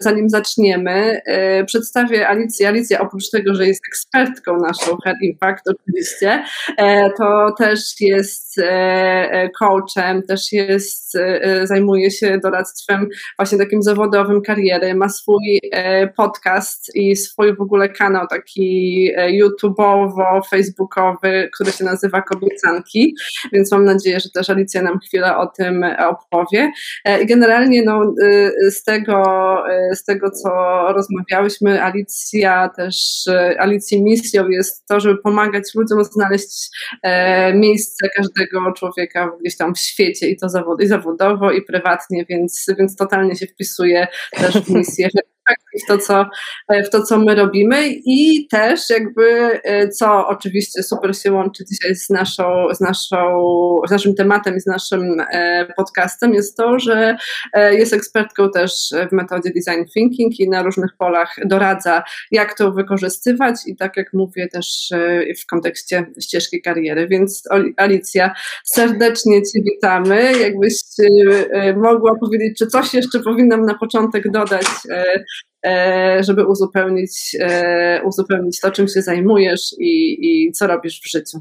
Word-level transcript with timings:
zanim 0.00 0.28
zaczniemy, 0.28 1.20
e, 1.26 1.64
przedstawię 1.64 2.28
Alicję. 2.28 2.68
Alicja 2.68 3.00
oprócz 3.00 3.30
tego, 3.30 3.54
że 3.54 3.66
jest 3.66 3.80
ekspertką 3.88 4.56
naszą 4.56 4.96
Hair 5.04 5.16
Impact 5.22 5.64
oczywiście, 5.68 6.44
e, 6.78 7.10
to 7.10 7.54
też 7.58 8.00
jest 8.00 8.60
coachem, 9.58 10.22
też 10.22 10.52
jest, 10.52 11.18
zajmuje 11.64 12.10
się 12.10 12.38
doradztwem 12.42 13.08
właśnie 13.38 13.58
takim 13.58 13.82
zawodowym 13.82 14.42
kariery, 14.42 14.94
ma 14.94 15.08
swój 15.08 15.60
podcast 16.16 16.90
i 16.94 17.16
swój 17.16 17.56
w 17.56 17.60
ogóle 17.60 17.88
kanał 17.88 18.26
taki 18.26 19.10
YouTubeowo-facebookowy, 19.28 21.48
który 21.54 21.72
się 21.72 21.84
nazywa 21.84 22.22
Kobiecanki, 22.22 23.14
więc 23.52 23.72
mam 23.72 23.84
nadzieję, 23.84 24.20
że 24.20 24.30
też 24.30 24.50
Alicja 24.50 24.82
nam 24.82 24.98
chwilę 24.98 25.36
o 25.36 25.46
tym 25.46 25.84
opowie. 25.98 26.72
I 27.22 27.26
generalnie 27.26 27.82
no, 27.82 28.14
z 28.70 28.84
tego 28.84 29.24
z 29.94 30.04
tego, 30.04 30.30
co 30.30 30.48
rozmawiałyśmy, 30.92 31.82
Alicja 31.82 32.70
też, 32.76 33.26
e, 33.28 33.60
Alicji 33.60 34.02
misją 34.02 34.48
jest 34.48 34.86
to, 34.86 35.00
żeby 35.00 35.18
pomagać 35.22 35.64
ludziom 35.74 36.04
znaleźć 36.04 36.68
e, 37.02 37.54
miejsce 37.54 38.08
każdego 38.16 38.72
człowieka 38.72 39.32
gdzieś 39.40 39.56
tam 39.56 39.74
w 39.74 39.78
świecie 39.78 40.28
i 40.28 40.36
to 40.36 40.48
zawod, 40.48 40.82
i 40.82 40.86
zawodowo, 40.86 41.52
i 41.52 41.62
prywatnie, 41.62 42.24
więc, 42.28 42.66
więc 42.78 42.96
totalnie 42.96 43.36
się 43.36 43.46
wpisuje 43.46 44.06
też 44.36 44.54
w 44.54 44.68
misję 44.70 45.08
w 45.84 45.86
to, 45.86 45.98
co, 45.98 46.26
w 46.86 46.90
to, 46.90 47.02
co 47.02 47.18
my 47.18 47.34
robimy 47.34 47.88
i 47.88 48.48
też 48.50 48.90
jakby, 48.90 49.60
e, 49.64 49.88
co 49.88 50.28
oczywiście 50.28 50.82
super 50.82 51.16
się 51.16 51.32
łączy 51.32 51.64
dzisiaj 51.64 51.96
z, 51.96 52.10
naszą, 52.10 52.66
z, 52.74 52.80
naszą, 52.80 53.16
z 53.88 53.90
naszym 53.90 54.14
tematem 54.14 54.56
i 54.56 54.60
z 54.60 54.66
naszym 54.66 55.20
e, 55.32 55.66
podcastem, 55.76 56.34
jest 56.34 56.56
to, 56.56 56.78
że 56.78 57.16
e, 57.52 57.74
jest 57.74 57.92
ekspertką 57.92 58.50
też 58.50 58.72
w 59.10 59.12
metodzie 59.12 59.50
design 59.50 59.84
thinking 59.94 60.40
i 60.40 60.48
na 60.48 60.62
różnych 60.62 60.96
polach 60.98 61.36
doradza, 61.44 62.02
jak 62.30 62.54
to 62.54 62.72
wykorzystywać 62.72 63.56
i 63.66 63.76
tak 63.76 63.96
jak 63.96 64.12
mówię 64.12 64.48
też 64.48 64.90
w 65.42 65.46
kontekście 65.46 66.06
ścieżki 66.20 66.62
kariery. 66.62 67.08
Więc 67.08 67.42
Alicja, 67.76 68.34
serdecznie 68.64 69.42
Cię 69.42 69.62
witamy. 69.62 70.32
Jakbyś 70.40 70.74
mogła 71.76 72.18
powiedzieć, 72.20 72.58
czy 72.58 72.66
coś 72.66 72.94
jeszcze 72.94 73.20
powinnam 73.20 73.66
na 73.66 73.74
początek 73.74 74.30
dodać 74.30 74.66
E, 74.90 75.24
żeby 76.20 76.46
uzupełnić, 76.46 77.36
e, 77.40 78.02
uzupełnić 78.04 78.60
to, 78.60 78.70
czym 78.70 78.88
się 78.88 79.02
zajmujesz 79.02 79.74
i, 79.78 80.18
i 80.20 80.52
co 80.52 80.66
robisz 80.66 81.00
w 81.00 81.10
życiu. 81.10 81.38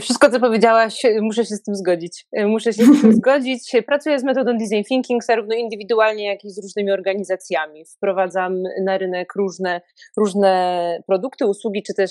Wszystko, 0.00 0.30
co 0.30 0.40
powiedziałaś, 0.40 1.02
muszę 1.20 1.44
się 1.44 1.54
z 1.54 1.62
tym 1.62 1.74
zgodzić. 1.74 2.26
Muszę 2.46 2.72
się 2.72 2.84
z 2.84 3.00
tym 3.00 3.12
zgodzić. 3.22 3.72
Pracuję 3.86 4.18
z 4.18 4.24
metodą 4.24 4.52
design 4.58 4.84
thinking 4.88 5.24
zarówno 5.24 5.54
indywidualnie, 5.54 6.26
jak 6.26 6.44
i 6.44 6.50
z 6.50 6.62
różnymi 6.62 6.92
organizacjami. 6.92 7.84
Wprowadzam 7.96 8.62
na 8.84 8.98
rynek 8.98 9.32
różne, 9.36 9.80
różne 10.16 11.02
produkty, 11.06 11.46
usługi, 11.46 11.82
czy 11.82 11.94
też 11.94 12.10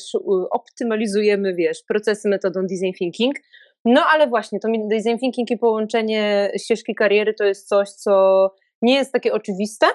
optymalizujemy, 0.51 1.55
wiesz, 1.55 1.83
procesy 1.87 2.29
metodą 2.29 2.61
design 2.61 2.93
thinking. 2.97 3.35
No 3.85 4.01
ale 4.13 4.27
właśnie, 4.27 4.59
to 4.59 4.67
design 4.89 5.17
thinking 5.19 5.51
i 5.51 5.57
połączenie 5.57 6.51
ścieżki 6.57 6.95
kariery 6.95 7.33
to 7.33 7.43
jest 7.43 7.67
coś, 7.67 7.89
co 7.89 8.45
nie 8.81 8.95
jest 8.95 9.13
takie 9.13 9.33
oczywiste, 9.33 9.85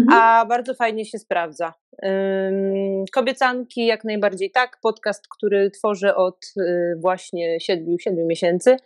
Mhm. 0.00 0.20
a 0.20 0.46
bardzo 0.46 0.74
fajnie 0.74 1.04
się 1.04 1.18
sprawdza. 1.18 1.74
Kobiecanki 3.12 3.86
jak 3.86 4.04
najbardziej 4.04 4.50
tak, 4.50 4.78
podcast, 4.82 5.28
który 5.28 5.70
tworzę 5.70 6.16
od 6.16 6.52
y, 6.56 6.96
właśnie 7.00 7.60
7, 7.60 7.98
7 7.98 8.26
miesięcy 8.26 8.76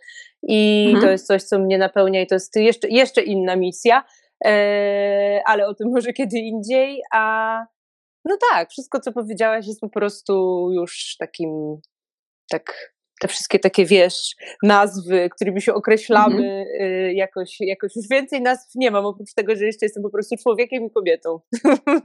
i 0.43 0.85
mhm. 0.85 1.05
to 1.05 1.11
jest 1.11 1.27
coś, 1.27 1.43
co 1.43 1.59
mnie 1.59 1.77
napełnia 1.77 2.21
i 2.21 2.27
to 2.27 2.35
jest 2.35 2.55
jeszcze, 2.55 2.87
jeszcze 2.87 3.21
inna 3.21 3.55
misja, 3.55 4.03
e, 4.45 5.41
ale 5.45 5.67
o 5.67 5.73
tym 5.73 5.91
może 5.95 6.13
kiedy 6.13 6.37
indziej, 6.37 7.01
a 7.13 7.65
no 8.25 8.37
tak, 8.51 8.69
wszystko 8.69 8.99
co 8.99 9.11
powiedziałaś 9.11 9.67
jest 9.67 9.81
po 9.81 9.89
prostu 9.89 10.67
już 10.71 11.15
takim 11.19 11.81
tak 12.49 12.96
te 13.21 13.27
wszystkie 13.27 13.59
takie, 13.59 13.85
wiesz, 13.85 14.35
nazwy, 14.63 15.29
którymi 15.35 15.61
się 15.61 15.73
określamy, 15.73 16.41
mm-hmm. 16.41 17.13
jakoś, 17.13 17.57
jakoś 17.59 17.95
już 17.95 18.05
więcej 18.11 18.41
nazw 18.41 18.75
nie 18.75 18.91
mam, 18.91 19.05
oprócz 19.05 19.33
tego, 19.33 19.55
że 19.55 19.65
jeszcze 19.65 19.85
jestem 19.85 20.03
po 20.03 20.09
prostu 20.09 20.35
człowiekiem 20.43 20.85
i 20.85 20.91
kobietą. 20.91 21.29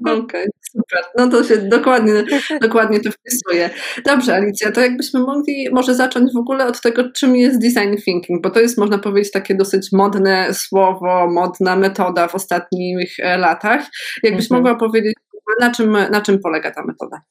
Okej, 0.01 0.21
okay, 0.21 0.47
super. 0.71 1.05
No 1.19 1.29
to 1.29 1.45
się 1.45 1.57
dokładnie, 1.57 2.13
dokładnie 2.61 3.01
to 3.01 3.11
wpisuje. 3.11 3.71
Dobrze, 4.05 4.35
Alicja, 4.35 4.73
to 4.73 4.81
jakbyśmy 4.81 5.21
mogli 5.21 5.69
może 5.73 5.95
zacząć 5.95 6.33
w 6.33 6.39
ogóle 6.39 6.67
od 6.67 6.81
tego, 6.81 7.11
czym 7.11 7.37
jest 7.37 7.61
design 7.61 7.97
thinking, 8.05 8.43
bo 8.43 8.51
to 8.51 8.61
jest, 8.61 8.79
można 8.79 8.99
powiedzieć, 8.99 9.33
takie 9.33 9.55
dosyć 9.55 9.89
modne 9.93 10.55
słowo, 10.55 11.31
modna 11.31 11.77
metoda 11.77 12.29
w 12.29 12.35
ostatnich 12.35 13.21
e, 13.21 13.39
latach. 13.39 13.87
Jakbyś 14.23 14.49
mm-hmm. 14.49 14.55
mogła 14.55 14.75
powiedzieć, 14.75 15.15
na 15.61 15.71
czym, 15.71 15.93
na 15.93 16.21
czym 16.21 16.39
polega 16.41 16.71
ta 16.71 16.85
metoda? 16.85 17.23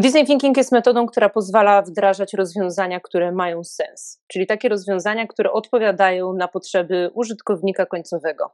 Design 0.00 0.26
thinking 0.26 0.56
jest 0.56 0.72
metodą, 0.72 1.06
która 1.06 1.28
pozwala 1.28 1.82
wdrażać 1.82 2.34
rozwiązania, 2.34 3.00
które 3.00 3.32
mają 3.32 3.64
sens, 3.64 4.22
czyli 4.26 4.46
takie 4.46 4.68
rozwiązania, 4.68 5.26
które 5.26 5.52
odpowiadają 5.52 6.32
na 6.32 6.48
potrzeby 6.48 7.10
użytkownika 7.14 7.86
końcowego. 7.86 8.50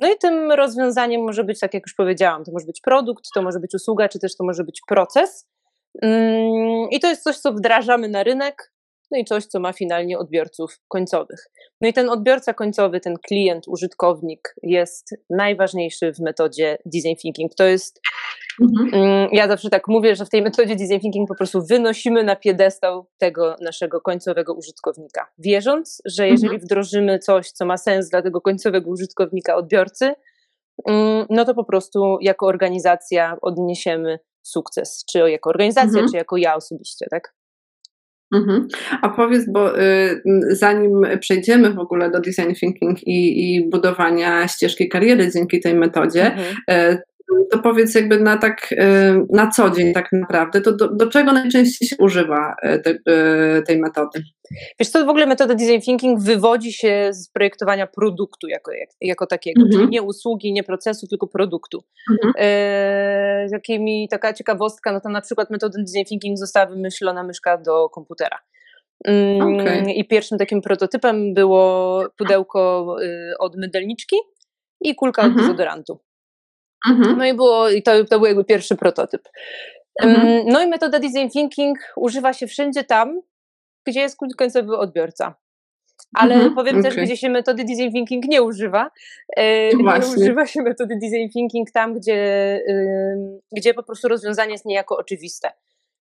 No 0.00 0.12
i 0.12 0.18
tym 0.18 0.52
rozwiązaniem 0.52 1.22
może 1.22 1.44
być, 1.44 1.60
tak 1.60 1.74
jak 1.74 1.82
już 1.86 1.94
powiedziałam, 1.94 2.44
to 2.44 2.52
może 2.52 2.66
być 2.66 2.80
produkt, 2.80 3.24
to 3.34 3.42
może 3.42 3.60
być 3.60 3.74
usługa, 3.74 4.08
czy 4.08 4.18
też 4.18 4.36
to 4.36 4.44
może 4.44 4.64
być 4.64 4.80
proces. 4.88 5.48
Mm, 6.02 6.88
I 6.90 7.00
to 7.00 7.08
jest 7.08 7.22
coś, 7.22 7.38
co 7.38 7.52
wdrażamy 7.52 8.08
na 8.08 8.22
rynek, 8.22 8.72
no 9.10 9.18
i 9.18 9.24
coś, 9.24 9.46
co 9.46 9.60
ma 9.60 9.72
finalnie 9.72 10.18
odbiorców 10.18 10.80
końcowych. 10.88 11.46
No 11.80 11.88
i 11.88 11.92
ten 11.92 12.08
odbiorca 12.08 12.54
końcowy, 12.54 13.00
ten 13.00 13.14
klient, 13.28 13.68
użytkownik 13.68 14.54
jest 14.62 15.14
najważniejszy 15.30 16.12
w 16.12 16.18
metodzie 16.18 16.78
design 16.84 17.16
thinking. 17.22 17.54
To 17.54 17.64
jest, 17.64 18.00
mhm. 18.62 19.02
Mm, 19.02 19.28
ja 19.32 19.48
zawsze 19.48 19.70
tak 19.70 19.88
mówię, 19.88 20.16
że 20.16 20.24
w 20.24 20.28
tej 20.28 20.42
metodzie 20.42 20.76
design 20.76 21.00
thinking 21.00 21.28
po 21.28 21.34
prostu 21.34 21.62
wynosimy 21.66 22.24
na 22.24 22.36
piedestał 22.36 23.06
tego 23.18 23.56
naszego 23.60 24.00
końcowego 24.00 24.54
użytkownika, 24.54 25.26
wierząc, 25.38 26.02
że 26.04 26.28
jeżeli 26.28 26.54
mhm. 26.54 26.60
wdrożymy 26.60 27.18
coś, 27.18 27.50
co 27.50 27.66
ma 27.66 27.76
sens 27.76 28.08
dla 28.08 28.22
tego 28.22 28.40
końcowego 28.40 28.90
użytkownika, 28.90 29.56
odbiorcy, 29.56 30.12
mm, 30.88 31.26
no 31.30 31.44
to 31.44 31.54
po 31.54 31.64
prostu 31.64 32.18
jako 32.20 32.46
organizacja 32.46 33.36
odniesiemy 33.42 34.18
sukces, 34.42 35.04
czy 35.12 35.30
jako 35.30 35.50
organizacja, 35.50 35.88
mhm. 35.88 36.08
czy 36.10 36.16
jako 36.16 36.36
ja 36.36 36.56
osobiście, 36.56 37.06
tak? 37.10 37.39
Mhm. 38.32 38.68
A 39.02 39.08
powiedz, 39.08 39.50
bo 39.52 39.80
y, 39.80 40.22
zanim 40.50 41.06
przejdziemy 41.20 41.70
w 41.70 41.78
ogóle 41.78 42.10
do 42.10 42.20
design 42.20 42.54
thinking 42.60 43.06
i, 43.06 43.54
i 43.54 43.68
budowania 43.68 44.48
ścieżki 44.48 44.88
kariery 44.88 45.30
dzięki 45.32 45.60
tej 45.60 45.74
metodzie, 45.74 46.26
mhm. 46.26 46.56
y, 46.70 47.02
to 47.50 47.58
powiedz 47.58 47.94
jakby 47.94 48.20
na 48.20 48.36
tak 48.36 48.72
y, 48.72 48.76
na 49.30 49.50
co 49.50 49.70
dzień 49.70 49.92
tak 49.92 50.08
naprawdę, 50.12 50.60
to 50.60 50.72
do, 50.72 50.88
do 50.88 51.06
czego 51.06 51.32
najczęściej 51.32 51.88
się 51.88 51.96
używa 51.98 52.56
y, 52.64 52.78
te, 52.78 52.90
y, 52.90 53.62
tej 53.66 53.80
metody? 53.80 54.22
Wiesz 54.80 54.88
co, 54.88 55.06
w 55.06 55.08
ogóle 55.08 55.26
metoda 55.26 55.54
design 55.54 55.80
thinking 55.80 56.20
wywodzi 56.20 56.72
się 56.72 57.10
z 57.12 57.28
projektowania 57.28 57.86
produktu 57.86 58.48
jako, 58.48 58.70
jako 59.00 59.26
takiego, 59.26 59.62
mhm. 59.62 59.80
czyli 59.80 59.90
nie 59.90 60.02
usługi, 60.02 60.52
nie 60.52 60.62
procesu, 60.62 61.06
tylko 61.06 61.26
produktu. 61.26 61.84
Mhm. 62.10 62.32
E, 62.38 63.48
jakimi 63.52 64.08
taka 64.08 64.32
ciekawostka, 64.32 64.92
no 64.92 65.00
to 65.00 65.08
na 65.08 65.20
przykład 65.20 65.50
metoda 65.50 65.78
design 65.78 66.08
thinking 66.08 66.38
została 66.38 66.66
wymyślona 66.66 67.22
myszka 67.22 67.58
do 67.58 67.88
komputera. 67.88 68.38
Mm, 69.04 69.60
okay. 69.60 69.92
I 69.92 70.04
pierwszym 70.04 70.38
takim 70.38 70.60
prototypem 70.60 71.34
było 71.34 72.02
pudełko 72.18 72.96
od 73.38 73.56
mydelniczki 73.56 74.16
i 74.80 74.94
kulka 74.94 75.22
mhm. 75.22 75.36
od 75.36 75.42
dezodorantu. 75.42 76.00
Mhm. 76.88 77.18
No 77.18 77.26
i 77.26 77.34
było, 77.34 77.70
i 77.70 77.82
to, 77.82 78.04
to 78.04 78.18
był 78.18 78.26
jakby 78.26 78.44
pierwszy 78.44 78.76
prototyp. 78.76 79.22
Mhm. 80.02 80.44
No 80.46 80.62
i 80.62 80.66
metoda 80.66 80.98
design 80.98 81.28
thinking 81.32 81.78
używa 81.96 82.32
się 82.32 82.46
wszędzie 82.46 82.84
tam, 82.84 83.20
gdzie 83.86 84.00
jest 84.00 84.18
końcowy 84.36 84.76
odbiorca. 84.76 85.34
Ale 86.14 86.34
mhm, 86.34 86.54
powiem 86.54 86.78
okay. 86.78 86.90
też, 86.90 87.04
gdzie 87.04 87.16
się 87.16 87.28
metody 87.28 87.64
design 87.64 87.92
thinking 87.92 88.24
nie 88.24 88.42
używa. 88.42 88.90
E, 89.36 89.68
nie 89.76 90.06
używa 90.16 90.46
się 90.46 90.62
metody 90.62 90.98
design 91.02 91.28
thinking 91.32 91.70
tam, 91.70 91.94
gdzie, 91.94 92.60
gdzie 93.56 93.74
po 93.74 93.82
prostu 93.82 94.08
rozwiązanie 94.08 94.52
jest 94.52 94.64
niejako 94.64 94.96
oczywiste. 94.96 95.50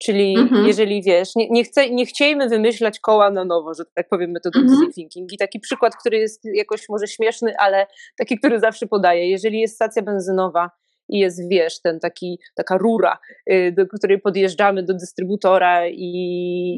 Czyli 0.05 0.39
mhm. 0.39 0.67
jeżeli 0.67 1.03
wiesz, 1.03 1.37
nie, 1.37 1.49
nie, 1.51 1.65
chce, 1.65 1.91
nie 1.91 2.07
chciejmy 2.07 2.49
wymyślać 2.49 3.01
koła 3.01 3.31
na 3.31 3.45
nowo, 3.45 3.75
że 3.75 3.85
tak 3.95 4.09
powiem, 4.09 4.31
metodą 4.31 4.61
mhm. 4.61 4.79
design 4.79 4.93
thinking. 4.93 5.33
I 5.33 5.39
taki 5.39 5.61
przykład, 5.61 5.97
który 5.97 6.19
jest 6.19 6.45
jakoś 6.55 6.89
może 6.89 7.07
śmieszny, 7.07 7.55
ale 7.59 7.87
taki, 8.19 8.39
który 8.39 8.61
zawsze 8.61 8.87
podaję. 8.87 9.31
Jeżeli 9.31 9.61
jest 9.61 9.75
stacja 9.75 10.03
benzynowa 10.03 10.71
i 11.09 11.19
jest, 11.19 11.49
wiesz, 11.49 11.81
ten 11.81 12.01
taki, 12.01 12.39
taka 12.55 12.79
rura, 12.79 13.19
y, 13.53 13.73
do 13.77 13.87
której 13.87 14.21
podjeżdżamy 14.21 14.83
do 14.83 14.95
dystrybutora 14.95 15.89
i, 15.89 15.95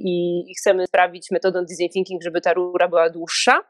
i, 0.04 0.44
i 0.50 0.54
chcemy 0.54 0.86
sprawić 0.86 1.30
metodą 1.30 1.60
design 1.60 1.92
thinking, 1.92 2.22
żeby 2.22 2.40
ta 2.40 2.52
rura 2.52 2.88
była 2.88 3.10
dłuższa, 3.10 3.60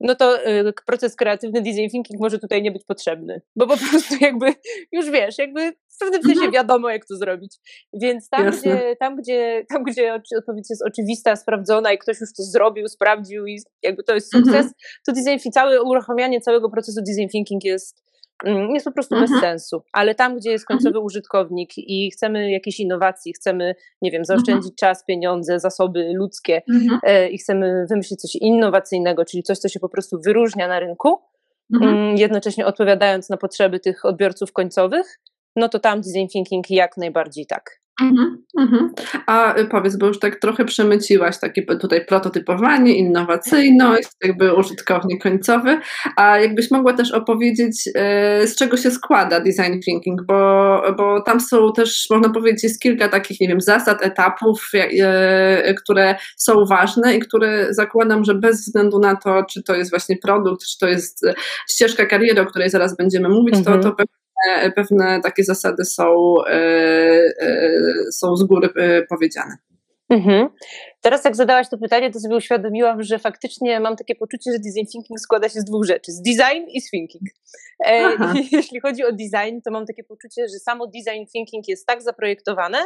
no 0.00 0.14
to 0.14 0.48
y, 0.48 0.72
proces 0.86 1.16
kreatywny 1.16 1.62
design 1.62 1.90
thinking 1.90 2.20
może 2.20 2.38
tutaj 2.38 2.62
nie 2.62 2.72
być 2.72 2.84
potrzebny, 2.84 3.40
bo 3.56 3.66
po 3.66 3.76
prostu 3.90 4.14
jakby 4.20 4.54
już 4.92 5.10
wiesz, 5.10 5.38
jakby 5.38 5.72
w 5.72 5.98
pewnym 5.98 6.22
sensie 6.22 6.34
mhm. 6.34 6.52
wiadomo 6.52 6.90
jak 6.90 7.06
to 7.06 7.16
zrobić. 7.16 7.56
Więc 7.92 8.28
tam, 8.28 8.50
gdzie, 8.50 8.96
tam, 9.00 9.16
gdzie, 9.16 9.64
tam, 9.68 9.84
gdzie 9.84 10.20
odpowiedź 10.38 10.70
jest 10.70 10.82
oczywista, 10.86 11.36
sprawdzona 11.36 11.92
i 11.92 11.98
ktoś 11.98 12.20
już 12.20 12.32
to 12.36 12.42
zrobił, 12.42 12.88
sprawdził 12.88 13.46
i 13.46 13.58
jakby 13.82 14.02
to 14.02 14.14
jest 14.14 14.32
sukces, 14.32 14.54
mhm. 14.54 14.72
to 15.06 15.12
design, 15.12 15.50
całe 15.52 15.82
uruchamianie 15.82 16.40
całego 16.40 16.70
procesu 16.70 17.00
design 17.02 17.28
thinking 17.28 17.64
jest 17.64 18.05
jest 18.44 18.86
po 18.86 18.92
prostu 18.92 19.14
mhm. 19.14 19.32
bez 19.32 19.40
sensu. 19.40 19.82
Ale 19.92 20.14
tam, 20.14 20.36
gdzie 20.36 20.50
jest 20.50 20.64
mhm. 20.64 20.78
końcowy 20.78 20.96
mhm. 20.96 21.04
użytkownik 21.06 21.70
i 21.76 22.10
chcemy 22.10 22.50
jakiejś 22.50 22.80
innowacji, 22.80 23.32
chcemy, 23.32 23.74
nie 24.02 24.10
wiem, 24.10 24.24
zaoszczędzić 24.24 24.72
mhm. 24.72 24.76
czas, 24.76 25.04
pieniądze, 25.04 25.60
zasoby 25.60 26.12
ludzkie 26.14 26.62
mhm. 26.72 27.00
e, 27.02 27.28
i 27.28 27.38
chcemy 27.38 27.86
wymyślić 27.90 28.20
coś 28.20 28.34
innowacyjnego, 28.34 29.24
czyli 29.24 29.42
coś, 29.42 29.58
co 29.58 29.68
się 29.68 29.80
po 29.80 29.88
prostu 29.88 30.20
wyróżnia 30.24 30.68
na 30.68 30.80
rynku, 30.80 31.18
mhm. 31.74 31.94
Mm, 31.94 32.16
jednocześnie 32.16 32.66
odpowiadając 32.66 33.30
na 33.30 33.36
potrzeby 33.36 33.80
tych 33.80 34.04
odbiorców 34.04 34.52
końcowych, 34.52 35.20
no 35.56 35.68
to 35.68 35.78
tam 35.78 36.00
design 36.00 36.26
thinking 36.32 36.70
jak 36.70 36.96
najbardziej 36.96 37.46
tak. 37.46 37.85
Mhm, 38.02 38.44
mhm. 38.58 38.90
A 39.26 39.58
y, 39.58 39.66
powiedz, 39.66 39.96
bo 39.96 40.06
już 40.06 40.18
tak 40.18 40.36
trochę 40.40 40.64
przemyciłaś 40.64 41.38
takie 41.38 41.62
tutaj 41.62 42.06
prototypowanie, 42.06 42.94
innowacyjność, 42.94 44.08
jakby 44.24 44.54
użytkownik 44.54 45.22
końcowy, 45.22 45.80
a 46.16 46.38
jakbyś 46.38 46.70
mogła 46.70 46.92
też 46.92 47.12
opowiedzieć, 47.12 47.86
y, 47.86 48.48
z 48.48 48.56
czego 48.56 48.76
się 48.76 48.90
składa 48.90 49.40
design 49.40 49.80
thinking, 49.84 50.22
bo, 50.22 50.82
bo 50.96 51.20
tam 51.20 51.40
są 51.40 51.72
też, 51.72 52.06
można 52.10 52.30
powiedzieć, 52.30 52.64
jest 52.64 52.80
kilka 52.80 53.08
takich, 53.08 53.40
nie 53.40 53.48
wiem, 53.48 53.60
zasad, 53.60 54.06
etapów, 54.06 54.70
y, 54.74 55.74
które 55.74 56.16
są 56.36 56.64
ważne 56.64 57.16
i 57.16 57.20
które 57.20 57.74
zakładam, 57.74 58.24
że 58.24 58.34
bez 58.34 58.60
względu 58.60 58.98
na 58.98 59.16
to, 59.16 59.44
czy 59.50 59.62
to 59.62 59.74
jest 59.74 59.90
właśnie 59.90 60.16
produkt, 60.22 60.66
czy 60.66 60.78
to 60.78 60.88
jest 60.88 61.26
ścieżka 61.70 62.06
kariery, 62.06 62.40
o 62.40 62.46
której 62.46 62.70
zaraz 62.70 62.96
będziemy 62.96 63.28
mówić, 63.28 63.56
mhm. 63.56 63.82
to, 63.82 63.90
to 63.90 64.04
pewne 64.76 65.20
takie 65.22 65.44
zasady 65.44 65.84
są, 65.84 66.34
e, 66.46 66.52
e, 67.40 67.70
są 68.12 68.36
z 68.36 68.42
góry 68.44 68.68
e, 68.76 69.02
powiedziane. 69.02 69.56
Mhm. 70.08 70.48
Teraz 71.00 71.24
jak 71.24 71.36
zadałaś 71.36 71.68
to 71.68 71.78
pytanie, 71.78 72.10
to 72.10 72.20
sobie 72.20 72.36
uświadomiłam, 72.36 73.02
że 73.02 73.18
faktycznie 73.18 73.80
mam 73.80 73.96
takie 73.96 74.14
poczucie, 74.14 74.52
że 74.52 74.58
design 74.58 74.86
thinking 74.92 75.20
składa 75.20 75.48
się 75.48 75.60
z 75.60 75.64
dwóch 75.64 75.84
rzeczy, 75.84 76.12
z 76.12 76.22
design 76.22 76.64
i 76.68 76.80
z 76.80 76.90
thinking. 76.90 77.22
E, 77.86 78.08
jeśli 78.52 78.80
chodzi 78.80 79.04
o 79.04 79.12
design, 79.12 79.60
to 79.64 79.70
mam 79.70 79.86
takie 79.86 80.04
poczucie, 80.04 80.48
że 80.48 80.58
samo 80.58 80.86
design 80.86 81.26
thinking 81.32 81.68
jest 81.68 81.86
tak 81.86 82.02
zaprojektowane, 82.02 82.78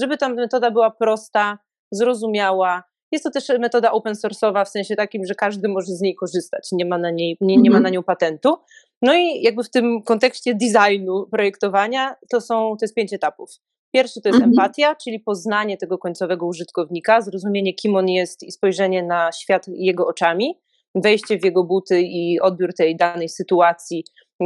żeby 0.00 0.16
ta 0.16 0.28
metoda 0.28 0.70
była 0.70 0.90
prosta, 0.90 1.58
zrozumiała. 1.90 2.91
Jest 3.12 3.24
to 3.24 3.30
też 3.30 3.48
metoda 3.58 3.92
open 3.92 4.14
source'owa 4.14 4.64
w 4.64 4.68
sensie 4.68 4.96
takim, 4.96 5.26
że 5.26 5.34
każdy 5.34 5.68
może 5.68 5.92
z 5.92 6.00
niej 6.00 6.14
korzystać, 6.14 6.68
nie 6.72 6.84
ma 6.84 6.98
na, 6.98 7.10
niej, 7.10 7.36
nie, 7.40 7.56
nie 7.56 7.70
ma 7.70 7.76
mhm. 7.76 7.82
na 7.82 7.90
nią 7.90 8.02
patentu. 8.02 8.56
No 9.02 9.14
i 9.14 9.42
jakby 9.42 9.64
w 9.64 9.70
tym 9.70 10.02
kontekście 10.02 10.54
designu, 10.54 11.26
projektowania, 11.30 12.16
to 12.30 12.40
są, 12.40 12.76
to 12.80 12.84
jest 12.84 12.94
pięć 12.94 13.12
etapów. 13.12 13.50
Pierwszy 13.94 14.20
to 14.20 14.28
jest 14.28 14.42
mhm. 14.42 14.50
empatia, 14.50 14.94
czyli 14.94 15.20
poznanie 15.20 15.76
tego 15.76 15.98
końcowego 15.98 16.46
użytkownika, 16.46 17.20
zrozumienie, 17.20 17.74
kim 17.74 17.96
on 17.96 18.08
jest 18.08 18.42
i 18.42 18.52
spojrzenie 18.52 19.02
na 19.02 19.32
świat 19.32 19.66
jego 19.68 20.06
oczami, 20.06 20.60
wejście 20.94 21.38
w 21.38 21.44
jego 21.44 21.64
buty 21.64 22.00
i 22.00 22.40
odbiór 22.40 22.74
tej 22.74 22.96
danej 22.96 23.28
sytuacji 23.28 24.04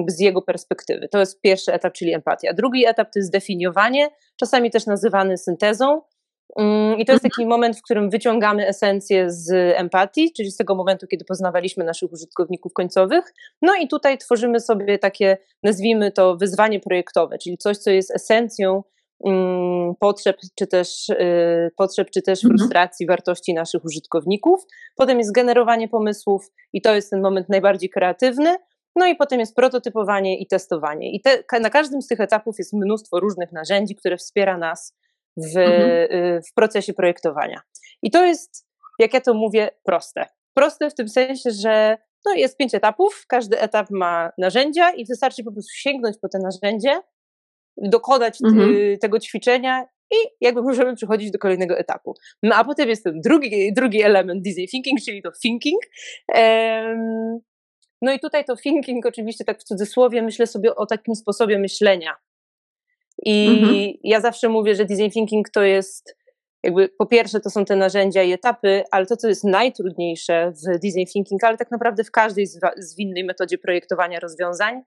z 0.09 0.21
jego 0.21 0.43
perspektywy. 0.43 1.09
To 1.09 1.19
jest 1.19 1.41
pierwszy 1.41 1.73
etap, 1.73 1.93
czyli 1.93 2.15
empatia. 2.15 2.53
Drugi 2.53 2.87
etap 2.87 3.13
to 3.13 3.19
jest 3.19 3.33
definiowanie, 3.33 4.09
czasami 4.37 4.71
też 4.71 4.87
nazywany 4.87 5.39
syntezą, 5.39 6.03
I 6.99 7.05
to 7.07 7.13
jest 7.13 7.25
mhm. 7.25 7.31
taki 7.31 7.47
moment, 7.47 7.79
w 7.79 7.83
którym 7.83 8.11
wyciągamy 8.11 8.67
esencję 8.67 9.31
z 9.31 9.53
empatii, 9.77 10.33
czyli 10.33 10.51
z 10.51 10.57
tego 10.57 10.75
momentu, 10.75 11.07
kiedy 11.07 11.25
poznawaliśmy 11.25 11.85
naszych 11.85 12.13
użytkowników 12.13 12.73
końcowych. 12.73 13.35
No 13.63 13.75
i 13.75 13.89
tutaj 13.89 14.19
tworzymy 14.19 14.61
sobie 14.61 14.99
takie, 14.99 15.39
nazwijmy 15.63 16.13
to, 16.13 16.37
wyzwanie 16.37 16.81
projektowe, 16.81 17.39
czyli 17.39 17.59
coś, 17.59 17.79
co 17.79 17.91
jest 17.91 18.11
esencją 18.11 18.83
mm, 19.25 19.95
potrzeb, 20.01 20.37
czy 20.55 20.67
też, 20.67 21.09
y, 21.09 21.71
potrzeb, 21.77 22.11
czy 22.11 22.23
też 22.23 22.45
mhm. 22.45 22.59
frustracji, 22.59 23.07
wartości 23.07 23.55
naszych 23.55 23.85
użytkowników. 23.85 24.65
Potem 24.97 25.19
jest 25.19 25.33
generowanie 25.33 25.89
pomysłów, 25.89 26.51
i 26.73 26.83
to 26.83 26.95
jest 26.95 27.11
ten 27.11 27.21
moment 27.21 27.49
najbardziej 27.49 27.91
kreatywny. 27.91 28.57
No 28.97 29.07
i 29.07 29.17
potem 29.17 29.41
jest 29.41 29.57
prototypowanie 29.57 30.39
i 30.39 30.47
testowanie. 30.47 31.13
I 31.13 31.21
te, 31.21 31.61
na 31.61 31.71
każdym 31.71 32.03
z 32.03 32.07
tych 32.07 32.21
etapów 32.21 32.59
jest 32.59 32.73
mnóstwo 32.73 33.21
różnych 33.21 33.53
narzędzi, 33.53 33.95
które 33.95 34.17
wspiera 34.17 34.59
nas 34.59 34.95
w, 35.37 35.57
mhm. 35.57 35.91
Y, 35.91 36.41
w 36.51 36.55
procesie 36.55 36.95
projektowania. 36.95 37.61
I 38.03 38.11
to 38.11 38.25
jest, 38.25 38.67
jak 38.99 39.15
ja 39.15 39.21
to 39.21 39.35
mówię, 39.35 39.71
proste. 39.85 40.27
Proste 40.55 40.91
w 40.91 40.95
tym 40.95 41.09
sensie, 41.09 41.51
że 41.51 41.99
no 42.27 42.35
jest 42.35 42.57
pięć 42.57 42.75
etapów, 42.75 43.25
każdy 43.29 43.61
etap 43.61 43.87
ma 43.91 44.31
narzędzia 44.39 44.91
i 44.91 45.07
wystarczy 45.07 45.45
po 45.45 45.53
prostu 45.53 45.73
sięgnąć 45.75 46.17
po 46.23 46.29
te 46.29 46.39
narzędzie, 46.39 47.01
dokonać 47.77 48.39
mhm. 48.45 48.99
tego 48.99 49.21
ćwiczenia 49.21 49.87
i 50.11 50.17
jakby 50.41 50.63
możemy 50.63 50.95
przechodzić 50.95 51.31
do 51.31 51.39
kolejnego 51.39 51.79
etapu. 51.79 52.15
No 52.43 52.57
a 52.57 52.65
potem 52.65 52.89
jest 52.89 53.05
ten 53.05 53.21
drugi, 53.21 53.73
drugi 53.73 54.03
element 54.03 54.43
design 54.43 54.67
thinking, 54.71 55.01
czyli 55.07 55.23
to 55.23 55.31
thinking. 55.43 55.83
no 58.03 58.13
i 58.13 58.21
tutaj 58.21 58.45
to 58.45 58.57
thinking 58.57 59.07
oczywiście 59.07 59.45
tak 59.45 59.61
w 59.61 59.65
cudzysłowie 59.65 60.23
myślę 60.23 60.47
sobie 60.47 60.75
o 60.75 60.87
takim 60.87 61.15
sposobie 61.15 61.59
myślenia, 61.59 62.17
i 63.25 63.49
mhm. 63.49 63.93
ja 64.05 64.21
zawsze 64.21 64.49
mówię, 64.49 64.75
że 64.75 64.85
design 64.85 65.11
thinking 65.11 65.51
to 65.51 65.63
jest 65.63 66.17
jakby 66.63 66.89
po 66.89 67.07
pierwsze 67.07 67.41
to 67.41 67.51
są 67.51 67.65
te 67.65 67.77
narzędzia 67.77 68.23
i 68.23 68.33
etapy, 68.33 68.85
ale 68.91 69.07
to, 69.07 69.17
co 69.17 69.29
jest 69.29 69.45
najtrudniejsze 69.45 70.53
w 70.53 70.79
design 70.79 71.13
thinking, 71.13 71.45
ale 71.45 71.57
tak 71.57 71.71
naprawdę 71.71 72.05
w 72.05 72.11
każdej 72.11 72.47
zwinnej 72.77 73.25
metodzie 73.25 73.59
projektowania 73.59 74.21
rozwiązań, 74.21 74.83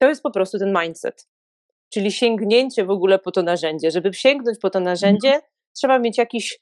to 0.00 0.08
jest 0.08 0.22
po 0.22 0.30
prostu 0.30 0.58
ten 0.58 0.78
mindset. 0.82 1.28
Czyli 1.92 2.12
sięgnięcie 2.12 2.84
w 2.84 2.90
ogóle 2.90 3.18
po 3.18 3.30
to 3.30 3.42
narzędzie. 3.42 3.90
Żeby 3.90 4.14
sięgnąć 4.14 4.58
po 4.58 4.70
to 4.70 4.80
narzędzie, 4.80 5.28
mhm. 5.28 5.42
trzeba 5.76 5.98
mieć 5.98 6.18
jakiś 6.18 6.58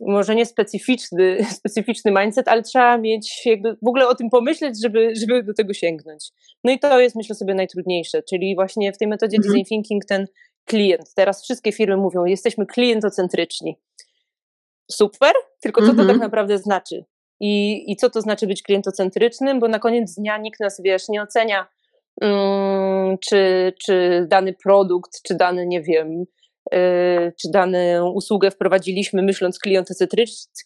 może 0.00 0.34
nie 0.34 0.46
specyficzny, 0.46 1.44
specyficzny 1.58 2.12
mindset, 2.12 2.48
ale 2.48 2.62
trzeba 2.62 2.98
mieć 2.98 3.46
jakby 3.46 3.76
w 3.82 3.88
ogóle 3.88 4.08
o 4.08 4.14
tym 4.14 4.30
pomyśleć, 4.30 4.82
żeby, 4.82 5.12
żeby 5.16 5.42
do 5.42 5.54
tego 5.54 5.74
sięgnąć. 5.74 6.28
No 6.64 6.72
i 6.72 6.78
to 6.78 7.00
jest 7.00 7.16
myślę 7.16 7.34
sobie 7.34 7.54
najtrudniejsze, 7.54 8.22
czyli 8.22 8.54
właśnie 8.54 8.92
w 8.92 8.98
tej 8.98 9.08
metodzie 9.08 9.36
mhm. 9.36 9.52
design 9.52 9.68
thinking 9.68 10.04
ten 10.04 10.26
klient. 10.64 11.14
Teraz 11.16 11.42
wszystkie 11.42 11.72
firmy 11.72 11.96
mówią, 11.96 12.24
jesteśmy 12.24 12.66
klientocentryczni. 12.66 13.76
Super, 14.92 15.32
tylko 15.60 15.80
co 15.80 15.86
to 15.86 15.92
tak 15.92 16.00
mhm. 16.00 16.18
naprawdę 16.18 16.58
znaczy? 16.58 17.04
I, 17.40 17.84
I 17.92 17.96
co 17.96 18.10
to 18.10 18.20
znaczy 18.20 18.46
być 18.46 18.62
klientocentrycznym? 18.62 19.60
Bo 19.60 19.68
na 19.68 19.78
koniec 19.78 20.14
dnia 20.14 20.38
nikt 20.38 20.60
nas, 20.60 20.80
wiesz, 20.84 21.08
nie 21.08 21.22
ocenia, 21.22 21.66
um, 22.20 23.18
czy, 23.18 23.72
czy 23.84 24.26
dany 24.28 24.54
produkt, 24.62 25.22
czy 25.22 25.34
dany, 25.34 25.66
nie 25.66 25.82
wiem, 25.82 26.24
czy 27.40 27.50
daną 27.52 28.10
usługę 28.10 28.50
wprowadziliśmy 28.50 29.22
myśląc 29.22 29.58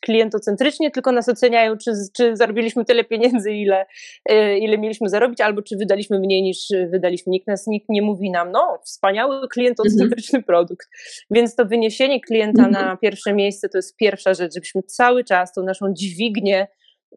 klientocentrycznie, 0.03 0.91
tylko 0.91 1.13
nas 1.13 1.29
oceniają, 1.29 1.77
czy, 1.77 1.91
czy 2.17 2.37
zarobiliśmy 2.37 2.85
tyle 2.85 3.05
pieniędzy, 3.05 3.53
ile, 3.53 3.87
y, 4.31 4.59
ile 4.59 4.79
mieliśmy 4.79 5.09
zarobić, 5.09 5.41
albo 5.41 5.63
czy 5.63 5.77
wydaliśmy 5.77 6.19
mniej 6.19 6.43
niż 6.43 6.69
wydaliśmy. 6.91 7.31
Nikt 7.31 7.47
nas 7.47 7.67
nikt 7.67 7.89
nie 7.89 8.03
mówi 8.03 8.31
nam, 8.31 8.51
no, 8.53 8.79
wspaniały 8.85 9.49
klientocentryczny 9.49 10.39
mhm. 10.39 10.45
produkt. 10.45 10.89
Więc 11.31 11.55
to 11.55 11.67
wyniesienie 11.67 12.21
klienta 12.21 12.67
mhm. 12.67 12.87
na 12.87 12.97
pierwsze 12.97 13.33
miejsce 13.33 13.69
to 13.69 13.79
jest 13.79 13.97
pierwsza 13.97 14.35
rzecz, 14.35 14.55
żebyśmy 14.55 14.83
cały 14.83 15.25
czas 15.25 15.53
tą 15.53 15.63
naszą 15.63 15.93
dźwignię 15.93 16.67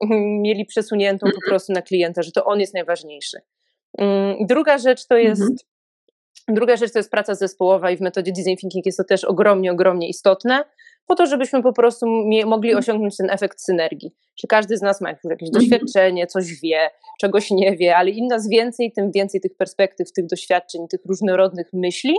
mm, 0.03 0.41
mieli 0.41 0.65
przesuniętą 0.65 1.19
po 1.19 1.27
mhm. 1.27 1.50
prostu 1.50 1.74
na 1.74 1.81
klienta, 1.81 2.21
że 2.21 2.31
to 2.31 2.45
on 2.45 2.59
jest 2.59 2.74
najważniejszy. 2.74 3.38
Mm, 3.98 4.36
druga 4.48 4.77
rzecz 4.77 5.07
to 5.07 5.17
jest 5.17 5.65
Druga 6.49 6.77
rzecz 6.77 6.91
to 6.91 6.99
jest 6.99 7.11
praca 7.11 7.35
zespołowa 7.35 7.91
i 7.91 7.97
w 7.97 8.01
metodzie 8.01 8.31
design 8.31 8.55
thinking 8.55 8.85
jest 8.85 8.97
to 8.97 9.03
też 9.03 9.23
ogromnie, 9.23 9.71
ogromnie 9.71 10.09
istotne, 10.09 10.63
po 11.09 11.15
to, 11.15 11.25
żebyśmy 11.25 11.63
po 11.63 11.73
prostu 11.73 12.05
mogli 12.45 12.69
mhm. 12.69 12.77
osiągnąć 12.77 13.17
ten 13.17 13.29
efekt 13.29 13.61
synergii. 13.61 14.11
Czy 14.35 14.47
każdy 14.47 14.77
z 14.77 14.81
nas 14.81 15.01
ma 15.01 15.09
jakieś 15.09 15.29
mhm. 15.29 15.51
doświadczenie, 15.51 16.27
coś 16.27 16.61
wie, 16.61 16.89
czegoś 17.19 17.51
nie 17.51 17.77
wie, 17.77 17.95
ale 17.95 18.09
im 18.09 18.27
nas 18.27 18.49
więcej, 18.49 18.91
tym 18.91 19.11
więcej 19.11 19.41
tych 19.41 19.55
perspektyw, 19.57 20.11
tych 20.11 20.25
doświadczeń, 20.25 20.87
tych 20.87 20.99
różnorodnych 21.05 21.69
myśli. 21.73 22.15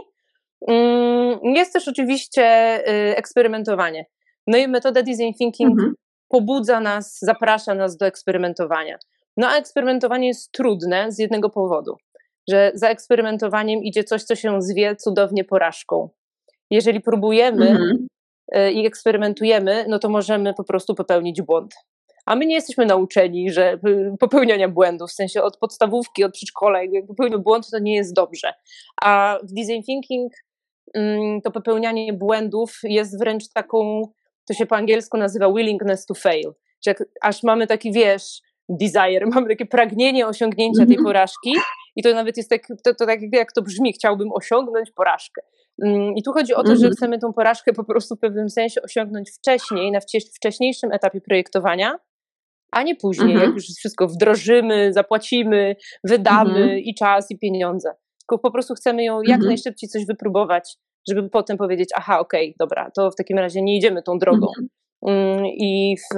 Mm, 0.68 1.38
jest 1.42 1.72
też 1.72 1.88
oczywiście 1.88 2.76
y, 2.88 3.16
eksperymentowanie. 3.16 4.06
No 4.46 4.58
i 4.58 4.68
metoda 4.68 5.02
design 5.02 5.32
thinking 5.38 5.70
mhm. 5.70 5.94
pobudza 6.28 6.80
nas, 6.80 7.18
zaprasza 7.20 7.74
nas 7.74 7.96
do 7.96 8.06
eksperymentowania. 8.06 8.98
No 9.36 9.48
a 9.48 9.56
eksperymentowanie 9.56 10.28
jest 10.28 10.52
trudne 10.52 11.12
z 11.12 11.18
jednego 11.18 11.50
powodu 11.50 11.96
że 12.50 12.72
za 12.74 12.88
eksperymentowaniem 12.88 13.82
idzie 13.82 14.04
coś, 14.04 14.22
co 14.22 14.34
się 14.34 14.62
zwie 14.62 14.96
cudownie 14.96 15.44
porażką. 15.44 16.08
Jeżeli 16.70 17.00
próbujemy 17.00 17.70
mhm. 17.70 18.06
E, 18.52 18.72
i 18.72 18.86
eksperymentujemy, 18.86 19.84
no 19.88 19.98
to 19.98 20.08
możemy 20.08 20.54
po 20.54 20.64
prostu 20.64 20.94
popełnić 20.94 21.42
błąd. 21.42 21.74
A 22.26 22.36
my 22.36 22.46
nie 22.46 22.54
jesteśmy 22.54 22.86
nauczeni, 22.86 23.50
że 23.50 23.78
popełniania 24.20 24.68
błędów, 24.68 25.10
w 25.10 25.14
sensie 25.14 25.42
od 25.42 25.56
podstawówki, 25.56 26.24
od 26.24 26.32
przedszkola, 26.32 26.82
jak 26.82 27.06
popełnimy 27.06 27.38
błąd, 27.38 27.70
to 27.70 27.78
nie 27.78 27.94
jest 27.94 28.14
dobrze. 28.14 28.54
A 29.02 29.38
w 29.42 29.52
design 29.52 29.82
thinking 29.82 30.32
mm, 30.94 31.40
to 31.40 31.50
popełnianie 31.50 32.12
błędów 32.12 32.78
jest 32.82 33.18
wręcz 33.18 33.48
taką, 33.48 34.02
to 34.48 34.54
się 34.54 34.66
po 34.66 34.76
angielsku 34.76 35.18
nazywa 35.18 35.52
willingness 35.52 36.06
to 36.06 36.14
fail. 36.14 36.52
Że 36.86 36.94
aż 37.20 37.42
mamy 37.42 37.66
taki, 37.66 37.92
wiesz, 37.92 38.40
desire, 38.68 39.26
mamy 39.34 39.48
takie 39.48 39.66
pragnienie 39.66 40.26
osiągnięcia 40.26 40.86
tej 40.86 40.96
mhm. 40.96 41.04
porażki 41.04 41.54
i 41.96 42.02
to 42.02 42.14
nawet 42.14 42.36
jest 42.36 42.50
tak, 42.50 42.62
to, 42.84 42.94
to 42.94 43.06
tak 43.06 43.20
jak 43.32 43.52
to 43.52 43.62
brzmi, 43.62 43.92
chciałbym 43.92 44.32
osiągnąć 44.32 44.90
porażkę. 44.90 45.42
Mm, 45.84 46.14
I 46.16 46.22
tu 46.22 46.32
chodzi 46.32 46.54
o 46.54 46.62
to, 46.62 46.68
że 46.68 46.74
mhm. 46.74 46.92
chcemy 46.92 47.18
tą 47.18 47.32
porażkę 47.32 47.72
po 47.72 47.84
prostu 47.84 48.16
w 48.16 48.18
pewnym 48.18 48.50
sensie 48.50 48.82
osiągnąć 48.82 49.30
wcześniej, 49.30 49.92
na 49.92 50.00
wcześniejszym 50.36 50.92
etapie 50.92 51.20
projektowania, 51.20 51.98
a 52.72 52.82
nie 52.82 52.96
później, 52.96 53.32
mhm. 53.32 53.46
jak 53.46 53.54
już 53.54 53.64
wszystko 53.64 54.08
wdrożymy, 54.08 54.92
zapłacimy, 54.92 55.76
wydamy 56.04 56.60
mhm. 56.60 56.78
i 56.78 56.94
czas, 56.94 57.30
i 57.30 57.38
pieniądze. 57.38 57.90
Tylko 58.20 58.38
po 58.38 58.50
prostu 58.50 58.74
chcemy 58.74 59.04
ją 59.04 59.22
jak 59.22 59.36
mhm. 59.36 59.48
najszybciej 59.48 59.88
coś 59.88 60.06
wypróbować, 60.06 60.76
żeby 61.08 61.30
potem 61.30 61.56
powiedzieć, 61.56 61.88
aha, 61.94 62.18
okej, 62.18 62.48
okay, 62.48 62.54
dobra, 62.58 62.90
to 62.96 63.10
w 63.10 63.16
takim 63.16 63.38
razie 63.38 63.62
nie 63.62 63.76
idziemy 63.76 64.02
tą 64.02 64.18
drogą. 64.18 64.46
Mhm. 64.46 64.68
Mm, 65.06 65.46
I 65.46 65.96
w, 65.96 66.16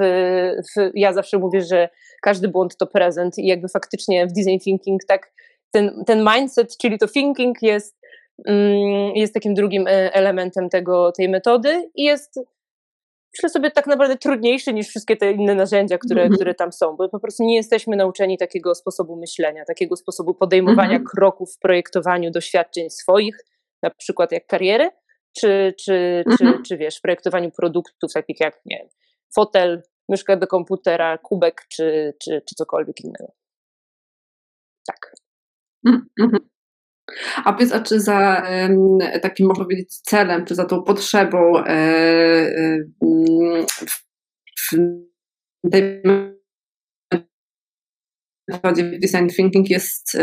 w, 0.57 0.91
ja 0.93 1.13
zawsze 1.13 1.37
mówię, 1.37 1.61
że 1.61 1.89
każdy 2.21 2.47
błąd 2.47 2.77
to 2.77 2.87
prezent 2.87 3.37
i 3.37 3.47
jakby 3.47 3.67
faktycznie 3.67 4.27
w 4.27 4.31
design 4.31 4.59
thinking 4.63 5.01
tak 5.07 5.33
ten, 5.73 6.03
ten 6.05 6.25
mindset, 6.35 6.77
czyli 6.77 6.99
to 6.99 7.07
thinking 7.07 7.61
jest, 7.61 7.99
mm, 8.47 9.15
jest 9.15 9.33
takim 9.33 9.53
drugim 9.53 9.87
e, 9.87 10.13
elementem 10.13 10.69
tego, 10.69 11.11
tej 11.11 11.29
metody 11.29 11.89
i 11.95 12.03
jest 12.03 12.39
myślę 13.37 13.49
sobie 13.49 13.71
tak 13.71 13.87
naprawdę 13.87 14.17
trudniejszy 14.17 14.73
niż 14.73 14.87
wszystkie 14.87 15.17
te 15.17 15.31
inne 15.31 15.55
narzędzia, 15.55 15.97
które, 15.97 16.21
mm 16.21 16.33
-hmm. 16.33 16.35
które 16.35 16.55
tam 16.55 16.71
są, 16.71 16.95
bo 16.95 17.09
po 17.09 17.19
prostu 17.19 17.43
nie 17.43 17.55
jesteśmy 17.55 17.95
nauczeni 17.95 18.37
takiego 18.37 18.75
sposobu 18.75 19.15
myślenia, 19.15 19.65
takiego 19.65 19.95
sposobu 19.95 20.33
podejmowania 20.33 20.89
mm 20.89 21.03
-hmm. 21.03 21.09
kroków 21.15 21.55
w 21.55 21.59
projektowaniu 21.59 22.31
doświadczeń 22.31 22.89
swoich, 22.89 23.37
na 23.83 23.89
przykład 23.89 24.31
jak 24.31 24.47
kariery, 24.47 24.89
czy, 25.37 25.73
czy, 25.79 25.93
mm 25.93 26.23
-hmm. 26.23 26.37
czy, 26.37 26.45
mhm. 26.45 26.63
czy 26.63 26.77
wiesz, 26.77 26.97
w 26.97 27.01
projektowaniu 27.01 27.51
produktów 27.51 28.13
takich 28.13 28.39
jak, 28.39 28.61
nie 28.65 28.77
wiem, 28.77 28.87
fotel, 29.35 29.83
myszka 30.09 30.37
do 30.37 30.47
komputera, 30.47 31.17
kubek, 31.17 31.65
czy, 31.69 32.13
czy, 32.23 32.41
czy 32.49 32.55
cokolwiek 32.55 33.01
innego. 33.01 33.31
Tak. 34.87 35.22
Mhm. 35.85 36.39
A 37.45 37.53
powiedz, 37.53 37.71
a 37.71 37.79
czy 37.79 37.99
za 37.99 38.43
takim, 39.21 39.47
można 39.47 39.63
powiedzieć, 39.63 39.97
celem, 39.97 40.45
czy 40.45 40.55
za 40.55 40.65
tą 40.65 40.83
potrzebą 40.83 41.57
e, 41.57 41.69
e, 41.69 42.85
w 45.63 45.69
tej 45.71 46.01
metodzie 48.47 48.83
design 48.83 49.27
thinking 49.27 49.69
jest, 49.69 50.15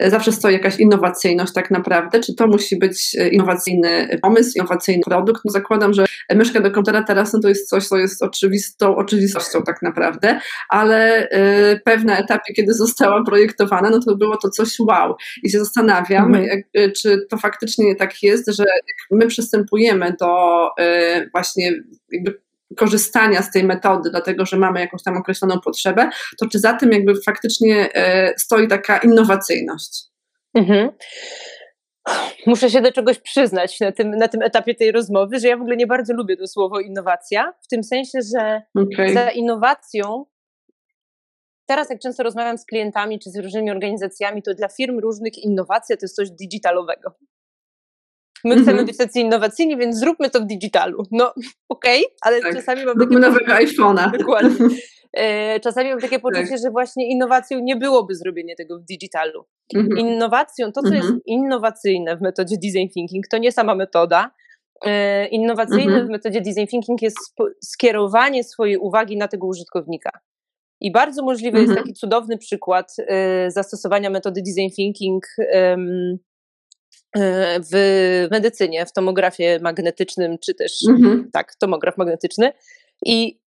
e, 0.00 0.10
zawsze 0.10 0.32
stoi 0.32 0.52
jakaś 0.52 0.80
innowacyjność 0.80 1.52
tak 1.52 1.70
naprawdę, 1.70 2.20
czy 2.20 2.34
to 2.34 2.46
musi 2.46 2.78
być 2.78 3.16
e, 3.18 3.28
innowacyjny 3.28 4.18
pomysł, 4.22 4.52
innowacyjny 4.56 5.02
produkt. 5.02 5.42
No 5.44 5.52
zakładam, 5.52 5.92
że 5.94 6.06
myszka 6.34 6.60
do 6.60 6.70
komputera 6.70 7.02
teraz 7.02 7.32
no 7.32 7.40
to 7.40 7.48
jest 7.48 7.68
coś, 7.68 7.86
co 7.86 7.96
jest 7.96 8.22
oczywistą 8.22 8.96
oczywistością 8.96 9.62
tak 9.62 9.82
naprawdę, 9.82 10.40
ale 10.68 11.28
y, 11.28 11.80
pewne 11.84 12.16
etapie, 12.16 12.54
kiedy 12.54 12.74
została 12.74 13.24
projektowana, 13.24 13.90
no 13.90 14.00
to 14.00 14.16
było 14.16 14.36
to 14.36 14.48
coś 14.48 14.80
wow. 14.80 15.14
I 15.42 15.50
się 15.50 15.58
zastanawiam, 15.58 16.34
mhm. 16.34 16.44
jak, 16.46 16.92
czy 16.92 17.26
to 17.30 17.36
faktycznie 17.36 17.96
tak 17.96 18.22
jest, 18.22 18.48
że 18.48 18.64
my 19.10 19.26
przystępujemy 19.26 20.14
do 20.20 20.66
y, 20.80 21.30
właśnie 21.32 21.72
jakby 22.12 22.47
korzystania 22.76 23.42
z 23.42 23.50
tej 23.50 23.64
metody, 23.64 24.10
dlatego 24.10 24.46
że 24.46 24.56
mamy 24.56 24.80
jakąś 24.80 25.02
tam 25.02 25.16
określoną 25.16 25.60
potrzebę, 25.60 26.10
to 26.40 26.46
czy 26.52 26.58
za 26.58 26.72
tym 26.72 26.92
jakby 26.92 27.22
faktycznie 27.22 27.92
e, 27.94 28.34
stoi 28.38 28.68
taka 28.68 28.98
innowacyjność? 28.98 30.04
Mhm. 30.54 30.90
Muszę 32.46 32.70
się 32.70 32.80
do 32.80 32.92
czegoś 32.92 33.18
przyznać 33.18 33.80
na 33.80 33.92
tym, 33.92 34.10
na 34.10 34.28
tym 34.28 34.42
etapie 34.42 34.74
tej 34.74 34.92
rozmowy, 34.92 35.40
że 35.40 35.48
ja 35.48 35.56
w 35.56 35.60
ogóle 35.60 35.76
nie 35.76 35.86
bardzo 35.86 36.14
lubię 36.14 36.36
to 36.36 36.46
słowo 36.46 36.80
innowacja, 36.80 37.52
w 37.62 37.68
tym 37.68 37.84
sensie, 37.84 38.18
że 38.34 38.62
okay. 38.74 39.14
za 39.14 39.30
innowacją 39.30 40.24
teraz 41.68 41.90
jak 41.90 42.00
często 42.00 42.22
rozmawiam 42.22 42.58
z 42.58 42.66
klientami 42.66 43.18
czy 43.18 43.30
z 43.30 43.36
różnymi 43.36 43.70
organizacjami, 43.70 44.42
to 44.42 44.54
dla 44.54 44.68
firm 44.68 44.98
różnych 44.98 45.38
innowacja 45.38 45.96
to 45.96 46.04
jest 46.04 46.16
coś 46.16 46.30
digitalowego. 46.30 47.14
My 48.44 48.54
chcemy 48.54 48.70
mhm. 48.70 48.86
być 48.86 48.96
tacy 48.96 49.20
innowacyjni, 49.20 49.76
więc 49.76 49.98
zróbmy 49.98 50.30
to 50.30 50.40
w 50.40 50.46
digitalu. 50.46 51.02
No 51.10 51.24
okej, 51.68 52.04
okay, 52.04 52.16
ale 52.20 52.40
tak. 52.40 52.54
czasami 52.54 52.84
mam 52.84 52.98
takie... 52.98 53.18
nowego 53.18 53.52
iPhone'a. 53.52 54.10
Dokładnie. 54.18 54.68
E, 55.12 55.60
czasami 55.60 55.90
mam 55.90 56.00
takie 56.00 56.18
poczucie, 56.18 56.48
tak. 56.48 56.58
że 56.62 56.70
właśnie 56.70 57.10
innowacją 57.10 57.60
nie 57.60 57.76
byłoby 57.76 58.14
zrobienie 58.14 58.56
tego 58.56 58.78
w 58.78 58.84
digitalu. 58.84 59.44
Mhm. 59.74 59.98
Innowacją, 59.98 60.72
to 60.72 60.82
co 60.82 60.94
jest 60.94 61.04
mhm. 61.04 61.20
innowacyjne 61.26 62.16
w 62.16 62.20
metodzie 62.20 62.56
design 62.56 62.88
thinking, 62.94 63.28
to 63.28 63.38
nie 63.38 63.52
sama 63.52 63.74
metoda. 63.74 64.30
E, 64.84 65.26
innowacyjne 65.26 66.04
w 66.04 66.08
metodzie 66.08 66.40
design 66.40 66.66
thinking 66.66 67.02
jest 67.02 67.16
skierowanie 67.64 68.44
swojej 68.44 68.76
uwagi 68.76 69.16
na 69.16 69.28
tego 69.28 69.46
użytkownika. 69.46 70.10
I 70.80 70.92
bardzo 70.92 71.22
możliwy 71.22 71.60
jest 71.60 71.74
taki 71.74 71.92
cudowny 71.92 72.38
przykład 72.38 72.96
e, 72.98 73.50
zastosowania 73.50 74.10
metody 74.10 74.42
design 74.42 74.74
thinking 74.76 75.26
w 77.72 78.26
medycynie, 78.30 78.86
w 78.86 78.92
tomografie 78.92 79.58
magnetycznym, 79.62 80.38
czy 80.38 80.54
też 80.54 80.72
mhm. 80.88 81.30
tak, 81.32 81.54
tomograf 81.54 81.96
magnetyczny. 81.98 82.52
I 83.04 83.40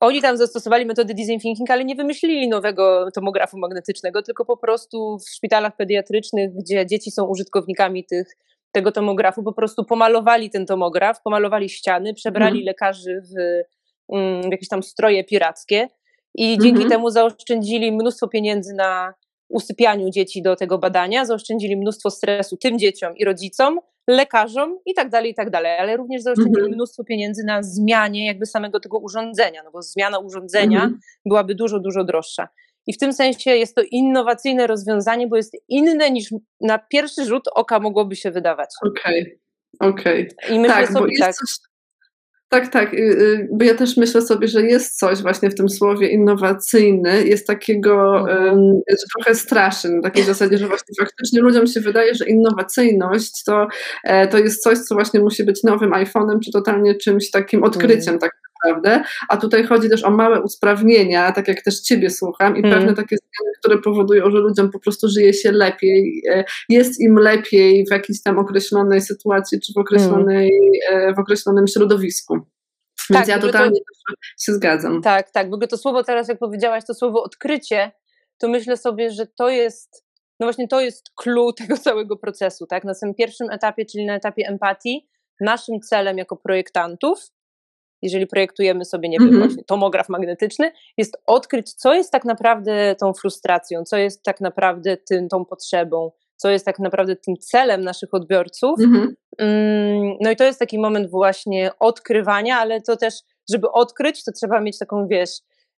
oni 0.00 0.22
tam 0.22 0.36
zastosowali 0.36 0.86
metody 0.86 1.14
design 1.14 1.38
thinking, 1.38 1.70
ale 1.70 1.84
nie 1.84 1.94
wymyślili 1.94 2.48
nowego 2.48 3.10
tomografu 3.14 3.58
magnetycznego, 3.58 4.22
tylko 4.22 4.44
po 4.44 4.56
prostu 4.56 5.18
w 5.18 5.30
szpitalach 5.30 5.76
pediatrycznych, 5.76 6.50
gdzie 6.56 6.86
dzieci 6.86 7.10
są 7.10 7.24
użytkownikami 7.24 8.04
tych, 8.04 8.36
tego 8.72 8.92
tomografu, 8.92 9.42
po 9.42 9.52
prostu 9.52 9.84
pomalowali 9.84 10.50
ten 10.50 10.66
tomograf, 10.66 11.22
pomalowali 11.22 11.68
ściany, 11.68 12.14
przebrali 12.14 12.58
mhm. 12.58 12.66
lekarzy 12.66 13.22
w, 13.22 13.62
mm, 14.16 14.50
jakieś 14.50 14.68
tam 14.68 14.82
stroje 14.82 15.24
pirackie 15.24 15.88
i 16.34 16.58
dzięki 16.58 16.82
mhm. 16.82 16.90
temu 16.90 17.10
zaoszczędzili 17.10 17.92
mnóstwo 17.92 18.28
pieniędzy 18.28 18.74
na 18.74 19.14
usypianiu 19.48 20.10
dzieci 20.10 20.42
do 20.42 20.56
tego 20.56 20.78
badania, 20.78 21.24
zaoszczędzili 21.24 21.76
mnóstwo 21.76 22.10
stresu 22.10 22.56
tym 22.56 22.78
dzieciom 22.78 23.16
i 23.16 23.24
rodzicom, 23.24 23.80
lekarzom 24.08 24.78
i 24.86 24.94
tak 24.94 25.10
dalej, 25.10 25.30
i 25.30 25.34
tak 25.34 25.50
dalej, 25.50 25.78
ale 25.78 25.96
również 25.96 26.22
zaoszczędzili 26.22 26.60
mhm. 26.60 26.74
mnóstwo 26.74 27.04
pieniędzy 27.04 27.44
na 27.44 27.62
zmianie 27.62 28.26
jakby 28.26 28.46
samego 28.46 28.80
tego 28.80 28.98
urządzenia, 28.98 29.62
no 29.64 29.70
bo 29.70 29.82
zmiana 29.82 30.18
urządzenia 30.18 30.82
mhm. 30.82 31.00
byłaby 31.26 31.54
dużo, 31.54 31.80
dużo 31.80 32.04
droższa. 32.04 32.48
I 32.86 32.92
w 32.92 32.98
tym 32.98 33.12
sensie 33.12 33.50
jest 33.50 33.74
to 33.74 33.82
innowacyjne 33.90 34.66
rozwiązanie, 34.66 35.26
bo 35.26 35.36
jest 35.36 35.56
inne 35.68 36.10
niż 36.10 36.34
na 36.60 36.78
pierwszy 36.78 37.24
rzut 37.24 37.42
oka 37.54 37.80
mogłoby 37.80 38.16
się 38.16 38.30
wydawać. 38.30 38.68
Okej, 38.86 39.38
okay. 39.80 39.90
okej. 39.90 40.28
Okay. 40.38 40.56
I 40.56 40.60
myślę 40.60 40.76
tak, 40.76 40.92
sobie 40.92 41.18
tak. 41.20 41.34
Coś 41.34 41.48
tak, 42.48 42.68
tak. 42.68 42.94
Y, 42.94 42.96
y, 42.96 43.48
bo 43.52 43.64
ja 43.64 43.74
też 43.74 43.96
myślę 43.96 44.22
sobie, 44.22 44.48
że 44.48 44.62
jest 44.62 44.98
coś 44.98 45.22
właśnie 45.22 45.50
w 45.50 45.54
tym 45.54 45.68
słowie 45.68 46.08
innowacyjny, 46.08 47.26
jest 47.26 47.46
takiego, 47.46 48.18
mhm. 48.18 48.80
że 48.90 49.04
trochę 49.14 49.34
straszy, 49.34 49.88
na 49.88 50.02
takiej 50.02 50.24
zasadzie, 50.24 50.58
że 50.58 50.68
właśnie 50.68 50.94
faktycznie 51.00 51.40
ludziom 51.40 51.66
się 51.66 51.80
wydaje, 51.80 52.14
że 52.14 52.26
innowacyjność 52.26 53.44
to, 53.44 53.66
e, 54.04 54.28
to 54.28 54.38
jest 54.38 54.62
coś, 54.62 54.78
co 54.78 54.94
właśnie 54.94 55.20
musi 55.20 55.44
być 55.44 55.62
nowym 55.62 55.90
iPhone'em, 55.90 56.38
czy 56.44 56.52
totalnie 56.52 56.94
czymś 56.94 57.30
takim 57.30 57.64
odkryciem, 57.64 58.14
mhm. 58.14 58.18
tak 58.18 58.30
naprawdę, 58.64 59.04
a 59.28 59.36
tutaj 59.36 59.64
chodzi 59.64 59.88
też 59.88 60.04
o 60.04 60.10
małe 60.10 60.40
usprawnienia, 60.40 61.32
tak 61.32 61.48
jak 61.48 61.62
też 61.62 61.80
Ciebie 61.80 62.10
słucham 62.10 62.56
i 62.56 62.62
hmm. 62.62 62.80
pewne 62.80 62.94
takie 62.94 63.16
zmiany, 63.16 63.52
które 63.58 63.78
powodują, 63.78 64.30
że 64.30 64.38
ludziom 64.38 64.70
po 64.70 64.78
prostu 64.78 65.08
żyje 65.08 65.34
się 65.34 65.52
lepiej, 65.52 66.22
e, 66.30 66.44
jest 66.68 67.00
im 67.00 67.18
lepiej 67.18 67.84
w 67.86 67.90
jakiejś 67.90 68.22
tam 68.22 68.38
określonej 68.38 69.00
sytuacji, 69.00 69.60
czy 69.60 69.72
w 69.72 69.78
określonej, 69.78 70.50
hmm. 70.90 71.14
w 71.14 71.18
określonym 71.18 71.66
środowisku. 71.66 72.34
Więc 73.10 73.20
tak, 73.20 73.28
ja 73.28 73.38
totalnie 73.38 73.80
to, 73.80 74.14
się 74.40 74.52
zgadzam. 74.52 75.02
Tak, 75.02 75.30
tak. 75.30 75.50
W 75.50 75.54
ogóle 75.54 75.68
to 75.68 75.76
słowo 75.76 76.04
teraz, 76.04 76.28
jak 76.28 76.38
powiedziałaś, 76.38 76.84
to 76.86 76.94
słowo 76.94 77.22
odkrycie, 77.22 77.92
to 78.38 78.48
myślę 78.48 78.76
sobie, 78.76 79.10
że 79.10 79.26
to 79.26 79.48
jest, 79.48 80.04
no 80.40 80.46
właśnie 80.46 80.68
to 80.68 80.80
jest 80.80 81.10
clue 81.14 81.52
tego 81.58 81.76
całego 81.76 82.16
procesu, 82.16 82.66
tak? 82.66 82.84
Na 82.84 82.94
tym 82.94 83.14
pierwszym 83.14 83.50
etapie, 83.50 83.84
czyli 83.86 84.06
na 84.06 84.14
etapie 84.14 84.46
empatii, 84.48 85.08
naszym 85.40 85.80
celem 85.80 86.18
jako 86.18 86.36
projektantów 86.36 87.18
jeżeli 88.04 88.26
projektujemy 88.26 88.84
sobie, 88.84 89.08
nie 89.08 89.18
wiem, 89.18 89.28
mm 89.28 89.40
-hmm. 89.40 89.46
właśnie 89.46 89.64
tomograf 89.64 90.08
magnetyczny, 90.08 90.72
jest 90.96 91.16
odkryć, 91.26 91.72
co 91.72 91.94
jest 91.94 92.12
tak 92.12 92.24
naprawdę 92.24 92.96
tą 93.00 93.12
frustracją, 93.12 93.84
co 93.84 93.96
jest 93.96 94.22
tak 94.22 94.40
naprawdę 94.40 94.96
tym, 94.96 95.28
tą 95.28 95.44
potrzebą, 95.44 96.10
co 96.36 96.50
jest 96.50 96.64
tak 96.64 96.78
naprawdę 96.78 97.16
tym 97.16 97.36
celem 97.36 97.84
naszych 97.84 98.14
odbiorców. 98.14 98.80
Mm 98.80 98.92
-hmm. 98.92 99.14
No 100.20 100.30
i 100.30 100.36
to 100.36 100.44
jest 100.44 100.58
taki 100.58 100.78
moment 100.78 101.10
właśnie 101.10 101.70
odkrywania, 101.80 102.58
ale 102.58 102.80
to 102.80 102.96
też, 102.96 103.14
żeby 103.50 103.70
odkryć, 103.70 104.24
to 104.24 104.32
trzeba 104.32 104.60
mieć 104.60 104.78
taką, 104.78 105.06
wiesz, 105.06 105.30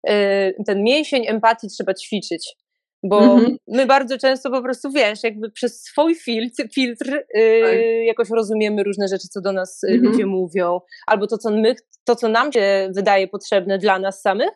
y, 0.10 0.64
ten 0.66 0.84
mięsień 0.84 1.28
empatii 1.28 1.68
trzeba 1.68 1.94
ćwiczyć. 1.94 2.56
Bo 3.04 3.20
mhm. 3.20 3.58
my 3.68 3.86
bardzo 3.86 4.18
często 4.18 4.52
po 4.52 4.62
prostu, 4.62 4.92
wiesz, 4.92 5.24
jakby 5.24 5.52
przez 5.52 5.82
swój 5.82 6.16
filtr, 6.16 6.64
filtr 6.74 7.24
yy, 7.34 8.06
jakoś 8.06 8.30
rozumiemy 8.30 8.84
różne 8.84 9.08
rzeczy, 9.08 9.28
co 9.28 9.42
do 9.42 9.52
nas 9.52 9.84
y, 9.84 9.88
mhm. 9.88 10.04
ludzie 10.04 10.26
mówią, 10.26 10.80
albo 11.08 11.28
to 11.28 11.38
co, 11.38 11.52
my, 11.52 11.76
to, 12.04 12.16
co 12.16 12.30
nam 12.30 12.52
się 12.52 12.90
wydaje 12.96 13.28
potrzebne 13.28 13.78
dla 13.78 14.00
nas 14.00 14.22
samych, 14.22 14.50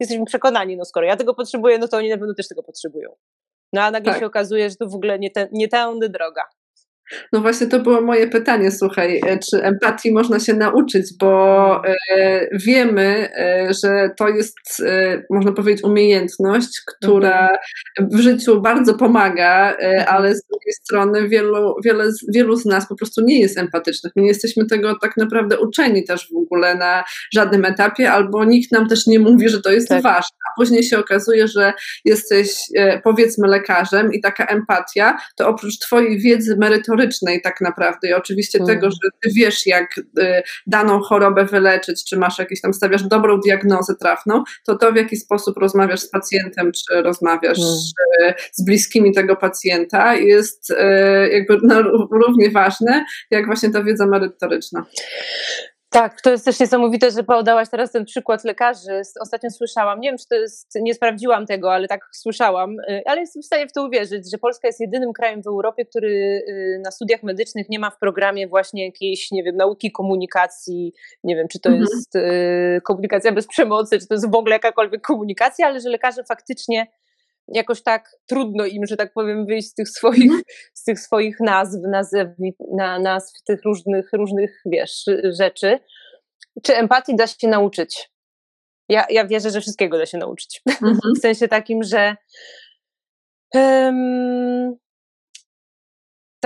jesteśmy 0.00 0.24
przekonani, 0.24 0.76
no 0.76 0.84
skoro 0.84 1.06
ja 1.06 1.16
tego 1.16 1.34
potrzebuję, 1.34 1.78
no 1.78 1.88
to 1.88 1.96
oni 1.96 2.08
na 2.08 2.18
pewno 2.18 2.34
też 2.34 2.48
tego 2.48 2.62
potrzebują. 2.62 3.10
No 3.72 3.82
a 3.82 3.90
nagle 3.90 4.12
tak. 4.12 4.20
się 4.20 4.26
okazuje, 4.26 4.70
że 4.70 4.76
to 4.76 4.88
w 4.88 4.94
ogóle 4.94 5.18
nie, 5.18 5.30
te, 5.30 5.48
nie 5.52 5.68
tędy 5.68 6.08
droga. 6.08 6.42
No 7.32 7.40
właśnie 7.40 7.66
to 7.66 7.80
było 7.80 8.00
moje 8.00 8.28
pytanie, 8.28 8.70
słuchaj, 8.70 9.20
e, 9.26 9.38
czy 9.38 9.62
empatii 9.62 10.12
można 10.12 10.40
się 10.40 10.54
nauczyć, 10.54 11.06
bo 11.20 11.82
e, 11.86 12.48
wiemy, 12.52 13.28
e, 13.34 13.68
że 13.82 14.10
to 14.16 14.28
jest, 14.28 14.56
można 15.30 15.52
powiedzieć, 15.52 15.84
umiejętność, 15.84 16.80
która 16.86 17.58
w 18.00 18.18
życiu 18.18 18.60
bardzo 18.60 18.94
pomaga, 18.94 19.70
mhm. 19.70 20.04
ale 20.08 20.34
z 20.34 20.46
drugiej 20.46 20.72
strony 20.72 21.28
wielu, 21.28 21.74
wiele, 21.84 22.04
wielu 22.34 22.56
z 22.56 22.64
nas 22.64 22.88
po 22.88 22.96
prostu 22.96 23.20
nie 23.24 23.40
jest 23.40 23.58
empatycznych. 23.58 24.12
My 24.16 24.22
nie 24.22 24.28
jesteśmy 24.28 24.66
tego 24.66 24.98
tak 25.02 25.16
naprawdę 25.16 25.58
uczeni 25.60 26.04
też 26.04 26.28
w 26.32 26.36
ogóle 26.36 26.74
na 26.74 27.04
żadnym 27.34 27.64
etapie, 27.64 28.12
albo 28.12 28.44
nikt 28.44 28.72
nam 28.72 28.88
też 28.88 29.06
nie 29.06 29.18
mówi, 29.18 29.48
że 29.48 29.62
to 29.62 29.72
jest 29.72 29.88
tak. 29.88 30.02
ważne. 30.02 30.36
A 30.48 30.60
później 30.60 30.82
się 30.82 30.98
okazuje, 30.98 31.48
że 31.48 31.72
jesteś 32.04 32.56
powiedzmy 33.04 33.48
lekarzem 33.48 34.12
i 34.12 34.20
taka 34.20 34.46
empatia, 34.46 35.18
to 35.36 35.48
oprócz 35.48 35.78
twojej 35.78 36.18
wiedzy 36.18 36.56
merytorycznej, 36.56 36.95
merytorycznej 36.96 37.42
tak 37.42 37.60
naprawdę 37.60 38.08
i 38.08 38.12
oczywiście 38.12 38.58
mm. 38.58 38.66
tego, 38.66 38.90
że 38.90 39.10
ty 39.22 39.30
wiesz 39.34 39.66
jak 39.66 39.98
y, 39.98 40.42
daną 40.66 41.00
chorobę 41.00 41.44
wyleczyć, 41.44 42.04
czy 42.04 42.16
masz 42.16 42.38
jakieś 42.38 42.60
tam, 42.60 42.74
stawiasz 42.74 43.02
dobrą 43.02 43.40
diagnozę 43.40 43.94
trafną, 44.00 44.44
to 44.66 44.78
to 44.78 44.92
w 44.92 44.96
jaki 44.96 45.16
sposób 45.16 45.56
rozmawiasz 45.58 46.00
z 46.00 46.10
pacjentem, 46.10 46.72
czy 46.72 47.02
rozmawiasz 47.02 47.58
mm. 47.58 48.34
z 48.52 48.64
bliskimi 48.64 49.12
tego 49.14 49.36
pacjenta 49.36 50.14
jest 50.14 50.70
y, 50.70 50.74
jakby 51.32 51.58
no, 51.62 51.82
równie 52.10 52.50
ważne, 52.50 53.04
jak 53.30 53.46
właśnie 53.46 53.70
ta 53.70 53.82
wiedza 53.82 54.06
merytoryczna. 54.06 54.86
Tak, 55.90 56.20
to 56.20 56.30
jest 56.30 56.44
też 56.44 56.60
niesamowite, 56.60 57.10
że 57.10 57.22
podałaś 57.22 57.68
teraz 57.70 57.92
ten 57.92 58.04
przykład 58.04 58.44
lekarzy. 58.44 59.02
Ostatnio 59.20 59.50
słyszałam, 59.50 60.00
nie 60.00 60.08
wiem, 60.08 60.18
czy 60.18 60.28
to 60.28 60.34
jest, 60.34 60.74
nie 60.80 60.94
sprawdziłam 60.94 61.46
tego, 61.46 61.72
ale 61.72 61.88
tak 61.88 62.08
słyszałam, 62.12 62.80
y, 62.80 63.02
ale 63.06 63.20
jestem 63.20 63.42
w 63.42 63.46
stanie 63.46 63.68
w 63.68 63.72
to 63.72 63.86
uwierzyć, 63.86 64.30
że 64.30 64.38
Polska 64.38 64.68
jest 64.68 64.80
jedynym 64.80 65.12
krajem 65.12 65.42
w 65.42 65.46
Europie, 65.46 65.84
który 65.84 66.08
y, 66.48 66.80
na 66.84 66.90
studiach 66.90 67.22
medycznych 67.22 67.68
nie 67.68 67.78
ma 67.78 67.90
w 67.90 67.98
programie 67.98 68.48
właśnie 68.48 68.84
jakiejś, 68.84 69.30
nie 69.30 69.42
wiem, 69.42 69.56
nauki 69.56 69.92
komunikacji, 69.92 70.92
nie 71.24 71.36
wiem, 71.36 71.48
czy 71.48 71.60
to 71.60 71.68
mhm. 71.68 71.86
jest 71.90 72.16
y, 72.16 72.80
komunikacja 72.84 73.32
bez 73.32 73.46
przemocy, 73.46 73.98
czy 73.98 74.06
to 74.06 74.14
jest 74.14 74.30
w 74.30 74.34
ogóle 74.34 74.54
jakakolwiek 74.54 75.02
komunikacja, 75.02 75.66
ale 75.66 75.80
że 75.80 75.88
lekarze 75.88 76.24
faktycznie 76.24 76.86
jakoś 77.48 77.82
tak 77.82 78.10
trudno 78.26 78.66
im, 78.66 78.86
że 78.86 78.96
tak 78.96 79.12
powiem, 79.12 79.46
wyjść 79.46 79.68
z 79.68 79.74
tych 79.74 79.88
swoich, 79.88 80.30
mm. 80.30 80.42
z 80.74 80.84
tych 80.84 81.00
swoich 81.00 81.40
nazw, 81.40 81.80
nazw, 81.90 82.12
na, 82.76 82.98
nazw 82.98 83.42
tych 83.42 83.64
różnych, 83.64 84.08
różnych, 84.12 84.62
wiesz, 84.66 85.04
rzeczy. 85.38 85.78
Czy 86.62 86.76
empatii 86.76 87.16
da 87.16 87.26
się 87.26 87.48
nauczyć? 87.48 88.10
Ja, 88.88 89.06
ja 89.10 89.26
wierzę, 89.26 89.50
że 89.50 89.60
wszystkiego 89.60 89.98
da 89.98 90.06
się 90.06 90.18
nauczyć. 90.18 90.62
-hmm. 90.68 90.98
w 91.18 91.20
sensie 91.20 91.48
takim, 91.48 91.82
że 91.82 92.16
um, 93.54 94.76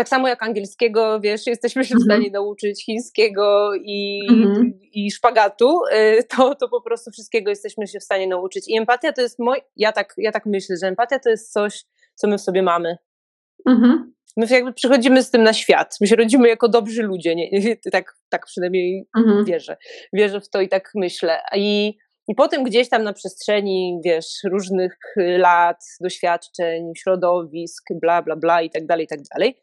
tak 0.00 0.09
samo 0.09 0.28
jak 0.28 0.42
angielskiego, 0.42 1.21
wiesz, 1.21 1.47
jesteśmy 1.47 1.85
się 1.85 1.95
w 1.95 2.02
stanie 2.02 2.26
mhm. 2.26 2.33
nauczyć 2.33 2.85
chińskiego 2.85 3.71
i, 3.75 4.26
mhm. 4.30 4.73
i 4.92 5.11
szpagatu, 5.11 5.80
y, 5.92 6.25
to, 6.37 6.54
to 6.54 6.69
po 6.69 6.80
prostu 6.83 7.11
wszystkiego 7.11 7.50
jesteśmy 7.50 7.87
się 7.87 8.00
w 8.00 8.04
stanie 8.04 8.26
nauczyć. 8.26 8.69
I 8.69 8.78
empatia 8.78 9.12
to 9.12 9.23
jest 9.23 9.38
mój, 9.38 9.59
ja 9.76 9.92
tak, 9.92 10.14
ja 10.19 10.33
tak 10.33 10.47
myślę, 10.47 10.76
że 10.83 10.87
empatia 10.87 11.19
to 11.19 11.30
jest 11.30 11.52
coś, 11.52 11.85
co 12.14 12.28
my 12.28 12.38
w 12.38 12.40
sobie 12.40 12.62
mamy. 12.62 12.97
Mhm. 13.69 14.12
My 14.37 14.47
jakby 14.50 14.73
przychodzimy 14.73 15.23
z 15.23 15.30
tym 15.30 15.42
na 15.42 15.52
świat. 15.52 15.97
My 16.00 16.07
się 16.07 16.16
rodzimy 16.16 16.49
jako 16.49 16.69
dobrzy 16.69 17.02
ludzie. 17.02 17.35
Nie, 17.35 17.50
nie, 17.50 17.76
tak, 17.92 18.14
tak 18.28 18.47
przynajmniej 18.47 19.09
mhm. 19.19 19.45
wierzę. 19.45 19.76
Wierzę 20.12 20.40
w 20.40 20.50
to 20.50 20.61
i 20.61 20.69
tak 20.69 20.90
myślę. 20.95 21.40
I, 21.57 21.99
I 22.28 22.35
potem 22.35 22.64
gdzieś 22.64 22.88
tam 22.88 23.02
na 23.02 23.12
przestrzeni, 23.12 24.00
wiesz, 24.04 24.26
różnych 24.45 24.99
lat, 25.16 25.85
doświadczeń, 26.00 26.92
środowisk, 26.97 27.85
bla, 28.02 28.23
bla, 28.23 28.37
bla 28.37 28.62
i 28.62 28.71
tak 28.71 28.87
dalej, 28.87 29.04
i 29.04 29.09
tak 29.09 29.21
dalej, 29.35 29.57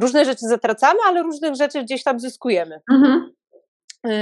różne 0.00 0.24
rzeczy 0.24 0.46
zatracamy, 0.46 0.98
ale 1.06 1.22
różnych 1.22 1.54
rzeczy 1.54 1.82
gdzieś 1.82 2.02
tam 2.02 2.20
zyskujemy. 2.20 2.80
Mhm. 2.92 3.32
Yy, 4.04 4.12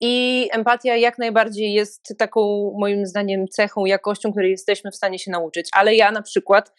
I 0.00 0.48
empatia 0.52 0.96
jak 0.96 1.18
najbardziej 1.18 1.72
jest 1.72 2.14
taką, 2.18 2.72
moim 2.78 3.06
zdaniem, 3.06 3.48
cechą, 3.48 3.84
jakością, 3.84 4.30
której 4.32 4.50
jesteśmy 4.50 4.90
w 4.90 4.96
stanie 4.96 5.18
się 5.18 5.30
nauczyć. 5.30 5.68
Ale 5.72 5.94
ja 5.94 6.10
na 6.10 6.22
przykład 6.22 6.72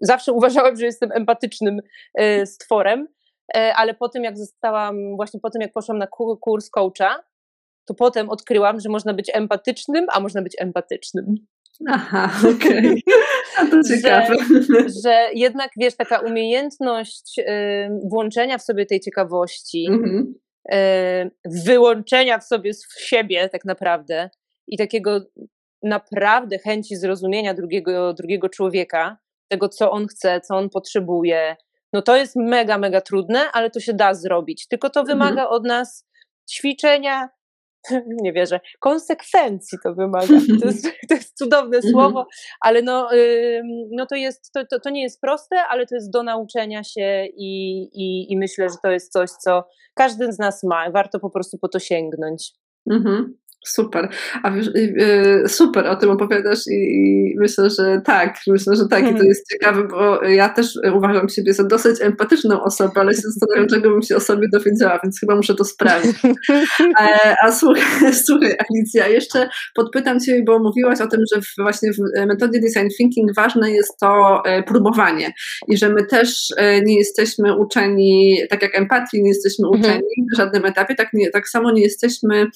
zawsze 0.00 0.32
uważałam, 0.32 0.76
że 0.76 0.86
jestem 0.86 1.12
empatycznym 1.12 1.80
yy, 2.18 2.46
stworem, 2.46 3.08
yy, 3.54 3.74
ale 3.74 3.94
po 3.94 4.08
tym, 4.08 4.24
jak 4.24 4.38
zostałam, 4.38 5.16
właśnie 5.16 5.40
po 5.40 5.50
tym, 5.50 5.62
jak 5.62 5.72
poszłam 5.72 5.98
na 5.98 6.06
kurs 6.40 6.70
coacha, 6.70 7.22
to 7.84 7.94
potem 7.94 8.30
odkryłam, 8.30 8.80
że 8.80 8.88
można 8.88 9.14
być 9.14 9.30
empatycznym, 9.34 10.06
a 10.12 10.20
można 10.20 10.42
być 10.42 10.56
empatycznym. 10.58 11.34
Aha, 11.88 12.30
okej. 12.56 12.78
Okay. 12.78 13.00
To 13.70 13.82
ciekawe. 13.82 14.36
Że, 14.36 14.88
że, 15.04 15.28
jednak, 15.34 15.70
wiesz, 15.76 15.96
taka 15.96 16.18
umiejętność 16.18 17.38
y, 17.38 17.44
włączenia 18.10 18.58
w 18.58 18.62
sobie 18.62 18.86
tej 18.86 19.00
ciekawości, 19.00 19.86
mm-hmm. 19.90 20.22
y, 20.74 21.30
wyłączenia 21.64 22.38
w 22.38 22.44
sobie 22.44 22.74
z 22.74 22.86
siebie 22.98 23.48
tak 23.48 23.64
naprawdę 23.64 24.30
i 24.66 24.78
takiego 24.78 25.20
naprawdę 25.82 26.58
chęci 26.58 26.96
zrozumienia 26.96 27.54
drugiego, 27.54 28.14
drugiego 28.14 28.48
człowieka, 28.48 29.18
tego, 29.48 29.68
co 29.68 29.90
on 29.90 30.06
chce, 30.06 30.40
co 30.40 30.56
on 30.56 30.70
potrzebuje, 30.70 31.56
no 31.92 32.02
to 32.02 32.16
jest 32.16 32.36
mega, 32.36 32.78
mega 32.78 33.00
trudne, 33.00 33.52
ale 33.52 33.70
to 33.70 33.80
się 33.80 33.94
da 33.94 34.14
zrobić. 34.14 34.68
Tylko 34.68 34.90
to 34.90 35.00
mhm. 35.00 35.18
wymaga 35.18 35.48
od 35.48 35.64
nas 35.64 36.06
ćwiczenia, 36.50 37.28
nie 38.22 38.32
wierzę, 38.32 38.60
konsekwencji 38.80 39.78
to 39.82 39.94
wymaga. 39.94 40.26
To 40.60 40.66
jest, 40.66 40.84
to 41.08 41.14
jest 41.14 41.38
cudowne 41.38 41.76
mhm. 41.76 41.92
słowo, 41.92 42.26
ale 42.60 42.82
no, 42.82 43.08
no 43.90 44.06
to, 44.06 44.14
jest, 44.14 44.52
to, 44.52 44.66
to, 44.66 44.80
to, 44.80 44.90
nie 44.90 45.02
jest 45.02 45.20
proste, 45.20 45.56
ale 45.70 45.86
to 45.86 45.94
jest 45.94 46.10
do 46.10 46.22
nauczenia 46.22 46.84
się 46.84 47.26
i, 47.36 47.82
i, 47.92 48.32
i 48.32 48.36
myślę, 48.36 48.68
że 48.68 48.76
to 48.82 48.90
jest 48.90 49.12
coś, 49.12 49.30
co 49.30 49.64
każdy 49.94 50.32
z 50.32 50.38
nas 50.38 50.64
ma. 50.64 50.90
Warto 50.90 51.20
po 51.20 51.30
prostu 51.30 51.58
po 51.58 51.68
to 51.68 51.78
sięgnąć. 51.78 52.52
Mhm. 52.90 53.38
Super. 53.66 54.08
A 54.42 54.50
wiesz, 54.50 54.70
super 55.46 55.86
o 55.86 55.96
tym 55.96 56.10
opowiadasz 56.10 56.60
i 56.70 57.34
myślę, 57.38 57.70
że 57.70 58.00
tak, 58.04 58.36
myślę, 58.46 58.76
że 58.76 58.88
tak 58.88 59.00
i 59.00 59.04
to 59.04 59.10
mhm. 59.10 59.28
jest 59.28 59.52
ciekawe, 59.52 59.84
bo 59.84 60.22
ja 60.22 60.48
też 60.48 60.66
uważam 60.94 61.28
siebie 61.28 61.52
za 61.52 61.64
dosyć 61.64 62.00
empatyczną 62.02 62.62
osobę, 62.62 63.00
ale 63.00 63.14
się 63.14 63.20
zastanawiam, 63.20 63.68
czego 63.68 63.90
bym 63.90 64.02
się 64.02 64.16
o 64.16 64.20
sobie 64.20 64.46
dowiedziała, 64.52 65.00
więc 65.02 65.20
chyba 65.20 65.36
muszę 65.36 65.54
to 65.54 65.64
sprawdzić. 65.64 66.16
E, 67.00 67.34
a 67.42 67.52
słuchaj, 67.52 67.82
słuchaj 68.26 68.56
Alicja, 68.70 69.08
jeszcze 69.08 69.48
podpytam 69.74 70.20
Cię, 70.20 70.42
bo 70.46 70.58
mówiłaś 70.58 71.00
o 71.00 71.06
tym, 71.06 71.20
że 71.34 71.40
właśnie 71.58 71.92
w 71.92 72.26
metodzie 72.26 72.60
design 72.60 72.88
thinking 72.98 73.34
ważne 73.34 73.70
jest 73.70 73.98
to 74.00 74.42
e, 74.44 74.62
próbowanie 74.62 75.32
i 75.68 75.76
że 75.76 75.88
my 75.88 76.06
też 76.06 76.46
e, 76.56 76.82
nie 76.82 76.98
jesteśmy 76.98 77.56
uczeni, 77.56 78.38
tak 78.50 78.62
jak 78.62 78.78
empatii, 78.78 79.22
nie 79.22 79.28
jesteśmy 79.28 79.68
mhm. 79.68 79.84
uczeni 79.84 80.26
w 80.34 80.36
żadnym 80.36 80.64
etapie, 80.64 80.94
tak, 80.94 81.08
nie, 81.12 81.30
tak 81.30 81.48
samo 81.48 81.70
nie 81.70 81.82
jesteśmy 81.82 82.46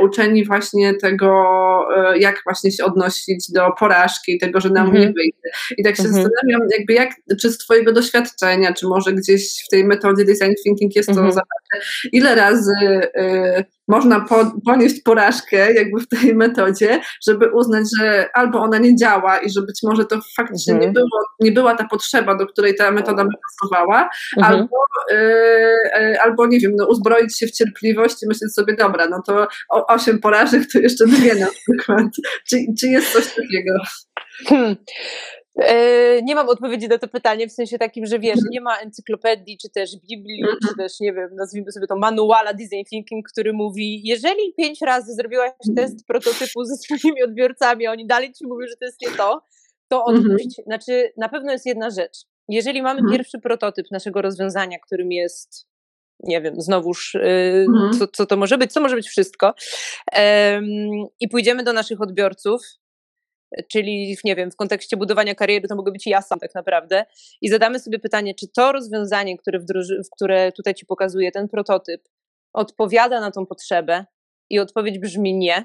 uczeni 0.00 0.43
właśnie 0.46 0.94
tego, 0.94 1.30
e, 1.96 2.18
jak 2.18 2.40
właśnie 2.44 2.72
się 2.72 2.84
odnosić 2.84 3.50
do 3.52 3.72
porażki 3.78 4.38
tego, 4.38 4.60
że 4.60 4.70
nam 4.70 4.86
mhm. 4.86 5.02
nie 5.02 5.12
wyjdzie. 5.12 5.50
I 5.78 5.84
tak 5.84 5.96
się 5.96 6.02
mhm. 6.02 6.22
zastanawiam, 6.22 6.68
jakby 6.78 6.92
jak, 6.92 7.10
czy 7.40 7.50
z 7.50 7.58
Twojego 7.58 7.92
doświadczenia, 7.92 8.72
czy 8.72 8.86
może 8.86 9.12
gdzieś 9.12 9.64
w 9.66 9.68
tej 9.70 9.84
metodzie 9.84 10.24
design 10.24 10.52
thinking 10.64 10.96
jest 10.96 11.08
to 11.08 11.12
mhm. 11.12 11.32
zawarte, 11.32 11.63
ile 12.12 12.34
razy 12.34 12.72
y, 13.16 13.64
można 13.88 14.20
po, 14.20 14.52
ponieść 14.66 15.02
porażkę 15.02 15.74
jakby 15.74 16.00
w 16.00 16.08
tej 16.08 16.34
metodzie, 16.34 17.00
żeby 17.28 17.50
uznać, 17.50 17.84
że 18.00 18.28
albo 18.34 18.58
ona 18.58 18.78
nie 18.78 18.96
działa 18.96 19.38
i 19.38 19.50
że 19.50 19.62
być 19.62 19.80
może 19.82 20.04
to 20.04 20.20
faktycznie 20.36 20.74
mhm. 20.74 20.90
nie, 20.90 20.94
było, 20.94 21.24
nie 21.40 21.52
była 21.52 21.74
ta 21.74 21.88
potrzeba, 21.88 22.34
do 22.34 22.46
której 22.46 22.74
ta 22.74 22.90
metoda 22.90 23.24
by 23.24 23.30
pasowała, 23.60 24.08
mhm. 24.36 24.54
albo, 24.54 24.76
y, 25.12 26.20
albo 26.20 26.46
nie 26.46 26.60
wiem, 26.60 26.72
no, 26.76 26.86
uzbroić 26.86 27.38
się 27.38 27.46
w 27.46 27.52
cierpliwość 27.52 28.22
i 28.22 28.26
myśleć 28.26 28.54
sobie, 28.54 28.76
dobra, 28.76 29.06
no 29.08 29.22
to 29.26 29.46
osiem 29.68 30.18
porażek 30.18 30.62
to 30.72 30.78
jeszcze 30.78 31.06
dwie 31.06 31.34
na 31.34 31.46
przykład. 31.46 32.06
Czy, 32.48 32.56
czy 32.80 32.88
jest 32.88 33.12
coś 33.12 33.26
takiego? 33.26 33.74
Hmm. 34.46 34.76
E, 35.56 36.22
nie 36.22 36.34
mam 36.34 36.48
odpowiedzi 36.48 36.88
na 36.88 36.98
to 36.98 37.08
pytanie, 37.08 37.48
w 37.48 37.52
sensie 37.52 37.78
takim, 37.78 38.06
że 38.06 38.18
wiesz, 38.18 38.38
nie 38.50 38.60
ma 38.60 38.76
encyklopedii, 38.76 39.58
czy 39.58 39.70
też 39.70 39.90
Biblii, 39.96 40.42
czy 40.42 40.68
mhm. 40.68 40.76
też, 40.76 41.00
nie 41.00 41.12
wiem, 41.12 41.30
nazwijmy 41.34 41.72
sobie 41.72 41.86
to 41.86 41.96
manuala 41.96 42.54
design 42.54 42.84
thinking, 42.90 43.28
który 43.28 43.52
mówi, 43.52 44.00
jeżeli 44.04 44.54
pięć 44.56 44.80
razy 44.80 45.14
zrobiłaś 45.14 45.50
test 45.76 46.06
prototypu 46.06 46.64
ze 46.64 46.76
swoimi 46.76 47.22
odbiorcami, 47.22 47.86
a 47.86 47.90
oni 47.90 48.06
dalej 48.06 48.32
ci 48.32 48.46
mówią, 48.46 48.66
że 48.68 48.76
to 48.76 48.84
jest 48.84 49.02
nie 49.02 49.10
to, 49.10 49.42
to 49.88 50.04
mhm. 50.08 50.30
odpuść. 50.30 50.56
Znaczy, 50.66 51.12
na 51.16 51.28
pewno 51.28 51.52
jest 51.52 51.66
jedna 51.66 51.90
rzecz. 51.90 52.18
Jeżeli 52.48 52.82
mamy 52.82 53.00
mhm. 53.00 53.16
pierwszy 53.18 53.40
prototyp 53.40 53.86
naszego 53.90 54.22
rozwiązania, 54.22 54.78
którym 54.78 55.12
jest 55.12 55.66
nie 56.20 56.40
wiem, 56.40 56.60
znowuż, 56.60 57.14
yy, 57.14 57.66
co, 57.98 58.08
co 58.08 58.26
to 58.26 58.36
może 58.36 58.58
być, 58.58 58.72
co 58.72 58.80
może 58.80 58.96
być 58.96 59.08
wszystko, 59.08 59.54
i 61.20 61.28
pójdziemy 61.28 61.62
do 61.62 61.72
naszych 61.72 62.00
odbiorców 62.00 62.62
czyli 63.68 64.16
nie 64.24 64.36
wiem, 64.36 64.50
w 64.50 64.56
kontekście 64.56 64.96
budowania 64.96 65.34
kariery 65.34 65.68
to 65.68 65.76
mogę 65.76 65.92
być 65.92 66.06
ja 66.06 66.22
sam 66.22 66.38
tak 66.38 66.54
naprawdę 66.54 67.04
i 67.40 67.48
zadamy 67.48 67.80
sobie 67.80 67.98
pytanie, 67.98 68.34
czy 68.34 68.48
to 68.48 68.72
rozwiązanie, 68.72 69.38
które, 69.38 69.58
wdroży, 69.58 70.00
które 70.16 70.52
tutaj 70.52 70.74
Ci 70.74 70.86
pokazuję, 70.86 71.32
ten 71.32 71.48
prototyp, 71.48 72.02
odpowiada 72.52 73.20
na 73.20 73.30
tą 73.30 73.46
potrzebę 73.46 74.04
i 74.50 74.58
odpowiedź 74.58 74.98
brzmi 74.98 75.34
nie, 75.34 75.64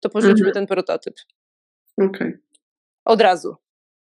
to 0.00 0.10
porzućmy 0.10 0.46
mhm. 0.46 0.54
ten 0.54 0.66
prototyp. 0.66 1.14
Okay. 1.98 2.40
Od 3.04 3.20
razu. 3.20 3.56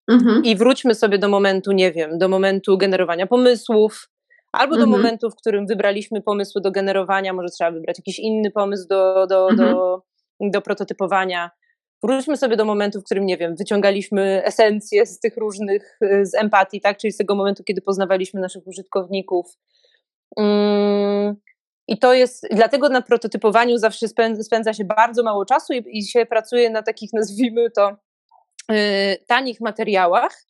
Mhm. 0.09 0.45
I 0.45 0.57
wróćmy 0.57 0.95
sobie 0.95 1.19
do 1.19 1.29
momentu, 1.29 1.73
nie 1.73 1.93
wiem, 1.93 2.19
do 2.19 2.29
momentu 2.29 2.79
generowania 2.79 3.27
pomysłów, 3.27 4.11
albo 4.53 4.77
do 4.77 4.85
mhm. 4.85 5.03
momentu, 5.03 5.31
w 5.31 5.37
którym 5.37 5.67
wybraliśmy 5.67 6.23
pomysły 6.23 6.61
do 6.61 6.71
generowania, 6.71 7.33
może 7.33 7.49
trzeba 7.49 7.71
wybrać 7.71 7.99
jakiś 7.99 8.19
inny 8.19 8.51
pomysł 8.51 8.89
do, 8.89 9.27
do, 9.27 9.51
mhm. 9.51 9.71
do, 9.71 10.03
do 10.41 10.63
prototypowania. 10.63 11.51
Wróćmy 12.05 12.37
sobie 12.37 12.57
do 12.57 12.65
momentu, 12.65 13.01
w 13.01 13.05
którym, 13.05 13.27
nie 13.27 13.37
wiem, 13.37 13.57
wyciągaliśmy 13.57 14.43
esencję 14.45 15.07
z 15.07 15.21
tych 15.21 15.37
różnych, 15.37 15.99
y, 16.03 16.27
z 16.27 16.35
empatii, 16.35 16.81
tak? 16.81 16.99
Czyli 16.99 17.13
z 17.13 17.17
tego 17.17 17.35
momentu, 17.35 17.65
kiedy 17.65 17.81
poznawaliśmy 17.81 18.41
naszych 18.41 18.67
użytkowników. 18.67 19.47
Mm, 20.37 21.37
I 21.89 21.99
to 21.99 22.15
jest, 22.15 22.47
dlatego 22.51 22.89
na 22.89 23.03
prototypowaniu 23.03 23.79
zawsze 23.79 24.07
spędza 24.43 24.73
się 24.73 24.85
bardzo 24.85 25.23
mało 25.23 25.45
czasu 25.45 25.73
i, 25.73 25.99
i 25.99 26.03
się 26.03 26.27
pracuje 26.27 26.71
na 26.71 26.83
takich, 26.83 27.11
nazwijmy 27.21 27.71
to, 27.71 27.97
yy, 28.71 28.77
tanich 29.27 29.61
materiałach. 29.61 30.45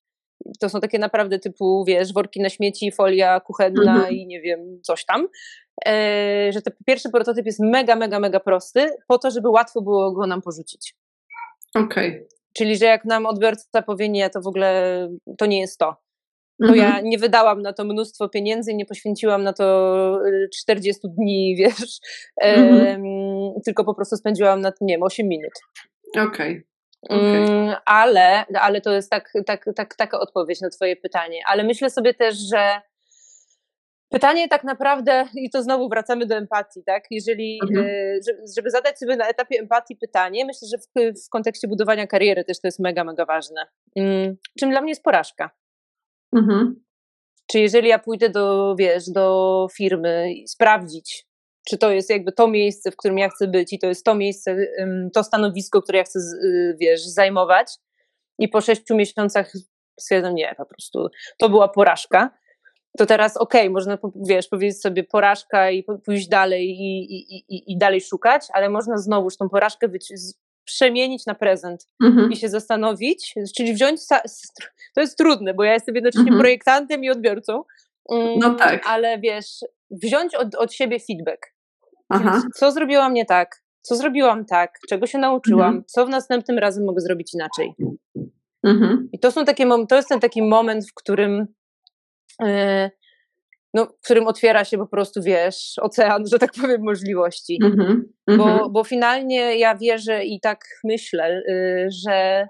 To 0.61 0.69
są 0.69 0.81
takie 0.81 0.99
naprawdę 0.99 1.39
typu, 1.39 1.85
wiesz, 1.85 2.13
worki 2.13 2.41
na 2.41 2.49
śmieci, 2.49 2.93
folia 2.93 3.41
kuchenna 3.41 3.95
mhm. 3.95 4.15
i 4.15 4.27
nie 4.27 4.41
wiem, 4.41 4.81
coś 4.83 5.05
tam. 5.05 5.29
Yy, 5.87 5.93
że 6.53 6.63
ten 6.63 6.75
pierwszy 6.87 7.11
prototyp 7.11 7.47
jest 7.47 7.61
mega, 7.61 7.97
mega, 7.97 8.21
mega 8.21 8.41
prosty, 8.41 8.91
po 9.09 9.19
to, 9.19 9.31
żeby 9.31 9.49
łatwo 9.49 9.83
było 9.83 10.13
go 10.13 10.27
nam 10.27 10.43
porzucić. 10.43 10.95
Okej. 11.75 12.09
Okay. 12.09 12.29
Czyli, 12.57 12.77
że 12.77 12.87
jak 12.87 13.05
nam 13.05 13.27
odbiorca 13.27 13.83
powie 13.83 14.09
nie, 14.09 14.31
to 14.31 14.41
w 14.41 14.47
ogóle 14.47 15.09
to 15.39 15.47
nie 15.47 15.61
jest 15.61 15.79
to. 15.79 15.97
To 16.61 16.69
mhm. 16.69 16.79
ja 16.79 17.01
nie 17.01 17.19
wydałam 17.19 17.63
na 17.63 17.73
to 17.73 17.85
mnóstwo 17.85 18.29
pieniędzy, 18.29 18.75
nie 18.75 18.87
poświęciłam 18.87 19.43
na 19.43 19.53
to 19.53 20.19
40 20.55 21.07
y, 21.07 21.11
dni, 21.11 21.55
wiesz, 21.59 21.99
mhm. 22.41 23.03
tylko 23.65 23.85
po 23.85 23.95
prostu 23.95 24.17
spędziłam 24.17 24.61
na 24.61 24.73
tym, 24.73 24.87
nie 24.87 24.95
wiem, 24.95 25.03
8 25.03 25.29
minut. 25.29 25.53
Okej. 26.17 26.27
Okay. 26.27 26.65
Okay. 27.09 27.47
Mm, 27.47 27.75
ale, 27.87 28.45
ale 28.61 28.81
to 28.81 28.93
jest 28.93 29.11
tak, 29.11 29.33
tak, 29.47 29.65
tak, 29.77 29.95
taka 29.95 30.21
odpowiedź 30.21 30.61
na 30.61 30.71
Twoje 30.71 30.97
pytanie. 30.97 31.41
Ale 31.49 31.65
myślę 31.65 31.91
sobie 31.91 32.15
też, 32.15 32.37
że 32.37 32.81
Pytanie 34.15 34.49
tak 34.49 34.65
naprawdę, 34.65 35.29
i 35.35 35.51
to 35.51 35.63
znowu 35.63 35.89
wracamy 35.89 36.27
do 36.27 36.35
empatii, 36.37 36.83
tak? 36.87 37.05
Jeżeli, 37.11 37.59
mhm. 37.63 37.87
E, 37.87 38.19
żeby 38.57 38.71
zadać 38.71 38.99
sobie 38.99 39.17
na 39.17 39.29
etapie 39.29 39.59
empatii 39.59 39.97
pytanie, 39.97 40.45
myślę, 40.45 40.69
że 40.69 40.79
w, 40.79 41.13
w, 41.27 41.29
kontekście 41.29 41.69
budowania 41.69 42.07
kariery 42.07 42.45
też 42.45 42.61
to 42.61 42.69
jest 42.69 42.81
mega, 42.81 43.05
mega 43.05 43.25
ważne. 43.25 43.67
Mm, 43.97 44.37
czym 44.59 44.71
dla 44.71 44.81
mnie 44.81 44.91
jest 44.91 45.03
porażka? 45.03 45.51
Mhm. 46.37 46.85
Czy 47.51 47.59
jeżeli 47.59 47.89
ja 47.89 47.99
pójdę 47.99 48.31
do, 48.31 48.75
wiesz, 48.79 49.11
do 49.11 49.67
firmy 49.77 50.33
i 50.33 50.49
sprawdzić, 50.49 51.27
czy 51.69 51.79
to 51.79 51.91
jest 51.91 52.11
jakby 52.11 52.33
to 52.33 52.49
miejsce, 52.49 52.91
w 52.91 52.97
którym 52.97 53.19
ja 53.19 53.29
chcę 53.29 53.49
być 53.49 53.73
i 53.73 53.79
to 53.79 53.87
jest 53.87 54.05
to 54.05 54.15
miejsce, 54.15 54.57
to 55.15 55.25
stanowisko, 55.25 55.83
które 55.83 55.99
ja 55.99 56.05
chcę, 56.05 56.19
y, 56.19 56.77
wiesz, 56.81 57.05
zajmować 57.05 57.73
i 58.39 58.49
po 58.49 58.61
sześciu 58.61 58.97
miesiącach 58.97 59.53
stwierdzam, 60.01 60.35
nie, 60.35 60.55
po 60.57 60.67
prostu 60.67 61.09
to 61.39 61.49
była 61.49 61.69
porażka, 61.69 62.31
to 62.99 63.07
teraz 63.07 63.37
okej, 63.37 63.61
okay, 63.61 63.71
można, 63.71 63.99
wiesz, 64.29 64.49
powiedzieć 64.49 64.81
sobie 64.81 65.05
porażka 65.05 65.71
i 65.71 65.85
pójść 66.05 66.29
dalej 66.29 66.71
i, 66.71 67.17
i, 67.17 67.37
i, 67.37 67.73
i 67.73 67.79
dalej 67.79 68.01
szukać, 68.01 68.47
ale 68.53 68.69
można 68.69 68.99
znowuż 68.99 69.37
tą 69.37 69.49
porażkę 69.49 69.89
przemienić 70.65 71.27
na 71.27 71.35
prezent 71.35 71.89
mhm. 72.05 72.33
i 72.33 72.37
się 72.37 72.49
zastanowić, 72.49 73.35
czyli 73.57 73.75
wziąć, 73.75 74.01
to 74.95 75.01
jest 75.01 75.19
trudne, 75.19 75.55
bo 75.55 75.65
ja 75.65 75.73
jestem 75.73 75.95
jednocześnie 75.95 76.23
mhm. 76.23 76.41
projektantem 76.41 77.05
i 77.05 77.11
odbiorcą, 77.11 77.65
mm, 78.11 78.39
no 78.39 78.55
tak. 78.55 78.87
ale 78.87 79.19
wiesz, 79.19 79.61
wziąć 79.91 80.35
od, 80.35 80.55
od 80.55 80.73
siebie 80.73 81.01
feedback. 81.01 81.55
Aha. 82.09 82.43
Co 82.55 82.73
zrobiłam 82.73 83.15
nie 83.15 83.27
tak, 83.27 83.63
co 83.83 83.97
zrobiłam 83.97 84.45
tak, 84.45 84.79
czego 84.89 85.07
się 85.07 85.19
nauczyłam, 85.19 85.69
mhm. 85.69 85.85
co 85.87 86.07
w 86.07 86.09
następnym 86.09 86.59
razem 86.59 86.85
mogę 86.85 87.01
zrobić 87.01 87.35
inaczej. 87.35 87.75
Mhm. 88.63 89.09
I 89.13 89.19
to, 89.19 89.31
są 89.31 89.45
takie, 89.45 89.67
to 89.89 89.97
jest 89.97 90.09
ten 90.09 90.21
taki 90.21 90.43
moment, 90.43 90.89
w 90.91 90.95
którym 90.95 91.47
no, 93.75 93.87
w 93.87 94.05
którym 94.05 94.27
otwiera 94.27 94.65
się 94.65 94.79
po 94.79 94.87
prostu, 94.87 95.23
wiesz, 95.23 95.75
ocean, 95.81 96.27
że 96.27 96.39
tak 96.39 96.53
powiem, 96.61 96.83
możliwości. 96.83 97.59
Mm 97.65 97.77
-hmm, 97.77 98.37
bo, 98.37 98.45
-hmm. 98.45 98.71
bo 98.71 98.85
finalnie 98.85 99.59
ja 99.59 99.77
wierzę 99.77 100.25
i 100.25 100.41
tak 100.41 100.65
myślę, 100.85 101.43
y, 101.49 101.89
że 102.05 102.47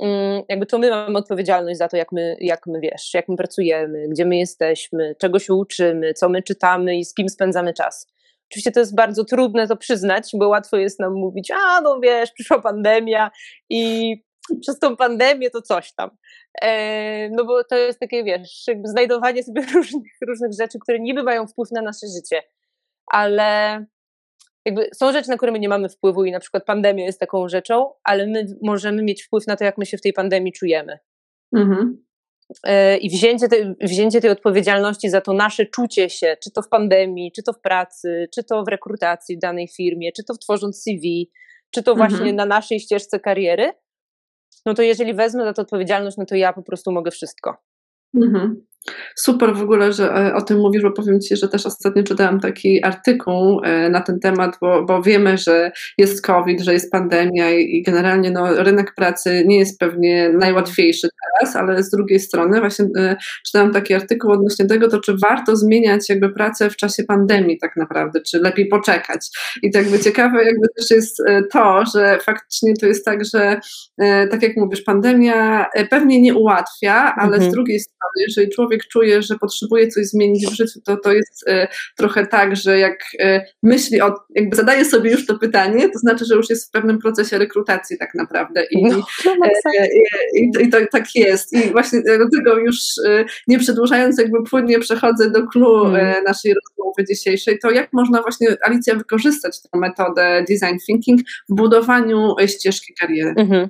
mm, 0.00 0.42
jakby 0.48 0.66
to 0.66 0.78
my 0.78 0.90
mamy 0.90 1.18
odpowiedzialność 1.18 1.78
za 1.78 1.88
to, 1.88 1.96
jak 1.96 2.12
my, 2.12 2.36
jak 2.40 2.60
my, 2.66 2.80
wiesz, 2.80 3.14
jak 3.14 3.28
my 3.28 3.36
pracujemy, 3.36 4.08
gdzie 4.08 4.24
my 4.24 4.36
jesteśmy, 4.36 5.14
czego 5.18 5.38
się 5.38 5.54
uczymy, 5.54 6.14
co 6.14 6.28
my 6.28 6.42
czytamy 6.42 6.96
i 6.96 7.04
z 7.04 7.14
kim 7.14 7.28
spędzamy 7.28 7.74
czas. 7.74 8.06
Oczywiście 8.50 8.72
to 8.72 8.80
jest 8.80 8.94
bardzo 8.94 9.24
trudne 9.24 9.68
to 9.68 9.76
przyznać, 9.76 10.30
bo 10.34 10.48
łatwo 10.48 10.76
jest 10.76 11.00
nam 11.00 11.12
mówić, 11.12 11.50
a 11.50 11.80
no 11.80 12.00
wiesz, 12.00 12.32
przyszła 12.32 12.60
pandemia 12.60 13.30
i 13.70 14.14
przez 14.62 14.78
tą 14.78 14.96
pandemię 14.96 15.50
to 15.50 15.62
coś 15.62 15.92
tam. 15.94 16.10
E, 16.62 17.30
no 17.30 17.44
bo 17.44 17.64
to 17.64 17.76
jest 17.76 18.00
takie, 18.00 18.24
wiesz, 18.24 18.64
jakby 18.66 18.88
znajdowanie 18.88 19.42
sobie 19.42 19.62
różnych, 19.74 20.12
różnych 20.28 20.50
rzeczy, 20.60 20.78
które 20.78 21.00
niby 21.00 21.22
mają 21.22 21.46
wpływ 21.46 21.70
na 21.70 21.82
nasze 21.82 22.06
życie, 22.16 22.42
ale 23.06 23.84
jakby 24.64 24.88
są 24.94 25.12
rzeczy, 25.12 25.28
na 25.28 25.36
które 25.36 25.52
my 25.52 25.58
nie 25.58 25.68
mamy 25.68 25.88
wpływu 25.88 26.24
i 26.24 26.32
na 26.32 26.40
przykład 26.40 26.64
pandemia 26.64 27.04
jest 27.04 27.20
taką 27.20 27.48
rzeczą, 27.48 27.92
ale 28.04 28.26
my 28.26 28.46
możemy 28.62 29.02
mieć 29.02 29.22
wpływ 29.22 29.46
na 29.46 29.56
to, 29.56 29.64
jak 29.64 29.78
my 29.78 29.86
się 29.86 29.98
w 29.98 30.02
tej 30.02 30.12
pandemii 30.12 30.52
czujemy. 30.52 30.98
Mhm. 31.56 32.06
E, 32.64 32.96
I 32.96 33.10
wzięcie, 33.10 33.48
te, 33.48 33.74
wzięcie 33.80 34.20
tej 34.20 34.30
odpowiedzialności 34.30 35.10
za 35.10 35.20
to 35.20 35.32
nasze 35.32 35.66
czucie 35.66 36.10
się, 36.10 36.36
czy 36.42 36.50
to 36.50 36.62
w 36.62 36.68
pandemii, 36.68 37.32
czy 37.32 37.42
to 37.42 37.52
w 37.52 37.60
pracy, 37.60 38.28
czy 38.34 38.44
to 38.44 38.64
w 38.64 38.68
rekrutacji 38.68 39.36
w 39.36 39.40
danej 39.40 39.68
firmie, 39.68 40.12
czy 40.12 40.24
to 40.24 40.34
w 40.34 40.38
tworząc 40.38 40.82
CV, 40.82 41.30
czy 41.70 41.82
to 41.82 41.94
właśnie 41.94 42.18
mhm. 42.18 42.36
na 42.36 42.46
naszej 42.46 42.80
ścieżce 42.80 43.20
kariery, 43.20 43.72
no 44.66 44.74
to 44.74 44.82
jeżeli 44.82 45.14
wezmę 45.14 45.44
za 45.44 45.52
to 45.52 45.62
odpowiedzialność, 45.62 46.16
no 46.16 46.26
to 46.26 46.34
ja 46.34 46.52
po 46.52 46.62
prostu 46.62 46.92
mogę 46.92 47.10
wszystko. 47.10 47.56
Mhm. 48.14 48.66
Super 49.14 49.54
w 49.54 49.62
ogóle, 49.62 49.92
że 49.92 50.14
e, 50.14 50.34
o 50.34 50.42
tym 50.42 50.58
mówisz, 50.58 50.82
bo 50.82 50.92
powiem 50.92 51.20
Ci, 51.20 51.36
że 51.36 51.48
też 51.48 51.66
ostatnio 51.66 52.02
czytałam 52.02 52.40
taki 52.40 52.84
artykuł 52.84 53.60
e, 53.64 53.90
na 53.90 54.00
ten 54.00 54.20
temat, 54.20 54.58
bo, 54.60 54.84
bo 54.84 55.02
wiemy, 55.02 55.38
że 55.38 55.70
jest 55.98 56.26
COVID, 56.26 56.60
że 56.60 56.72
jest 56.72 56.92
pandemia 56.92 57.50
i, 57.50 57.82
generalnie 57.82 58.30
no, 58.30 58.62
rynek 58.62 58.94
pracy 58.94 59.44
nie 59.46 59.58
jest 59.58 59.78
pewnie 59.78 60.30
najłatwiejszy 60.38 61.08
teraz, 61.22 61.56
ale 61.56 61.82
z 61.82 61.90
drugiej 61.90 62.20
strony 62.20 62.60
właśnie 62.60 62.86
e, 62.98 63.16
czytałam 63.46 63.72
taki 63.72 63.94
artykuł 63.94 64.32
odnośnie 64.32 64.66
tego, 64.66 64.88
to 64.88 65.00
czy 65.00 65.16
warto 65.28 65.56
zmieniać 65.56 66.08
jakby 66.08 66.28
pracę 66.28 66.70
w 66.70 66.76
czasie 66.76 67.04
pandemii 67.04 67.58
tak 67.58 67.76
naprawdę, 67.76 68.20
czy 68.20 68.38
lepiej 68.38 68.68
poczekać. 68.68 69.28
I 69.62 69.70
tak 69.70 69.82
jakby 69.82 69.98
ciekawe 69.98 70.44
jakby 70.44 70.66
też 70.76 70.90
jest 70.90 71.22
to, 71.52 71.84
że 71.94 72.18
faktycznie 72.22 72.74
to 72.80 72.86
jest 72.86 73.04
tak, 73.04 73.24
że 73.24 73.60
tak 74.30 74.42
jak 74.42 74.56
mówisz, 74.56 74.82
pandemia 74.82 75.66
pewnie 75.90 76.20
nie 76.20 76.34
ułatwia, 76.34 77.14
ale 77.16 77.34
mhm. 77.34 77.50
z 77.50 77.54
drugiej 77.54 77.80
strony, 77.80 78.24
jeżeli 78.28 78.50
człowiek 78.50 78.75
człowiek 78.76 79.06
czuje, 79.06 79.22
że 79.22 79.38
potrzebuje 79.38 79.88
coś 79.88 80.06
zmienić 80.06 80.46
w 80.46 80.54
życiu, 80.54 80.80
to 80.84 80.96
to 80.96 81.12
jest 81.12 81.48
e, 81.48 81.68
trochę 81.96 82.26
tak, 82.26 82.56
że 82.56 82.78
jak 82.78 82.98
e, 83.20 83.44
myśli 83.62 84.00
o, 84.00 84.14
jakby 84.34 84.56
zadaje 84.56 84.84
sobie 84.84 85.10
już 85.10 85.26
to 85.26 85.38
pytanie, 85.38 85.88
to 85.88 85.98
znaczy, 85.98 86.24
że 86.24 86.34
już 86.34 86.50
jest 86.50 86.68
w 86.68 86.70
pewnym 86.70 86.98
procesie 86.98 87.38
rekrutacji 87.38 87.98
tak 87.98 88.14
naprawdę 88.14 88.64
i, 88.70 88.82
no, 88.82 89.02
no 89.24 89.46
e, 89.46 89.88
i, 90.34 90.50
i 90.60 90.70
to 90.70 90.78
tak 90.92 91.04
jest 91.14 91.52
i 91.52 91.70
właśnie 91.70 92.00
dlatego 92.02 92.58
już 92.58 92.76
nie 93.48 93.58
przedłużając 93.58 94.18
jakby 94.18 94.42
płynnie 94.42 94.78
przechodzę 94.78 95.30
do 95.30 95.46
clue 95.46 95.84
hmm. 95.84 96.24
naszej 96.24 96.54
rozmowy 96.54 97.04
dzisiejszej, 97.08 97.58
to 97.58 97.70
jak 97.70 97.92
można 97.92 98.22
właśnie 98.22 98.48
Alicja 98.62 98.94
wykorzystać 98.94 99.62
tę 99.62 99.78
metodę 99.78 100.44
design 100.48 100.76
thinking 100.86 101.20
w 101.48 101.54
budowaniu 101.54 102.34
ścieżki 102.46 102.94
kariery? 103.00 103.34
Mhm. 103.36 103.68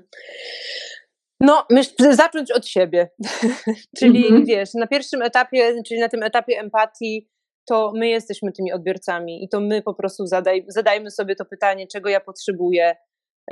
No, 1.40 1.66
myśl, 1.70 1.90
zacząć 2.10 2.52
od 2.52 2.66
siebie. 2.66 3.10
czyli 3.98 4.26
mm 4.26 4.42
-hmm. 4.42 4.46
wiesz, 4.46 4.74
na 4.74 4.86
pierwszym 4.86 5.22
etapie, 5.22 5.82
czyli 5.86 6.00
na 6.00 6.08
tym 6.08 6.22
etapie 6.22 6.60
empatii, 6.60 7.28
to 7.66 7.92
my 7.94 8.08
jesteśmy 8.08 8.52
tymi 8.52 8.72
odbiorcami 8.72 9.44
i 9.44 9.48
to 9.48 9.60
my 9.60 9.82
po 9.82 9.94
prostu 9.94 10.26
zadaj, 10.26 10.64
zadajmy 10.68 11.10
sobie 11.10 11.36
to 11.36 11.44
pytanie, 11.44 11.86
czego 11.86 12.08
ja 12.08 12.20
potrzebuję, 12.20 12.96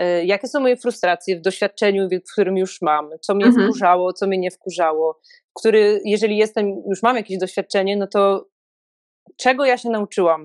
y, 0.01 0.25
jakie 0.25 0.49
są 0.49 0.61
moje 0.61 0.77
frustracje 0.77 1.39
w 1.39 1.41
doświadczeniu, 1.41 2.09
w 2.09 2.33
którym 2.33 2.57
już 2.57 2.83
mam, 2.83 3.11
co 3.21 3.35
mnie 3.35 3.45
mm 3.45 3.57
-hmm. 3.57 3.65
wkurzało, 3.65 4.13
co 4.13 4.27
mnie 4.27 4.39
nie 4.39 4.51
wkurzało, 4.51 5.21
który, 5.55 6.01
jeżeli 6.05 6.37
jestem, 6.37 6.83
już 6.89 7.03
mam 7.03 7.17
jakieś 7.17 7.39
doświadczenie, 7.39 7.97
no 7.97 8.07
to 8.07 8.49
czego 9.37 9.65
ja 9.65 9.79
się 9.79 9.91
nauczyłam, 9.91 10.45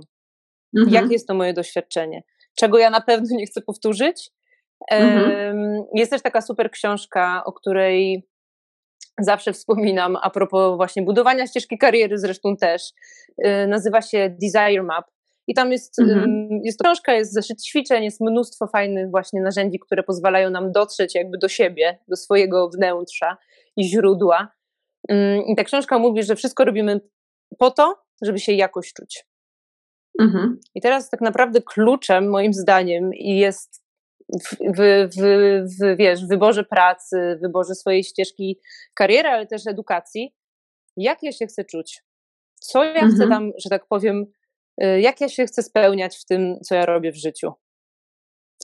mm 0.77 0.89
-hmm. 0.89 0.93
jakie 0.93 1.13
jest 1.13 1.27
to 1.27 1.33
moje 1.33 1.53
doświadczenie, 1.53 2.23
czego 2.55 2.77
ja 2.77 2.89
na 2.89 3.01
pewno 3.01 3.27
nie 3.37 3.45
chcę 3.45 3.61
powtórzyć, 3.61 4.31
Mhm. 4.91 5.83
Jest 5.93 6.11
też 6.11 6.21
taka 6.21 6.41
super 6.41 6.71
książka, 6.71 7.43
o 7.45 7.53
której 7.53 8.27
zawsze 9.19 9.53
wspominam 9.53 10.17
a 10.21 10.29
propos 10.29 10.77
właśnie 10.77 11.01
budowania 11.01 11.47
ścieżki 11.47 11.77
kariery, 11.77 12.17
zresztą 12.17 12.57
też. 12.57 12.83
Y, 13.45 13.67
nazywa 13.67 14.01
się 14.01 14.35
Desire 14.41 14.83
Map. 14.83 15.05
I 15.47 15.53
tam 15.53 15.71
jest, 15.71 15.99
mhm. 15.99 16.49
jest 16.63 16.79
książka, 16.83 17.13
jest 17.13 17.33
zeszyt 17.33 17.63
ćwiczeń, 17.63 18.03
jest 18.03 18.21
mnóstwo 18.21 18.67
fajnych 18.67 19.11
właśnie 19.11 19.41
narzędzi, 19.41 19.79
które 19.79 20.03
pozwalają 20.03 20.49
nam 20.49 20.71
dotrzeć 20.71 21.15
jakby 21.15 21.37
do 21.37 21.47
siebie, 21.47 21.99
do 22.07 22.15
swojego 22.15 22.69
wnętrza 22.69 23.37
i 23.77 23.83
źródła. 23.83 24.47
I 25.47 25.55
ta 25.57 25.63
książka 25.63 25.99
mówi, 25.99 26.23
że 26.23 26.35
wszystko 26.35 26.65
robimy 26.65 27.01
po 27.57 27.71
to, 27.71 27.95
żeby 28.21 28.39
się 28.39 28.53
jakoś 28.53 28.93
czuć. 28.93 29.25
Mhm. 30.19 30.59
I 30.75 30.81
teraz 30.81 31.09
tak 31.09 31.21
naprawdę 31.21 31.61
kluczem, 31.61 32.29
moim 32.29 32.53
zdaniem, 32.53 33.09
jest 33.13 33.78
w, 34.37 34.77
w, 34.77 35.21
w, 35.79 35.97
wiesz, 35.97 36.25
wyborze 36.25 36.63
pracy, 36.63 37.35
w 37.37 37.41
wyborze 37.41 37.75
swojej 37.75 38.03
ścieżki 38.03 38.59
kariery, 38.93 39.29
ale 39.29 39.47
też 39.47 39.67
edukacji, 39.67 40.35
jak 40.97 41.23
ja 41.23 41.31
się 41.31 41.47
chcę 41.47 41.65
czuć, 41.65 42.03
co 42.59 42.83
ja 42.83 42.89
mhm. 42.89 43.11
chcę 43.11 43.27
tam, 43.27 43.51
że 43.63 43.69
tak 43.69 43.87
powiem, 43.87 44.25
y, 44.83 45.01
jak 45.01 45.21
ja 45.21 45.29
się 45.29 45.45
chcę 45.45 45.63
spełniać 45.63 46.17
w 46.17 46.25
tym, 46.25 46.59
co 46.63 46.75
ja 46.75 46.85
robię 46.85 47.11
w 47.11 47.17
życiu. 47.17 47.53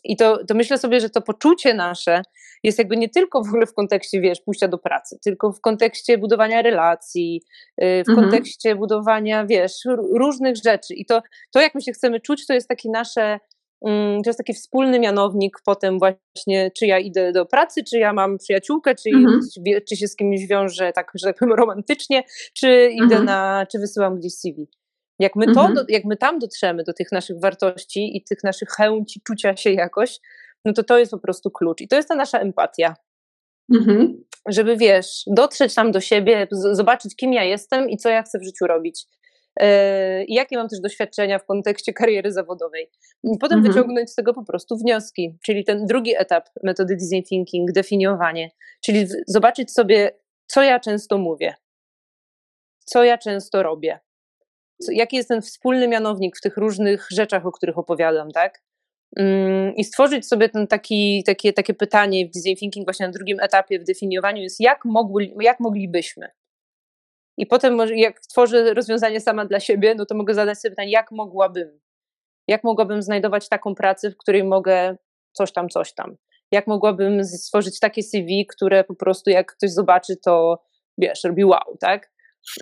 I 0.04 0.18
to, 0.18 0.46
to 0.46 0.56
myślę 0.56 0.78
sobie, 0.78 1.00
że 1.00 1.10
to 1.10 1.22
poczucie 1.22 1.74
nasze 1.74 2.22
jest 2.64 2.78
jakby 2.78 2.98
nie 2.98 3.10
tylko 3.10 3.44
w 3.44 3.48
ogóle 3.48 3.66
w 3.66 3.74
kontekście, 3.74 4.22
wiesz, 4.22 4.42
pójścia 4.42 4.68
do 4.68 4.78
pracy, 4.78 5.18
tylko 5.24 5.52
w 5.52 5.62
kontekście 5.62 6.18
budowania 6.18 6.62
relacji, 6.62 7.42
y, 7.84 8.04
w 8.06 8.10
mhm. 8.10 8.18
kontekście 8.18 8.76
budowania, 8.76 9.46
wiesz, 9.46 9.74
różnych 10.14 10.56
rzeczy. 10.56 10.94
I 10.94 11.06
to, 11.06 11.22
to, 11.52 11.62
jak 11.62 11.76
my 11.76 11.82
się 11.82 11.92
chcemy 11.92 12.20
czuć, 12.20 12.48
to 12.48 12.54
jest 12.54 12.68
takie 12.68 12.90
nasze, 12.90 13.40
to 14.24 14.30
jest 14.30 14.38
taki 14.38 14.54
wspólny 14.54 15.00
mianownik 15.00 15.58
potem 15.66 16.00
właśnie, 16.00 16.72
czy 16.78 16.86
ja 16.86 17.00
idę 17.00 17.32
do 17.32 17.46
pracy, 17.46 17.84
czy 17.84 18.00
ja 18.00 18.14
mam 18.14 18.38
przyjaciółkę, 18.38 18.96
czy, 18.96 19.10
mhm. 19.10 19.40
czy 19.90 19.96
się 19.96 20.08
z 20.08 20.16
kimś 20.16 20.48
wiążę 20.48 20.92
tak, 20.94 21.12
że 21.16 21.28
tak 21.28 21.38
powiem 21.40 21.54
romantycznie, 21.54 22.24
czy 22.54 22.90
idę 22.92 23.04
mhm. 23.04 23.26
na, 23.26 23.66
czy 23.72 23.80
wysyłam 23.80 24.20
gdzieś 24.20 24.34
CV. 24.34 24.70
Jak 25.20 25.36
my, 25.36 25.46
to, 25.46 25.66
mhm. 25.66 25.86
jak 25.90 26.06
my 26.06 26.18
tam 26.18 26.40
dotrzemy 26.40 26.84
do 26.84 26.94
tych 26.94 27.12
naszych 27.12 27.40
wartości 27.40 28.18
i 28.18 28.24
tych 28.24 28.44
naszych 28.44 28.70
chęci 28.70 29.22
czucia 29.28 29.56
się 29.56 29.72
jakoś, 29.72 30.20
no 30.66 30.74
to 30.74 30.84
to 30.84 30.98
jest 30.98 31.12
po 31.12 31.20
prostu 31.20 31.52
klucz. 31.52 31.82
I 31.82 31.88
to 31.88 31.96
jest 31.96 32.10
ta 32.10 32.16
nasza 32.16 32.40
empatia. 32.40 32.96
Mhm. 33.74 34.24
Żeby 34.48 34.78
wiesz, 34.78 35.24
dotrzeć 35.28 35.76
tam 35.76 35.92
do 35.92 36.02
siebie, 36.02 36.48
zobaczyć, 36.52 37.16
kim 37.16 37.34
ja 37.34 37.44
jestem 37.44 37.90
i 37.90 37.98
co 37.98 38.10
ja 38.10 38.24
chcę 38.24 38.40
w 38.40 38.44
życiu 38.44 38.68
robić. 38.68 39.06
Yy, 39.60 40.24
I 40.24 40.34
jakie 40.34 40.58
mam 40.58 40.68
też 40.70 40.80
doświadczenia 40.80 41.40
w 41.40 41.46
kontekście 41.46 41.94
kariery 41.94 42.32
zawodowej. 42.32 42.92
Potem 43.40 43.58
mhm. 43.58 43.74
wyciągnąć 43.74 44.12
z 44.12 44.16
tego 44.16 44.34
po 44.34 44.44
prostu 44.44 44.78
wnioski, 44.78 45.38
czyli 45.46 45.64
ten 45.64 45.86
drugi 45.86 46.16
etap 46.18 46.50
metody 46.64 46.96
design 46.96 47.24
thinking, 47.30 47.72
definiowanie, 47.72 48.52
czyli 48.82 49.08
zobaczyć 49.28 49.72
sobie, 49.72 50.12
co 50.48 50.64
ja 50.64 50.80
często 50.80 51.18
mówię, 51.18 51.54
co 52.86 53.04
ja 53.04 53.18
często 53.18 53.64
robię, 53.64 54.00
jaki 54.90 55.16
jest 55.16 55.30
ten 55.30 55.42
wspólny 55.42 55.88
mianownik 55.88 56.38
w 56.38 56.42
tych 56.42 56.58
różnych 56.58 57.08
rzeczach, 57.12 57.46
o 57.46 57.52
których 57.52 57.78
opowiadam, 57.78 58.32
tak? 58.32 58.62
Mm, 59.16 59.76
I 59.76 59.84
stworzyć 59.84 60.28
sobie 60.28 60.50
ten 60.50 60.68
taki, 60.68 61.24
takie, 61.26 61.54
takie 61.54 61.74
pytanie 61.74 62.28
w 62.28 62.32
design 62.32 62.56
thinking 62.60 62.86
właśnie 62.86 63.06
na 63.06 63.12
drugim 63.12 63.40
etapie 63.40 63.80
w 63.80 63.84
definiowaniu 63.84 64.42
jest, 64.42 64.60
jak, 64.60 64.86
mogli, 64.86 65.34
jak 65.40 65.60
moglibyśmy? 65.60 66.28
I 67.38 67.46
potem, 67.46 67.78
jak 67.96 68.20
tworzę 68.20 68.74
rozwiązanie 68.74 69.22
sama 69.22 69.46
dla 69.46 69.60
siebie, 69.60 69.96
no 69.96 70.06
to 70.06 70.16
mogę 70.16 70.34
zadać 70.34 70.60
sobie 70.60 70.70
pytanie, 70.70 70.92
jak 70.92 71.12
mogłabym? 71.12 71.80
Jak 72.48 72.64
mogłabym 72.64 73.02
znajdować 73.02 73.50
taką 73.50 73.76
pracę, 73.76 74.12
w 74.12 74.18
której 74.18 74.44
mogę 74.44 74.98
coś 75.32 75.52
tam, 75.52 75.70
coś 75.70 75.94
tam? 75.94 76.16
Jak 76.52 76.68
mogłabym 76.68 77.24
stworzyć 77.24 77.80
takie 77.80 78.04
CV, 78.04 78.46
które 78.46 78.84
po 78.84 78.96
prostu 78.96 79.30
jak 79.30 79.56
ktoś 79.56 79.72
zobaczy, 79.72 80.18
to 80.18 80.64
wiesz, 80.98 81.24
robi 81.24 81.46
wow, 81.46 81.78
tak? 81.80 82.12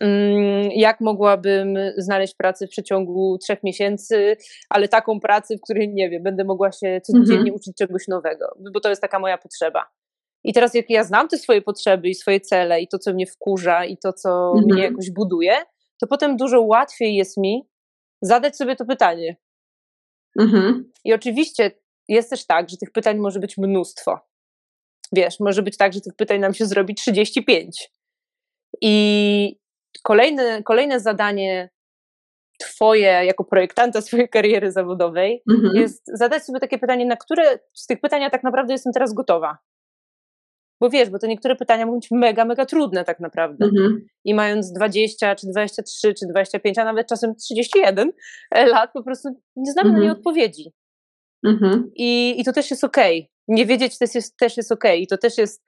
Mm, 0.01 0.71
jak 0.71 1.01
mogłabym 1.01 1.77
znaleźć 1.97 2.35
pracę 2.35 2.67
w 2.67 2.69
przeciągu 2.69 3.37
trzech 3.37 3.63
miesięcy, 3.63 4.37
ale 4.69 4.87
taką 4.87 5.19
pracę, 5.19 5.57
w 5.57 5.61
której, 5.61 5.93
nie 5.93 6.09
wiem, 6.09 6.23
będę 6.23 6.43
mogła 6.43 6.71
się 6.71 7.01
codziennie 7.03 7.35
mhm. 7.35 7.55
uczyć 7.55 7.77
czegoś 7.77 8.07
nowego, 8.07 8.55
bo 8.73 8.79
to 8.79 8.89
jest 8.89 9.01
taka 9.01 9.19
moja 9.19 9.37
potrzeba. 9.37 9.85
I 10.43 10.53
teraz, 10.53 10.73
jak 10.73 10.89
ja 10.89 11.03
znam 11.03 11.27
te 11.27 11.37
swoje 11.37 11.61
potrzeby 11.61 12.09
i 12.09 12.15
swoje 12.15 12.39
cele, 12.39 12.81
i 12.81 12.87
to, 12.87 12.99
co 12.99 13.13
mnie 13.13 13.27
wkurza, 13.27 13.85
i 13.85 13.97
to, 13.97 14.13
co 14.13 14.51
mhm. 14.55 14.65
mnie 14.65 14.83
jakoś 14.83 15.11
buduje, 15.11 15.53
to 16.01 16.07
potem 16.07 16.37
dużo 16.37 16.61
łatwiej 16.61 17.15
jest 17.15 17.37
mi 17.37 17.67
zadać 18.21 18.57
sobie 18.57 18.75
to 18.75 18.85
pytanie. 18.85 19.35
Mhm. 20.39 20.91
I 21.05 21.13
oczywiście 21.13 21.71
jest 22.07 22.29
też 22.29 22.45
tak, 22.45 22.69
że 22.69 22.77
tych 22.77 22.91
pytań 22.91 23.17
może 23.17 23.39
być 23.39 23.57
mnóstwo. 23.57 24.19
Wiesz, 25.11 25.39
może 25.39 25.63
być 25.63 25.77
tak, 25.77 25.93
że 25.93 26.01
tych 26.01 26.15
pytań 26.15 26.39
nam 26.39 26.53
się 26.53 26.65
zrobi 26.65 26.95
35. 26.95 27.91
I, 28.81 29.59
kolejne, 30.03 30.63
kolejne 30.63 30.99
zadanie 30.99 31.69
Twoje 32.59 33.25
jako 33.25 33.43
projektanta 33.43 34.01
swojej 34.01 34.29
kariery 34.29 34.71
zawodowej 34.71 35.43
mhm. 35.51 35.75
jest 35.75 36.03
zadać 36.13 36.43
sobie 36.43 36.59
takie 36.59 36.77
pytanie, 36.77 37.05
na 37.05 37.15
które 37.15 37.59
z 37.73 37.87
tych 37.87 38.01
pytań 38.01 38.31
tak 38.31 38.43
naprawdę 38.43 38.73
jestem 38.73 38.93
teraz 38.93 39.13
gotowa. 39.13 39.57
Bo 40.83 40.89
wiesz, 40.89 41.09
bo 41.09 41.19
to 41.19 41.27
niektóre 41.27 41.55
pytania 41.55 41.85
mogą 41.85 41.99
być 41.99 42.11
mega, 42.11 42.45
mega 42.45 42.65
trudne 42.65 43.03
tak 43.03 43.19
naprawdę. 43.19 43.65
Mhm. 43.65 44.07
I 44.25 44.33
mając 44.33 44.73
20, 44.73 45.35
czy 45.35 45.47
23, 45.47 46.13
czy 46.13 46.27
25, 46.27 46.77
a 46.77 46.83
nawet 46.83 47.07
czasem 47.07 47.35
31 47.35 48.11
lat, 48.55 48.89
po 48.93 49.03
prostu 49.03 49.29
nie 49.55 49.71
znamy 49.71 49.89
mhm. 49.89 49.99
na 49.99 50.05
nie 50.05 50.11
odpowiedzi. 50.11 50.71
Mhm. 51.45 51.91
I, 51.95 52.35
I 52.37 52.43
to 52.43 52.53
też 52.53 52.71
jest 52.71 52.83
okej. 52.83 53.19
Okay. 53.19 53.29
Nie 53.47 53.65
wiedzieć 53.65 53.97
też 53.97 54.15
jest, 54.15 54.37
też 54.37 54.57
jest 54.57 54.71
okej. 54.71 54.91
Okay. 54.91 55.03
I 55.03 55.07
to 55.07 55.17
też 55.17 55.37
jest 55.37 55.65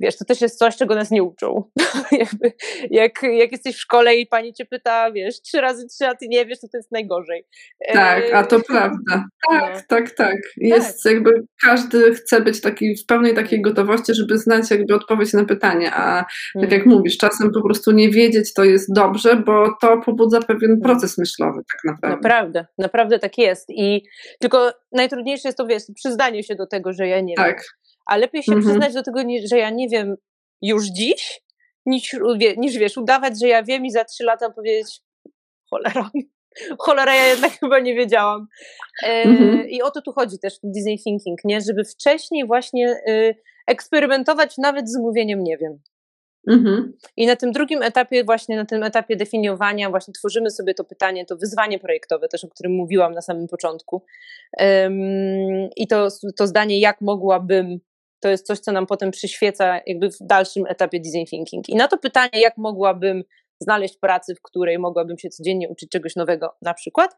wiesz, 0.00 0.16
to 0.16 0.24
też 0.24 0.40
jest 0.40 0.58
coś, 0.58 0.76
czego 0.76 0.94
nas 0.94 1.10
nie 1.10 1.22
uczą. 1.22 1.64
Jak, 2.90 3.22
jak 3.22 3.52
jesteś 3.52 3.76
w 3.76 3.80
szkole 3.80 4.16
i 4.16 4.26
pani 4.26 4.52
cię 4.52 4.64
pyta, 4.64 5.12
wiesz, 5.12 5.40
trzy 5.40 5.60
razy 5.60 5.86
trzy, 5.86 6.06
a 6.06 6.14
ty 6.14 6.28
nie 6.28 6.46
wiesz, 6.46 6.60
to 6.60 6.68
to 6.68 6.76
jest 6.76 6.92
najgorzej. 6.92 7.44
Tak, 7.92 8.24
a 8.34 8.44
to 8.44 8.60
prawda. 8.68 9.24
Tak, 9.50 9.74
no. 9.74 9.80
tak, 9.88 10.10
tak. 10.10 10.36
Jest 10.56 11.02
tak. 11.02 11.12
jakby, 11.12 11.30
każdy 11.62 12.14
chce 12.14 12.40
być 12.40 12.60
taki 12.60 12.96
w 12.96 13.06
pełnej 13.06 13.34
takiej 13.34 13.62
gotowości, 13.62 14.14
żeby 14.14 14.38
znać 14.38 14.70
jakby 14.70 14.94
odpowiedź 14.94 15.32
na 15.32 15.44
pytanie, 15.44 15.90
a 15.94 16.24
tak 16.54 16.70
jak 16.72 16.72
mhm. 16.72 16.96
mówisz, 16.96 17.18
czasem 17.18 17.50
po 17.52 17.62
prostu 17.62 17.92
nie 17.92 18.10
wiedzieć 18.10 18.54
to 18.54 18.64
jest 18.64 18.94
dobrze, 18.94 19.36
bo 19.36 19.76
to 19.80 20.00
pobudza 20.00 20.40
pewien 20.40 20.70
mhm. 20.70 20.80
proces 20.80 21.18
myślowy 21.18 21.60
tak 21.72 21.80
naprawdę. 21.84 22.16
Naprawdę, 22.16 22.66
naprawdę 22.78 23.18
tak 23.18 23.38
jest 23.38 23.70
i 23.70 24.02
tylko 24.38 24.72
najtrudniejsze 24.92 25.48
jest 25.48 25.58
to, 25.58 25.66
wiesz, 25.66 25.82
przyznanie 25.94 26.42
się 26.42 26.54
do 26.54 26.66
tego, 26.66 26.92
że 26.92 27.08
ja 27.08 27.20
nie 27.20 27.34
tak. 27.34 27.46
wiem 27.46 27.79
a 28.10 28.16
lepiej 28.16 28.42
się 28.42 28.52
mhm. 28.52 28.68
przyznać 28.68 28.94
do 28.94 29.02
tego, 29.02 29.20
że 29.44 29.58
ja 29.58 29.70
nie 29.70 29.88
wiem 29.88 30.16
już 30.62 30.86
dziś, 30.86 31.40
niż, 31.86 32.16
niż 32.56 32.78
wiesz, 32.78 32.96
udawać, 32.96 33.40
że 33.40 33.48
ja 33.48 33.62
wiem 33.62 33.86
i 33.86 33.90
za 33.90 34.04
trzy 34.04 34.24
lata 34.24 34.50
powiedzieć 34.50 35.00
cholera, 35.70 36.10
cholera, 36.84 37.14
ja 37.14 37.26
jednak 37.26 37.52
chyba 37.52 37.78
nie 37.78 37.94
wiedziałam. 37.94 38.46
E, 39.02 39.06
mhm. 39.06 39.68
I 39.68 39.82
o 39.82 39.90
to 39.90 40.02
tu 40.02 40.12
chodzi 40.12 40.38
też 40.38 40.54
w 40.54 40.70
design 40.70 41.02
thinking, 41.04 41.38
nie? 41.44 41.60
żeby 41.60 41.84
wcześniej 41.84 42.46
właśnie 42.46 43.02
y, 43.08 43.34
eksperymentować 43.66 44.58
nawet 44.58 44.90
z 44.90 44.98
mówieniem 44.98 45.44
nie 45.44 45.58
wiem. 45.58 45.78
Mhm. 46.48 46.92
I 47.16 47.26
na 47.26 47.36
tym 47.36 47.52
drugim 47.52 47.82
etapie, 47.82 48.24
właśnie 48.24 48.56
na 48.56 48.64
tym 48.64 48.82
etapie 48.82 49.16
definiowania, 49.16 49.90
właśnie 49.90 50.14
tworzymy 50.14 50.50
sobie 50.50 50.74
to 50.74 50.84
pytanie, 50.84 51.26
to 51.26 51.36
wyzwanie 51.36 51.78
projektowe, 51.78 52.28
też 52.28 52.44
o 52.44 52.48
którym 52.48 52.72
mówiłam 52.72 53.14
na 53.14 53.22
samym 53.22 53.48
początku. 53.48 54.04
Um, 54.58 55.68
I 55.76 55.86
to, 55.86 56.08
to 56.36 56.46
zdanie, 56.46 56.80
jak 56.80 57.00
mogłabym 57.00 57.80
to 58.20 58.28
jest 58.28 58.46
coś, 58.46 58.58
co 58.58 58.72
nam 58.72 58.86
potem 58.86 59.10
przyświeca 59.10 59.80
jakby 59.86 60.10
w 60.10 60.16
dalszym 60.20 60.66
etapie 60.66 61.00
design 61.00 61.24
thinking. 61.30 61.68
I 61.68 61.76
na 61.76 61.88
to 61.88 61.98
pytanie, 61.98 62.40
jak 62.40 62.56
mogłabym 62.56 63.24
znaleźć 63.60 63.96
pracę, 63.96 64.34
w 64.34 64.42
której 64.42 64.78
mogłabym 64.78 65.18
się 65.18 65.28
codziennie 65.28 65.68
uczyć 65.68 65.90
czegoś 65.90 66.16
nowego, 66.16 66.54
na 66.62 66.74
przykład, 66.74 67.16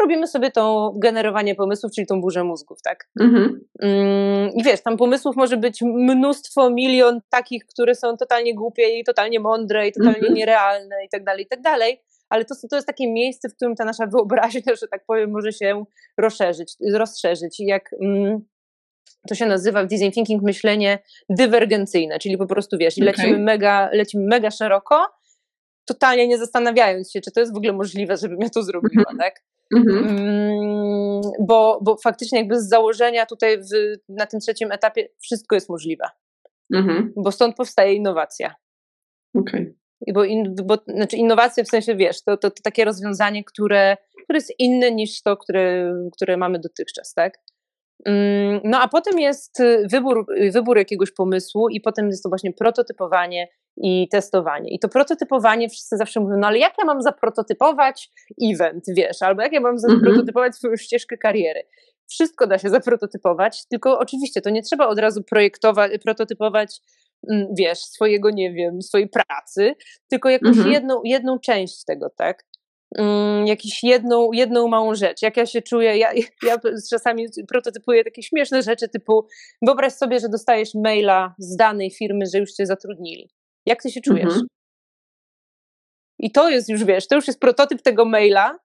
robimy 0.00 0.26
sobie 0.26 0.50
to 0.50 0.94
generowanie 0.96 1.54
pomysłów, 1.54 1.92
czyli 1.92 2.06
tą 2.06 2.20
burzę 2.20 2.44
mózgów, 2.44 2.82
tak? 2.82 3.08
Mhm. 3.20 3.60
Mm, 3.82 4.50
I 4.54 4.62
wiesz, 4.62 4.82
tam 4.82 4.96
pomysłów 4.96 5.36
może 5.36 5.56
być 5.56 5.82
mnóstwo, 5.82 6.70
milion 6.70 7.20
takich, 7.30 7.66
które 7.66 7.94
są 7.94 8.16
totalnie 8.16 8.54
głupie 8.54 8.98
i 8.98 9.04
totalnie 9.04 9.40
mądre 9.40 9.88
i 9.88 9.92
totalnie 9.92 10.18
mhm. 10.18 10.34
nierealne 10.34 11.04
i 11.04 11.08
tak 11.08 11.24
dalej, 11.24 11.44
i 11.44 11.48
tak 11.48 11.60
dalej, 11.60 12.02
ale 12.32 12.44
to, 12.44 12.54
to 12.70 12.76
jest 12.76 12.86
takie 12.86 13.12
miejsce, 13.12 13.48
w 13.48 13.56
którym 13.56 13.74
ta 13.74 13.84
nasza 13.84 14.06
wyobraźnia, 14.06 14.74
że 14.80 14.88
tak 14.88 15.04
powiem, 15.06 15.30
może 15.30 15.52
się 15.52 15.84
rozszerzyć, 16.18 16.74
rozszerzyć. 16.94 17.60
I 17.60 17.64
jak... 17.64 17.90
Mm, 18.02 18.40
to 19.28 19.34
się 19.34 19.46
nazywa 19.46 19.84
w 19.84 19.86
design 19.86 20.10
thinking 20.10 20.42
myślenie 20.42 20.98
dywergencyjne, 21.28 22.18
czyli 22.18 22.38
po 22.38 22.46
prostu 22.46 22.78
wiesz, 22.78 22.94
okay. 22.94 23.06
lecimy, 23.06 23.38
mega, 23.38 23.90
lecimy 23.92 24.26
mega 24.26 24.50
szeroko, 24.50 25.06
totalnie 25.84 26.28
nie 26.28 26.38
zastanawiając 26.38 27.12
się, 27.12 27.20
czy 27.20 27.30
to 27.30 27.40
jest 27.40 27.52
w 27.52 27.56
ogóle 27.56 27.72
możliwe, 27.72 28.16
żebym 28.16 28.38
ja 28.40 28.50
to 28.50 28.62
zrobiła, 28.62 29.04
mm 29.10 29.16
-hmm. 29.16 29.22
tak? 29.22 29.44
Mm 29.76 29.84
-hmm. 29.84 31.20
bo, 31.40 31.80
bo 31.84 31.96
faktycznie 32.04 32.38
jakby 32.38 32.60
z 32.60 32.68
założenia 32.68 33.26
tutaj 33.26 33.58
w, 33.58 33.68
na 34.08 34.26
tym 34.26 34.40
trzecim 34.40 34.72
etapie 34.72 35.08
wszystko 35.22 35.54
jest 35.54 35.68
możliwe. 35.68 36.04
Mm 36.74 36.86
-hmm. 36.86 37.08
Bo 37.16 37.32
stąd 37.32 37.56
powstaje 37.56 37.94
innowacja. 37.94 38.54
Okay. 39.34 39.74
Bo, 40.14 40.24
in, 40.24 40.54
bo 40.64 40.78
znaczy 40.86 41.16
innowacja 41.16 41.64
w 41.64 41.68
sensie, 41.68 41.96
wiesz, 41.96 42.22
to, 42.22 42.36
to, 42.36 42.50
to, 42.50 42.62
takie 42.62 42.84
rozwiązanie, 42.84 43.44
które, 43.44 43.96
które 44.24 44.36
jest 44.36 44.52
inne 44.58 44.92
niż 44.92 45.22
to, 45.22 45.36
które, 45.36 45.94
które 46.12 46.36
mamy 46.36 46.58
dotychczas, 46.58 47.14
tak? 47.14 47.38
Mm, 48.06 48.60
no 48.64 48.80
a 48.80 48.88
potem 48.88 49.18
jest 49.18 49.60
y, 49.60 49.86
wybór, 49.90 50.26
y, 50.42 50.50
wybór 50.50 50.78
jakiegoś 50.78 51.12
pomysłu 51.12 51.68
i 51.68 51.80
potem 51.80 52.06
jest 52.06 52.22
to 52.22 52.28
właśnie 52.28 52.52
prototypowanie 52.52 53.48
i 53.76 54.08
testowanie. 54.08 54.74
I 54.74 54.78
to 54.78 54.88
prototypowanie 54.88 55.68
wszyscy 55.68 55.96
zawsze 55.96 56.20
mówią, 56.20 56.36
no 56.38 56.46
ale 56.46 56.58
jak 56.58 56.72
ja 56.78 56.84
mam 56.84 57.02
zaprototypować 57.02 58.10
event, 58.52 58.84
wiesz, 58.96 59.22
albo 59.22 59.42
jak 59.42 59.52
ja 59.52 59.60
mam 59.60 59.74
mhm. 59.74 59.98
zaprototypować 59.98 60.54
swoją 60.54 60.76
ścieżkę 60.76 61.18
kariery. 61.18 61.62
Wszystko 62.10 62.46
da 62.46 62.58
się 62.58 62.70
zaprototypować, 62.70 63.66
tylko 63.68 63.98
oczywiście 63.98 64.40
to 64.40 64.50
nie 64.50 64.62
trzeba 64.62 64.86
od 64.86 64.98
razu 64.98 65.22
projektować, 65.22 65.92
prototypować 66.04 66.80
mm, 67.30 67.46
wiesz, 67.58 67.78
swojego, 67.78 68.30
nie 68.30 68.52
wiem, 68.52 68.82
swojej 68.82 69.08
pracy, 69.08 69.74
tylko 70.08 70.28
jakąś 70.28 70.56
mhm. 70.56 70.72
jedną, 70.72 71.00
jedną 71.04 71.38
część 71.38 71.84
tego, 71.84 72.10
tak? 72.16 72.44
Um, 72.98 73.46
jakąś 73.46 73.82
jedną, 73.82 74.32
jedną 74.32 74.68
małą 74.68 74.94
rzecz. 74.94 75.22
Jak 75.22 75.36
ja 75.36 75.46
się 75.46 75.62
czuję, 75.62 75.98
ja, 75.98 76.12
ja 76.48 76.56
czasami 76.90 77.26
prototypuję 77.48 78.04
takie 78.04 78.22
śmieszne 78.22 78.62
rzeczy 78.62 78.88
typu 78.88 79.26
wyobraź 79.62 79.92
sobie, 79.92 80.20
że 80.20 80.28
dostajesz 80.28 80.74
maila 80.74 81.34
z 81.38 81.56
danej 81.56 81.90
firmy, 81.90 82.24
że 82.32 82.38
już 82.38 82.52
cię 82.52 82.66
zatrudnili. 82.66 83.30
Jak 83.66 83.82
ty 83.82 83.90
się 83.90 84.00
czujesz? 84.00 84.24
Mhm. 84.24 84.46
I 86.18 86.30
to 86.30 86.48
jest 86.48 86.68
już, 86.68 86.84
wiesz, 86.84 87.08
to 87.08 87.14
już 87.14 87.26
jest 87.26 87.40
prototyp 87.40 87.82
tego 87.82 88.04
maila, 88.04 88.58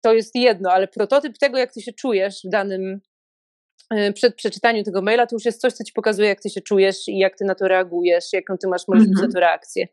to 0.00 0.14
jest 0.14 0.34
jedno, 0.34 0.70
ale 0.72 0.88
prototyp 0.88 1.38
tego, 1.38 1.58
jak 1.58 1.72
ty 1.72 1.82
się 1.82 1.92
czujesz 1.92 2.40
w 2.44 2.48
danym, 2.48 3.00
e, 3.90 4.12
przed 4.12 4.34
przeczytaniem 4.34 4.84
tego 4.84 5.02
maila, 5.02 5.26
to 5.26 5.36
już 5.36 5.44
jest 5.44 5.60
coś, 5.60 5.72
co 5.72 5.84
ci 5.84 5.92
pokazuje, 5.92 6.28
jak 6.28 6.40
ty 6.40 6.50
się 6.50 6.60
czujesz 6.60 7.08
i 7.08 7.18
jak 7.18 7.36
ty 7.36 7.44
na 7.44 7.54
to 7.54 7.68
reagujesz, 7.68 8.32
jaką 8.32 8.58
ty 8.58 8.68
masz 8.68 8.88
możliwość 8.88 9.10
mhm. 9.10 9.28
na 9.28 9.32
to 9.32 9.40
reakcję. 9.40 9.86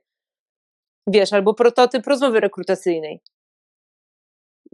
Wiesz, 1.07 1.33
albo 1.33 1.53
prototyp 1.53 2.07
rozmowy 2.07 2.39
rekrutacyjnej. 2.39 3.21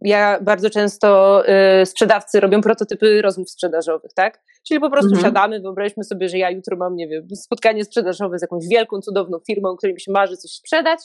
Ja 0.01 0.39
bardzo 0.41 0.69
często 0.69 1.41
y, 1.81 1.85
sprzedawcy 1.85 2.39
robią 2.39 2.61
prototypy 2.61 3.21
rozmów 3.21 3.49
sprzedażowych, 3.49 4.13
tak? 4.13 4.43
Czyli 4.67 4.79
po 4.79 4.89
prostu 4.89 5.09
mhm. 5.09 5.25
siadamy, 5.25 5.59
wyobraźmy 5.59 6.03
sobie, 6.03 6.29
że 6.29 6.37
ja 6.37 6.49
jutro 6.49 6.77
mam, 6.77 6.95
nie 6.95 7.07
wiem, 7.07 7.27
spotkanie 7.35 7.85
sprzedażowe 7.85 8.39
z 8.39 8.41
jakąś 8.41 8.67
wielką, 8.67 9.01
cudowną 9.01 9.39
firmą, 9.47 9.75
której 9.75 9.93
mi 9.93 10.01
się 10.01 10.11
marzy 10.11 10.37
coś 10.37 10.51
sprzedać 10.51 10.99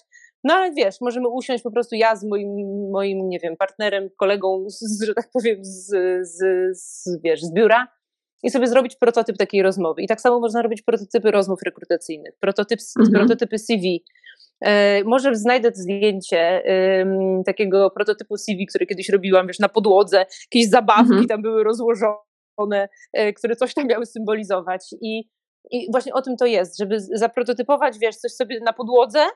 no 0.47 0.55
ale 0.55 0.73
wiesz, 0.73 1.01
możemy 1.01 1.29
usiąść 1.29 1.63
po 1.63 1.71
prostu 1.71 1.95
ja 1.95 2.17
z 2.17 2.25
moim, 2.25 2.49
moim 2.91 3.29
nie 3.29 3.39
wiem, 3.39 3.57
partnerem, 3.57 4.11
kolegą, 4.17 4.65
z, 4.69 5.05
że 5.05 5.15
tak 5.15 5.31
powiem, 5.33 5.59
z, 5.65 5.87
z, 6.23 6.39
z, 6.79 7.23
wiesz, 7.25 7.43
z 7.43 7.53
biura 7.53 7.89
i 8.43 8.51
sobie 8.51 8.69
zrobić 8.69 8.97
prototyp 8.97 9.37
takiej 9.37 9.63
rozmowy. 9.63 10.03
I 10.03 10.09
tak 10.09 10.21
samo 10.21 10.41
można 10.41 10.63
robić 10.63 10.83
prototypy 10.83 11.31
rozmów 11.31 11.63
rekrutacyjnych, 11.63 12.37
prototyp, 12.41 12.81
mhm. 12.99 13.15
prototypy 13.15 13.59
CV. 13.59 14.05
E, 14.61 15.05
może 15.05 15.35
znajdę 15.35 15.71
zdjęcie 15.75 16.63
takiego 17.47 17.91
prototypu 17.91 18.37
CV, 18.37 18.67
który 18.67 18.87
kiedyś 18.87 19.09
robiłam, 19.09 19.47
wiesz, 19.47 19.59
na 19.59 19.69
podłodze, 19.69 20.27
jakieś 20.53 20.71
zabawki 20.71 21.11
mhm. 21.11 21.27
tam 21.27 21.43
były 21.43 21.65
rozłożone, 21.65 22.89
e, 23.13 23.33
które 23.33 23.57
coś 23.57 23.75
tam 23.75 23.87
miały 23.87 24.07
symbolizować. 24.07 24.81
I, 25.01 25.29
I 25.71 25.89
właśnie 25.91 26.15
o 26.15 26.23
tym 26.23 26.37
to 26.37 26.47
jest, 26.47 26.79
żeby 26.79 27.01
zaprototypować, 27.01 27.99
wiesz, 27.99 28.17
coś 28.17 28.33
sobie 28.33 28.61
na 28.61 28.73
podłodze, 28.73 29.27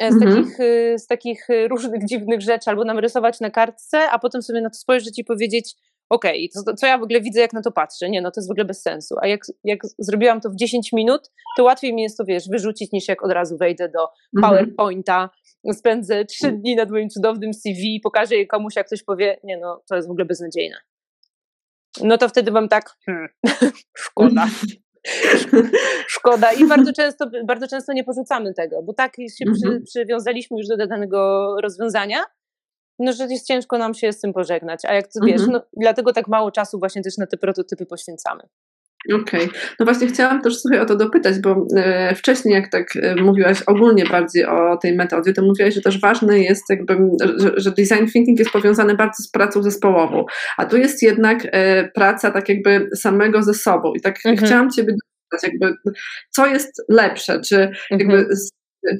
E, 0.00 0.12
z, 0.12 0.14
mhm. 0.14 0.34
takich, 0.34 0.60
y, 0.60 0.94
z 0.98 1.06
takich 1.06 1.50
y, 1.50 1.68
różnych 1.68 2.06
dziwnych 2.06 2.40
rzeczy, 2.40 2.70
albo 2.70 2.84
narysować 2.84 3.40
na 3.40 3.50
kartce, 3.50 4.10
a 4.10 4.18
potem 4.18 4.42
sobie 4.42 4.60
na 4.60 4.70
to 4.70 4.76
spojrzeć 4.76 5.18
i 5.18 5.24
powiedzieć, 5.24 5.74
okej, 6.10 6.50
okay, 6.56 6.74
co 6.74 6.86
ja 6.86 6.98
w 6.98 7.02
ogóle 7.02 7.20
widzę, 7.20 7.40
jak 7.40 7.52
na 7.52 7.62
to 7.62 7.72
patrzę? 7.72 8.10
Nie, 8.10 8.22
no 8.22 8.30
to 8.30 8.40
jest 8.40 8.48
w 8.48 8.50
ogóle 8.50 8.64
bez 8.64 8.82
sensu. 8.82 9.14
A 9.22 9.26
jak, 9.26 9.40
jak 9.64 9.80
zrobiłam 9.98 10.40
to 10.40 10.50
w 10.50 10.56
10 10.56 10.92
minut, 10.92 11.30
to 11.56 11.64
łatwiej 11.64 11.94
mi 11.94 12.02
jest 12.02 12.18
to, 12.18 12.24
wiesz, 12.24 12.48
wyrzucić, 12.48 12.92
niż 12.92 13.08
jak 13.08 13.24
od 13.24 13.32
razu 13.32 13.56
wejdę 13.56 13.88
do 13.88 14.08
mhm. 14.36 14.42
PowerPointa, 14.42 15.30
spędzę 15.72 16.24
3 16.24 16.52
dni 16.52 16.76
nad 16.76 16.90
moim 16.90 17.08
cudownym 17.08 17.54
CV, 17.54 18.00
pokażę 18.02 18.36
je 18.36 18.46
komuś, 18.46 18.76
jak 18.76 18.86
ktoś 18.86 19.02
powie, 19.02 19.40
nie 19.44 19.58
no, 19.58 19.82
to 19.88 19.96
jest 19.96 20.08
w 20.08 20.10
ogóle 20.10 20.24
beznadziejne. 20.24 20.76
No 22.02 22.18
to 22.18 22.28
wtedy 22.28 22.50
mam 22.50 22.68
tak, 22.68 22.90
hmm, 23.06 23.28
szkoda. 23.96 24.46
Szkoda. 26.08 26.52
I 26.52 26.66
bardzo 26.66 26.92
często, 26.92 27.30
bardzo 27.46 27.68
często 27.68 27.92
nie 27.92 28.04
porzucamy 28.04 28.54
tego, 28.54 28.82
bo 28.82 28.92
tak 28.92 29.16
się 29.16 29.44
przy, 29.44 29.66
mhm. 29.66 29.82
przywiązaliśmy 29.84 30.58
już 30.58 30.66
do 30.66 30.86
danego 30.86 31.48
rozwiązania, 31.62 32.24
no, 32.98 33.12
że 33.12 33.24
jest 33.24 33.46
ciężko 33.46 33.78
nam 33.78 33.94
się 33.94 34.12
z 34.12 34.20
tym 34.20 34.32
pożegnać. 34.32 34.84
A 34.84 34.94
jak 34.94 35.04
wiesz, 35.22 35.40
mhm. 35.40 35.52
no, 35.52 35.62
dlatego 35.80 36.12
tak 36.12 36.28
mało 36.28 36.50
czasu 36.50 36.78
właśnie 36.78 37.02
też 37.02 37.18
na 37.18 37.26
te 37.26 37.36
prototypy 37.36 37.86
poświęcamy. 37.86 38.42
Okej. 39.12 39.44
Okay. 39.44 39.60
No 39.80 39.86
właśnie 39.86 40.06
chciałam 40.06 40.42
też 40.42 40.60
sobie 40.60 40.82
o 40.82 40.86
to 40.86 40.96
dopytać, 40.96 41.38
bo 41.38 41.66
e, 41.76 42.14
wcześniej 42.14 42.54
jak 42.54 42.70
tak 42.70 42.96
e, 42.96 43.16
mówiłaś 43.16 43.62
ogólnie 43.62 44.04
bardziej 44.04 44.44
o 44.44 44.76
tej 44.76 44.96
metodzie, 44.96 45.32
to 45.32 45.42
mówiłaś, 45.42 45.74
że 45.74 45.80
też 45.80 46.00
ważne 46.00 46.38
jest 46.38 46.70
jakby, 46.70 46.96
że, 47.36 47.52
że 47.56 47.70
design 47.70 48.06
thinking 48.12 48.38
jest 48.38 48.50
powiązany 48.50 48.94
bardzo 48.94 49.22
z 49.22 49.30
pracą 49.30 49.62
zespołową, 49.62 50.24
a 50.56 50.66
tu 50.66 50.76
jest 50.76 51.02
jednak 51.02 51.38
e, 51.44 51.88
praca 51.88 52.30
tak 52.30 52.48
jakby 52.48 52.88
samego 52.96 53.42
ze 53.42 53.54
sobą 53.54 53.94
i 53.94 54.00
tak 54.00 54.16
mhm. 54.26 54.46
chciałam 54.46 54.70
Ciebie 54.70 54.92
dopytać, 54.92 55.52
jakby 55.52 55.76
co 56.30 56.46
jest 56.46 56.82
lepsze, 56.88 57.40
czy 57.40 57.70
jakby 57.90 58.14
mhm 58.14 58.36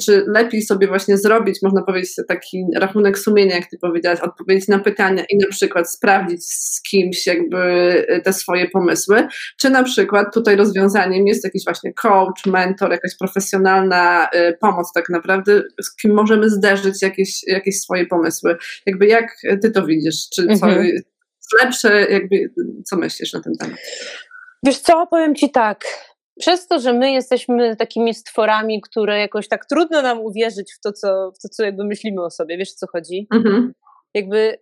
czy 0.01 0.25
lepiej 0.27 0.63
sobie 0.63 0.87
właśnie 0.87 1.19
zrobić, 1.19 1.59
można 1.63 1.83
powiedzieć, 1.83 2.11
taki 2.29 2.65
rachunek 2.77 3.19
sumienia, 3.19 3.55
jak 3.57 3.71
ty 3.71 3.79
powiedziałaś, 3.79 4.21
odpowiedzieć 4.21 4.69
na 4.69 4.79
pytania 4.79 5.25
i 5.31 5.37
na 5.37 5.47
przykład 5.51 5.91
sprawdzić 5.91 6.45
z 6.45 6.83
kimś 6.83 7.27
jakby 7.27 7.61
te 8.25 8.33
swoje 8.33 8.69
pomysły, 8.69 9.27
czy 9.61 9.71
na 9.71 9.83
przykład 9.83 10.35
tutaj 10.35 10.57
rozwiązaniem 10.57 11.27
jest 11.27 11.45
jakiś 11.45 11.65
właśnie 11.65 11.93
coach, 11.93 12.47
mentor, 12.47 12.91
jakaś 12.91 13.17
profesjonalna 13.19 14.29
y, 14.35 14.57
pomoc 14.61 14.93
tak 14.93 15.09
naprawdę, 15.09 15.63
z 15.83 15.97
kim 15.97 16.15
możemy 16.15 16.51
zderzyć 16.51 17.03
jakieś, 17.03 17.43
jakieś 17.47 17.81
swoje 17.81 18.07
pomysły. 18.07 18.57
Jakby 18.87 19.07
jak 19.07 19.37
ty 19.63 19.71
to 19.71 19.87
widzisz? 19.87 20.29
Czy 20.35 20.47
co 20.47 20.67
mhm. 20.67 20.85
jest 20.85 21.07
lepsze, 21.63 22.07
jakby 22.11 22.51
co 22.85 22.97
myślisz 22.97 23.33
na 23.33 23.41
ten 23.41 23.53
temat? 23.57 23.79
Wiesz 24.63 24.79
co, 24.79 25.07
powiem 25.07 25.35
ci 25.35 25.51
tak, 25.51 25.85
przez 26.39 26.67
to, 26.67 26.81
że 26.81 26.93
my 26.93 27.13
jesteśmy 27.13 27.77
takimi 27.77 28.15
stworami, 28.15 28.81
które 28.81 29.21
jakoś 29.21 29.49
tak 29.49 29.67
trudno 29.67 30.03
nam 30.03 30.21
uwierzyć 30.21 30.75
w 30.75 30.81
to, 30.81 30.93
co, 30.93 31.33
w 31.39 31.43
to, 31.43 31.49
co 31.49 31.65
jakby 31.65 31.85
myślimy 31.85 32.23
o 32.23 32.31
sobie, 32.31 32.59
wiesz 32.59 32.71
o 32.71 32.77
co 32.77 32.87
chodzi? 32.87 33.27
Mhm. 33.35 33.73
Jakby 34.15 34.59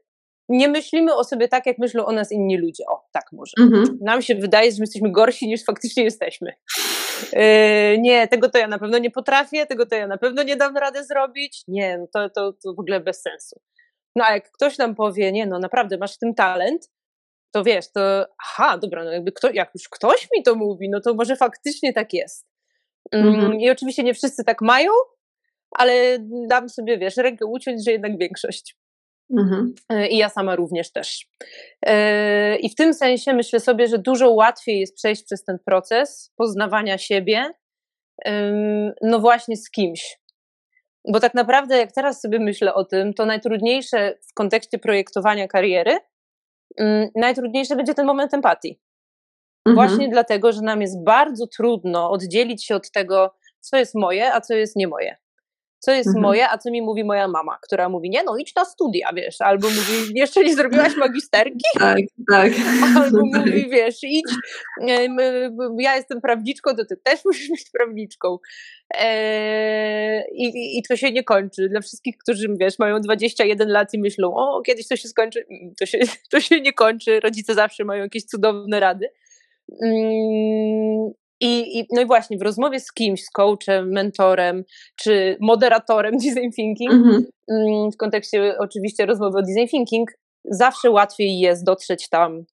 nie 0.48 0.68
myślimy 0.68 1.14
o 1.14 1.24
sobie 1.24 1.48
tak, 1.48 1.66
jak 1.66 1.78
myślą 1.78 2.06
o 2.06 2.12
nas 2.12 2.32
inni 2.32 2.58
ludzie. 2.58 2.84
O, 2.88 3.04
tak 3.12 3.24
może. 3.32 3.52
Mhm. 3.60 3.98
Nam 4.00 4.22
się 4.22 4.34
wydaje, 4.34 4.70
że 4.70 4.76
my 4.78 4.82
jesteśmy 4.82 5.12
gorsi 5.12 5.48
niż 5.48 5.64
faktycznie 5.64 6.04
jesteśmy. 6.04 6.52
Yy, 7.32 7.98
nie, 7.98 8.28
tego 8.28 8.48
to 8.48 8.58
ja 8.58 8.68
na 8.68 8.78
pewno 8.78 8.98
nie 8.98 9.10
potrafię, 9.10 9.66
tego 9.66 9.86
to 9.86 9.94
ja 9.94 10.06
na 10.06 10.18
pewno 10.18 10.42
nie 10.42 10.56
dam 10.56 10.76
rady 10.76 11.04
zrobić. 11.04 11.62
Nie, 11.68 11.98
no 11.98 12.06
to, 12.12 12.30
to, 12.30 12.52
to 12.52 12.74
w 12.74 12.80
ogóle 12.80 13.00
bez 13.00 13.22
sensu. 13.22 13.60
No 14.16 14.24
a 14.24 14.34
jak 14.34 14.50
ktoś 14.50 14.78
nam 14.78 14.94
powie, 14.94 15.32
nie, 15.32 15.46
no 15.46 15.58
naprawdę 15.58 15.98
masz 15.98 16.14
w 16.14 16.18
tym 16.18 16.34
talent, 16.34 16.90
to 17.52 17.64
wiesz, 17.64 17.92
to 17.92 18.26
aha, 18.42 18.78
dobra, 18.78 19.04
no 19.04 19.12
jakby 19.12 19.32
kto, 19.32 19.50
jak 19.50 19.70
już 19.74 19.88
ktoś 19.88 20.28
mi 20.36 20.42
to 20.42 20.54
mówi, 20.54 20.90
no 20.90 21.00
to 21.00 21.14
może 21.14 21.36
faktycznie 21.36 21.92
tak 21.92 22.12
jest. 22.12 22.46
Mm, 23.12 23.34
mhm. 23.34 23.60
I 23.60 23.70
oczywiście 23.70 24.02
nie 24.02 24.14
wszyscy 24.14 24.44
tak 24.44 24.60
mają, 24.60 24.90
ale 25.70 26.18
dam 26.48 26.68
sobie, 26.68 26.98
wiesz, 26.98 27.16
rękę 27.16 27.46
uciąć, 27.46 27.84
że 27.84 27.92
jednak 27.92 28.18
większość. 28.18 28.76
Mhm. 29.38 29.74
E, 29.88 30.08
I 30.08 30.16
ja 30.16 30.28
sama 30.28 30.56
również 30.56 30.92
też. 30.92 31.26
E, 31.86 32.56
I 32.56 32.68
w 32.68 32.74
tym 32.74 32.94
sensie 32.94 33.32
myślę 33.32 33.60
sobie, 33.60 33.86
że 33.86 33.98
dużo 33.98 34.30
łatwiej 34.30 34.80
jest 34.80 34.96
przejść 34.96 35.24
przez 35.24 35.44
ten 35.44 35.58
proces 35.66 36.32
poznawania 36.36 36.98
siebie, 36.98 37.50
no 39.02 39.18
właśnie 39.20 39.56
z 39.56 39.70
kimś. 39.70 40.18
Bo 41.12 41.20
tak 41.20 41.34
naprawdę, 41.34 41.78
jak 41.78 41.92
teraz 41.92 42.20
sobie 42.20 42.38
myślę 42.38 42.74
o 42.74 42.84
tym, 42.84 43.14
to 43.14 43.26
najtrudniejsze 43.26 44.18
w 44.30 44.34
kontekście 44.34 44.78
projektowania 44.78 45.48
kariery 45.48 45.98
najtrudniejszy 47.14 47.76
będzie 47.76 47.94
ten 47.94 48.06
moment 48.06 48.34
empatii. 48.34 48.80
Mhm. 49.66 49.74
Właśnie 49.74 50.08
dlatego, 50.08 50.52
że 50.52 50.60
nam 50.60 50.80
jest 50.80 51.04
bardzo 51.04 51.46
trudno 51.46 52.10
oddzielić 52.10 52.66
się 52.66 52.74
od 52.74 52.90
tego, 52.90 53.34
co 53.60 53.76
jest 53.76 53.94
moje, 53.94 54.34
a 54.34 54.40
co 54.40 54.54
jest 54.54 54.76
nie 54.76 54.88
moje. 54.88 55.16
Co 55.84 55.92
jest 55.92 56.06
mhm. 56.06 56.22
moje, 56.22 56.50
a 56.50 56.58
co 56.58 56.70
mi 56.70 56.82
mówi 56.82 57.04
moja 57.04 57.28
mama, 57.28 57.58
która 57.62 57.88
mówi, 57.88 58.10
nie 58.10 58.22
no, 58.22 58.36
idź 58.36 58.54
na 58.54 58.64
studia, 58.64 59.10
wiesz, 59.16 59.40
albo 59.40 59.68
mówi, 59.68 60.12
jeszcze 60.14 60.44
nie 60.44 60.54
zrobiłaś 60.54 60.96
magisterki? 60.96 61.64
Tak, 61.78 61.98
tak. 62.30 62.52
Albo 62.96 63.18
mówi, 63.34 63.70
wiesz, 63.70 63.98
idź, 64.02 64.34
ja 65.78 65.96
jestem 65.96 66.20
prawniczką, 66.20 66.76
to 66.76 66.84
ty 66.84 66.96
też 66.96 67.24
musisz 67.24 67.48
być 67.48 67.70
prawniczką. 67.70 68.38
Eee, 68.94 70.22
i, 70.32 70.78
I 70.78 70.82
to 70.88 70.96
się 70.96 71.12
nie 71.12 71.24
kończy. 71.24 71.68
Dla 71.68 71.80
wszystkich, 71.80 72.18
którzy, 72.18 72.48
wiesz, 72.60 72.78
mają 72.78 73.00
21 73.00 73.68
lat 73.68 73.94
i 73.94 73.98
myślą, 73.98 74.34
o, 74.34 74.62
kiedyś 74.62 74.88
to 74.88 74.96
się 74.96 75.08
skończy, 75.08 75.46
mm, 75.50 75.74
to 75.78 75.86
się, 75.86 75.98
to 76.30 76.40
się 76.40 76.60
nie 76.60 76.72
kończy. 76.72 77.20
Rodzice 77.20 77.54
zawsze 77.54 77.84
mają 77.84 78.02
jakieś 78.02 78.24
cudowne 78.24 78.80
rady. 78.80 79.08
Mm, 81.42 81.54
I, 81.54 81.78
I, 81.78 81.86
no 81.92 82.02
i 82.02 82.06
właśnie 82.06 82.38
w 82.38 82.42
rozmowie 82.42 82.80
z 82.80 82.92
kimś, 82.92 83.24
z 83.24 83.30
coachem, 83.30 83.92
mentorem 83.92 84.64
czy 84.96 85.36
moderatorem 85.40 86.16
design 86.24 86.50
thinking, 86.56 86.92
mm 86.92 87.24
-hmm. 87.50 87.90
w 87.92 87.96
kontekście 87.96 88.58
oczywiście 88.58 89.06
rozmowy 89.06 89.38
o 89.38 89.42
design 89.42 89.68
thinking, 89.70 90.10
zawsze 90.44 90.90
łatwiej 90.90 91.38
jest 91.38 91.64
dotrzeć 91.64 92.08
tam 92.08 92.44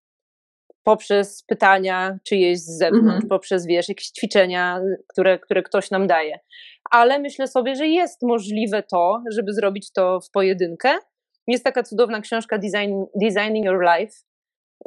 poprzez 0.83 1.43
pytania 1.43 2.17
czyjeś 2.23 2.59
z 2.59 2.77
zewnątrz, 2.77 3.05
mhm. 3.07 3.27
poprzez, 3.29 3.65
wiesz, 3.65 3.89
jakieś 3.89 4.07
ćwiczenia, 4.07 4.81
które, 5.07 5.39
które 5.39 5.63
ktoś 5.63 5.91
nam 5.91 6.07
daje. 6.07 6.39
Ale 6.91 7.19
myślę 7.19 7.47
sobie, 7.47 7.75
że 7.75 7.87
jest 7.87 8.21
możliwe 8.21 8.83
to, 8.83 9.23
żeby 9.31 9.53
zrobić 9.53 9.91
to 9.91 10.19
w 10.21 10.31
pojedynkę. 10.31 10.89
Jest 11.47 11.63
taka 11.63 11.83
cudowna 11.83 12.21
książka 12.21 12.57
Design, 12.57 12.93
Designing 13.15 13.65
Your 13.65 13.81
Life. 13.81 14.13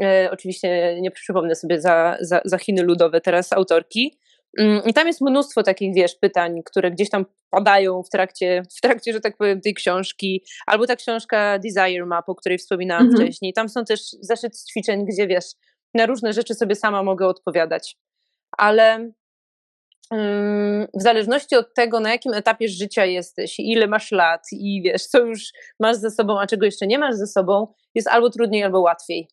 E, 0.03 0.29
oczywiście 0.33 1.01
nie 1.01 1.11
przypomnę 1.11 1.55
sobie 1.55 1.81
za, 1.81 2.17
za, 2.21 2.41
za 2.45 2.59
Chiny 2.59 2.83
ludowe 2.83 3.21
teraz 3.21 3.53
autorki. 3.53 4.19
Mm, 4.59 4.83
I 4.87 4.95
tam 4.95 5.07
jest 5.07 5.21
mnóstwo 5.21 5.63
takich, 5.63 5.95
wiesz, 5.95 6.15
pytań, 6.15 6.63
które 6.65 6.91
gdzieś 6.91 7.11
tam 7.11 7.27
padają 7.51 8.03
w 8.03 8.09
trakcie, 8.09 8.63
w 8.79 8.81
trakcie, 8.81 9.13
że 9.13 9.21
tak 9.21 9.37
powiem, 9.37 9.61
tej 9.61 9.75
książki. 9.75 10.45
Albo 10.67 10.87
ta 10.87 10.97
książka 10.97 11.59
Desire 11.59 12.07
Map, 12.07 12.29
o 12.29 12.35
której 12.35 12.59
wspominałam 12.59 13.07
mhm. 13.07 13.23
wcześniej. 13.23 13.53
Tam 13.53 13.69
są 13.69 13.85
też 13.85 14.01
zeszyt 14.21 14.65
ćwiczeń, 14.71 15.07
gdzie 15.07 15.27
wiesz, 15.27 15.45
na 15.95 16.07
różne 16.07 16.33
rzeczy 16.33 16.55
sobie 16.55 16.75
sama 16.75 17.03
mogę 17.03 17.27
odpowiadać. 17.27 17.97
Ale 18.59 19.13
w 20.95 21.03
zależności 21.03 21.57
od 21.57 21.75
tego, 21.75 22.01
na 22.01 22.11
jakim 22.11 22.35
etapie 22.35 22.69
życia 22.69 23.05
jesteś, 23.05 23.61
ile 23.61 23.87
masz 23.87 24.13
lat 24.13 24.47
i 24.53 24.83
wiesz, 24.83 25.07
co 25.07 25.19
już 25.19 25.53
masz 25.81 25.97
ze 25.97 26.11
sobą, 26.11 26.41
a 26.41 26.47
czego 26.47 26.67
jeszcze 26.67 26.87
nie 26.87 26.99
masz 26.99 27.15
ze 27.15 27.27
sobą, 27.27 27.67
jest 27.95 28.09
albo 28.09 28.31
trudniej, 28.31 28.65
albo 28.65 28.81
łatwiej. 28.81 29.29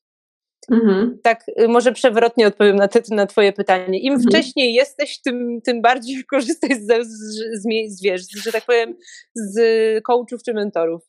Mhm. 0.72 1.20
Tak, 1.24 1.46
y, 1.62 1.68
może 1.68 1.92
przewrotnie 1.92 2.48
odpowiem 2.48 2.76
na, 2.76 2.88
te, 2.88 3.02
na 3.12 3.26
Twoje 3.26 3.54
pytanie. 3.54 4.00
Im 4.00 4.14
mhm. 4.14 4.30
wcześniej 4.30 4.74
jesteś, 4.74 5.22
tym, 5.22 5.62
tym 5.62 5.82
bardziej 5.82 6.24
korzystaj 6.32 6.82
z, 6.82 6.88
z, 6.88 7.08
z, 7.62 7.68
z, 7.88 8.02
wiesz, 8.04 8.22
że 8.44 8.52
tak 8.52 8.66
powiem, 8.66 8.96
z 9.36 9.60
coachów 10.04 10.44
czy 10.46 10.54
mentorów. 10.54 11.02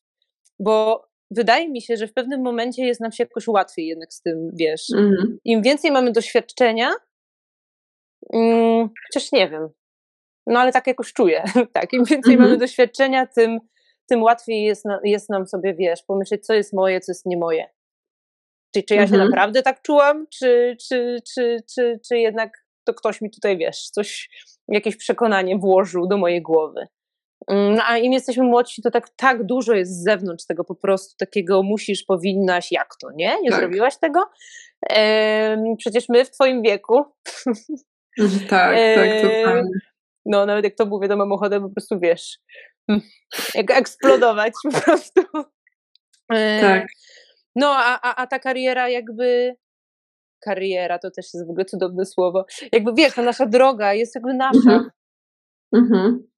Bo 0.58 1.04
wydaje 1.30 1.68
mi 1.68 1.82
się, 1.82 1.96
że 1.96 2.06
w 2.06 2.12
pewnym 2.12 2.42
momencie 2.42 2.86
jest 2.86 3.00
nam 3.00 3.12
się 3.12 3.24
jakoś 3.24 3.48
łatwiej 3.48 3.86
jednak 3.86 4.12
z 4.12 4.22
tym, 4.22 4.50
wiesz. 4.54 4.86
Mhm. 4.96 5.38
Im 5.44 5.62
więcej 5.62 5.90
mamy 5.90 6.12
doświadczenia, 6.12 6.90
um, 8.22 8.88
chociaż 9.06 9.32
nie 9.32 9.48
wiem, 9.48 9.68
no 10.46 10.60
ale 10.60 10.72
tak 10.72 10.86
jakoś 10.86 11.12
czuję, 11.12 11.42
tak, 11.72 11.92
im 11.92 12.04
więcej 12.04 12.36
mamy 12.36 12.56
doświadczenia, 12.56 13.26
tym, 13.26 13.58
tym 14.08 14.22
łatwiej 14.22 14.64
jest, 14.64 14.84
na, 14.84 15.00
jest 15.04 15.30
nam 15.30 15.46
sobie, 15.46 15.74
wiesz, 15.74 16.02
pomyśleć, 16.02 16.46
co 16.46 16.54
jest 16.54 16.72
moje, 16.72 17.00
co 17.00 17.12
jest 17.12 17.26
nie 17.26 17.36
moje. 17.36 17.68
Czy, 18.74 18.82
czy 18.82 18.94
ja 18.94 19.06
się 19.06 19.14
mhm. 19.14 19.30
naprawdę 19.30 19.62
tak 19.62 19.82
czułam, 19.82 20.26
czy, 20.38 20.76
czy, 20.88 21.16
czy, 21.34 21.56
czy, 21.74 22.00
czy 22.08 22.18
jednak 22.18 22.64
to 22.84 22.94
ktoś 22.94 23.20
mi 23.20 23.30
tutaj, 23.30 23.58
wiesz, 23.58 23.90
coś, 23.90 24.30
jakieś 24.68 24.96
przekonanie 24.96 25.58
włożył 25.58 26.08
do 26.08 26.16
mojej 26.16 26.42
głowy. 26.42 26.86
Mm, 27.48 27.74
no, 27.74 27.82
a 27.86 27.98
im 27.98 28.12
jesteśmy 28.12 28.44
młodsi, 28.44 28.82
to 28.82 28.90
tak, 28.90 29.10
tak 29.16 29.46
dużo 29.46 29.74
jest 29.74 30.00
z 30.00 30.04
zewnątrz 30.04 30.46
tego 30.46 30.64
po 30.64 30.74
prostu 30.74 31.16
takiego 31.18 31.62
musisz, 31.62 32.02
powinnaś, 32.02 32.72
jak 32.72 32.88
to, 33.00 33.08
nie? 33.14 33.42
Nie 33.42 33.50
tak. 33.50 33.60
zrobiłaś 33.60 33.98
tego? 33.98 34.30
Ehm, 34.90 35.62
przecież 35.78 36.08
my 36.08 36.24
w 36.24 36.30
twoim 36.30 36.62
wieku. 36.62 37.04
Tak, 38.48 38.76
tak, 38.96 39.10
totalnie. 39.22 39.70
No, 40.26 40.46
nawet 40.46 40.64
jak 40.64 40.74
to 40.74 40.86
mówię, 40.86 41.08
to 41.08 41.16
mam 41.16 41.32
ochotę 41.32 41.60
po 41.60 41.68
prostu, 41.68 42.00
wiesz, 42.00 42.38
jak 43.54 43.70
eksplodować 43.70 44.52
po 44.62 44.80
prostu. 44.80 45.22
Tak. 46.60 46.86
No, 47.60 47.74
a, 47.76 48.00
a, 48.02 48.22
a 48.22 48.26
ta 48.26 48.38
kariera 48.38 48.88
jakby 48.88 49.56
kariera 50.44 50.98
to 50.98 51.10
też 51.10 51.34
jest 51.34 51.46
w 51.46 51.50
ogóle 51.50 51.64
cudowne 51.64 52.06
słowo. 52.06 52.44
Jakby 52.72 52.92
wiesz, 52.94 53.14
ta 53.14 53.22
nasza 53.22 53.46
droga 53.46 53.94
jest 53.94 54.14
jakby 54.14 54.34
nasza. 54.34 54.58
Mhm. 54.58 54.90
Mhm. 55.74 56.28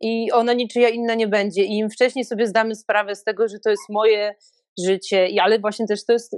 I 0.00 0.32
ona 0.32 0.52
niczyja 0.52 0.88
inna 0.88 1.14
nie 1.14 1.28
będzie. 1.28 1.64
I 1.64 1.78
im 1.78 1.90
wcześniej 1.90 2.24
sobie 2.24 2.46
zdamy 2.46 2.74
sprawę 2.74 3.14
z 3.14 3.24
tego, 3.24 3.48
że 3.48 3.58
to 3.58 3.70
jest 3.70 3.82
moje 3.90 4.34
życie, 4.84 5.28
i 5.28 5.38
ale 5.38 5.58
właśnie 5.58 5.86
też 5.86 6.04
to 6.04 6.12
jest, 6.12 6.36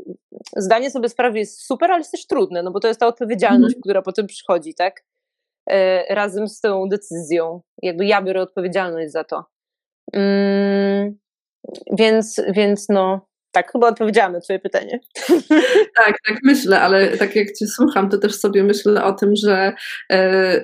zdanie 0.56 0.90
sobie 0.90 1.08
sprawy 1.08 1.38
jest 1.38 1.66
super, 1.66 1.90
ale 1.90 2.00
jest 2.00 2.12
też 2.12 2.26
trudne, 2.26 2.62
no 2.62 2.70
bo 2.70 2.80
to 2.80 2.88
jest 2.88 3.00
ta 3.00 3.06
odpowiedzialność, 3.06 3.74
mhm. 3.74 3.80
która 3.80 4.02
potem 4.02 4.26
przychodzi, 4.26 4.74
tak? 4.74 5.04
E, 5.70 6.14
razem 6.14 6.48
z 6.48 6.60
tą 6.60 6.88
decyzją. 6.88 7.60
Jakby 7.82 8.06
ja 8.06 8.22
biorę 8.22 8.42
odpowiedzialność 8.42 9.12
za 9.12 9.24
to. 9.24 9.44
Mm, 10.12 11.18
więc, 11.92 12.40
więc 12.52 12.88
no, 12.88 13.27
tak, 13.58 13.72
chyba 13.72 13.88
odpowiedziałam 13.88 14.32
na 14.32 14.40
Twoje 14.40 14.58
pytanie. 14.58 15.00
Tak, 16.04 16.14
tak 16.28 16.38
myślę, 16.44 16.80
ale 16.80 17.08
tak 17.08 17.36
jak 17.36 17.46
Cię 17.52 17.66
słucham, 17.66 18.08
to 18.08 18.18
też 18.18 18.34
sobie 18.34 18.64
myślę 18.64 19.04
o 19.04 19.12
tym, 19.12 19.32
że 19.36 19.72
e, 20.12 20.14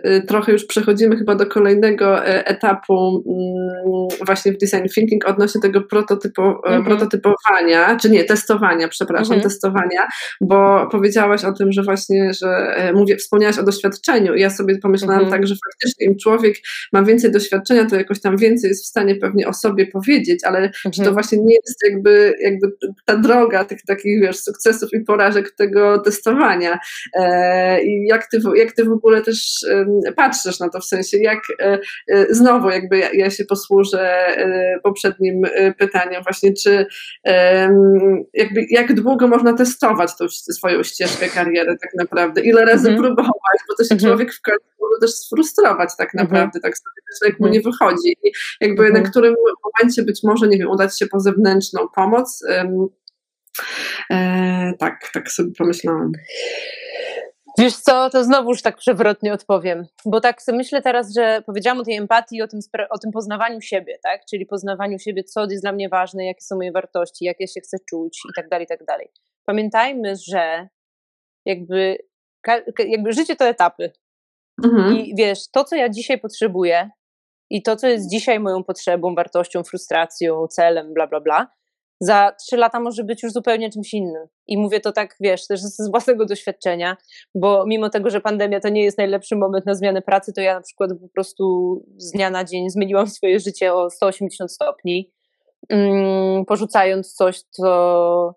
e, 0.04 0.22
trochę 0.22 0.52
już 0.52 0.64
przechodzimy 0.66 1.16
chyba 1.16 1.34
do 1.34 1.46
kolejnego 1.46 2.26
e, 2.26 2.46
etapu 2.46 3.24
mm, 3.26 4.26
właśnie 4.26 4.52
w 4.52 4.58
design 4.58 4.88
thinking 4.94 5.28
odnośnie 5.28 5.60
tego 5.60 5.78
mhm. 5.78 6.84
prototypowania, 6.84 7.96
czy 7.96 8.10
nie, 8.10 8.24
testowania, 8.24 8.88
przepraszam, 8.88 9.34
mhm. 9.34 9.42
testowania, 9.42 10.06
bo 10.40 10.88
powiedziałaś 10.90 11.44
o 11.44 11.52
tym, 11.52 11.72
że 11.72 11.82
właśnie, 11.82 12.32
że 12.34 12.76
mówię, 12.94 13.16
wspomniałaś 13.16 13.58
o 13.58 13.62
doświadczeniu 13.62 14.34
i 14.34 14.40
ja 14.40 14.50
sobie 14.50 14.78
pomyślałam 14.78 15.24
mhm. 15.24 15.40
tak, 15.40 15.48
że 15.48 15.54
faktycznie 15.66 16.06
im 16.06 16.18
człowiek 16.18 16.56
ma 16.92 17.02
więcej 17.02 17.32
doświadczenia, 17.32 17.86
to 17.86 17.96
jakoś 17.96 18.20
tam 18.20 18.36
więcej 18.36 18.68
jest 18.68 18.84
w 18.84 18.88
stanie 18.88 19.16
pewnie 19.16 19.48
o 19.48 19.52
sobie 19.52 19.86
powiedzieć, 19.86 20.44
ale 20.44 20.70
czy 20.70 20.90
to 20.90 20.98
mhm. 20.98 21.14
właśnie 21.14 21.38
nie 21.38 21.54
jest 21.54 21.78
jakby, 21.84 22.34
jakby 22.40 22.66
ta 23.04 23.16
droga 23.16 23.64
tych 23.64 23.78
takich, 23.86 24.20
wiesz, 24.22 24.38
sukcesów 24.38 24.90
i 24.92 25.00
porażek 25.00 25.50
tego 25.50 25.98
testowania. 25.98 26.78
E, 27.14 27.84
I 27.84 28.06
jak 28.06 28.26
ty, 28.30 28.40
jak 28.54 28.72
ty 28.72 28.84
w 28.84 28.92
ogóle 28.92 29.22
też 29.22 29.66
patrzysz 30.16 30.60
na 30.60 30.68
to, 30.68 30.80
w 30.80 30.84
sensie 30.84 31.18
jak 31.18 31.38
e, 31.60 31.78
e, 32.08 32.34
znowu 32.34 32.70
jakby 32.70 32.98
ja 32.98 33.30
się 33.30 33.44
posłużę 33.44 34.14
poprzednim 34.82 35.42
pytaniem 35.78 36.22
właśnie, 36.22 36.52
czy 36.52 36.86
jakby 38.34 38.66
jak 38.70 38.94
długo 38.94 39.28
można 39.28 39.52
testować 39.52 40.16
tą 40.18 40.28
swoją 40.28 40.82
ścieżkę 40.82 41.28
kariery 41.28 41.76
tak 41.80 41.90
naprawdę, 41.98 42.40
ile 42.40 42.64
razy 42.64 42.88
mhm. 42.88 43.02
próbować, 43.02 43.58
bo 43.68 43.74
to 43.78 43.84
się 43.84 43.94
mhm. 43.94 44.00
człowiek 44.00 44.34
w 44.34 44.40
końcu 44.40 44.73
może 44.84 45.00
też 45.00 45.10
sfrustrować 45.10 45.90
tak 45.98 46.14
mhm. 46.14 46.28
naprawdę, 46.28 46.60
tak 46.60 46.74
sobie 46.78 47.30
jak 47.32 47.40
mu 47.40 47.48
nie 47.48 47.60
wychodzi. 47.60 48.16
I 48.24 48.32
jakby 48.60 48.92
na 48.92 49.02
którym 49.02 49.34
momencie 49.64 50.02
być 50.02 50.20
może, 50.22 50.48
nie 50.48 50.58
wiem, 50.58 50.70
udać 50.70 50.98
się 50.98 51.06
po 51.06 51.20
zewnętrzną 51.20 51.88
pomoc, 51.94 52.42
E, 54.10 54.72
tak, 54.78 55.10
tak 55.12 55.30
sobie 55.30 55.50
pomyślałam. 55.58 56.12
Wiesz 57.58 57.76
co, 57.76 58.10
to 58.10 58.24
znowuż 58.24 58.62
tak 58.62 58.76
przewrotnie 58.76 59.32
odpowiem, 59.32 59.86
bo 60.04 60.20
tak 60.20 60.42
sobie 60.42 60.58
myślę 60.58 60.82
teraz, 60.82 61.14
że 61.14 61.42
powiedziałam 61.46 61.80
o 61.80 61.84
tej 61.84 61.96
empatii, 61.96 62.42
o 62.42 62.48
tym, 62.48 62.60
o 62.90 62.98
tym 62.98 63.10
poznawaniu 63.12 63.60
siebie, 63.60 63.98
tak? 64.02 64.20
czyli 64.30 64.46
poznawaniu 64.46 64.98
siebie, 64.98 65.24
co 65.24 65.46
jest 65.50 65.64
dla 65.64 65.72
mnie 65.72 65.88
ważne, 65.88 66.24
jakie 66.24 66.40
są 66.40 66.56
moje 66.56 66.72
wartości, 66.72 67.24
jak 67.24 67.40
ja 67.40 67.46
się 67.46 67.60
chcę 67.60 67.76
czuć 67.90 68.18
i 68.30 68.32
tak 68.36 68.48
dalej, 68.48 68.64
i 68.64 68.68
tak 68.68 68.84
dalej. 68.84 69.08
Pamiętajmy, 69.44 70.14
że 70.28 70.68
jakby, 71.44 71.98
jakby 72.78 73.12
życie 73.12 73.36
to 73.36 73.44
etapy 73.44 73.92
mhm. 74.64 74.96
i 74.96 75.14
wiesz, 75.18 75.38
to 75.52 75.64
co 75.64 75.76
ja 75.76 75.88
dzisiaj 75.88 76.20
potrzebuję 76.20 76.90
i 77.50 77.62
to 77.62 77.76
co 77.76 77.88
jest 77.88 78.10
dzisiaj 78.10 78.40
moją 78.40 78.64
potrzebą, 78.64 79.14
wartością, 79.14 79.62
frustracją, 79.64 80.46
celem, 80.46 80.94
bla, 80.94 81.06
bla, 81.06 81.20
bla, 81.20 81.46
za 82.00 82.32
trzy 82.40 82.56
lata 82.56 82.80
może 82.80 83.04
być 83.04 83.22
już 83.22 83.32
zupełnie 83.32 83.70
czymś 83.70 83.94
innym. 83.94 84.26
I 84.46 84.58
mówię 84.58 84.80
to 84.80 84.92
tak, 84.92 85.16
wiesz, 85.20 85.46
też 85.46 85.60
z 85.60 85.90
własnego 85.90 86.26
doświadczenia, 86.26 86.96
bo 87.34 87.64
mimo 87.66 87.90
tego, 87.90 88.10
że 88.10 88.20
pandemia 88.20 88.60
to 88.60 88.68
nie 88.68 88.84
jest 88.84 88.98
najlepszy 88.98 89.36
moment 89.36 89.66
na 89.66 89.74
zmianę 89.74 90.02
pracy, 90.02 90.32
to 90.32 90.40
ja 90.40 90.54
na 90.54 90.60
przykład 90.60 90.90
po 91.00 91.08
prostu 91.08 91.74
z 91.96 92.12
dnia 92.12 92.30
na 92.30 92.44
dzień 92.44 92.70
zmieniłam 92.70 93.06
swoje 93.06 93.40
życie 93.40 93.74
o 93.74 93.90
180 93.90 94.52
stopni, 94.52 95.12
mm, 95.68 96.44
porzucając 96.44 97.14
coś, 97.14 97.42
co, 97.50 98.34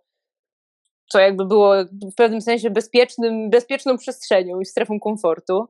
co 1.12 1.20
jakby 1.20 1.46
było 1.46 1.74
w 2.12 2.16
pewnym 2.16 2.42
sensie 2.42 2.70
bezpiecznym, 2.70 3.50
bezpieczną 3.50 3.98
przestrzenią 3.98 4.60
i 4.60 4.66
strefą 4.66 5.00
komfortu. 5.00 5.68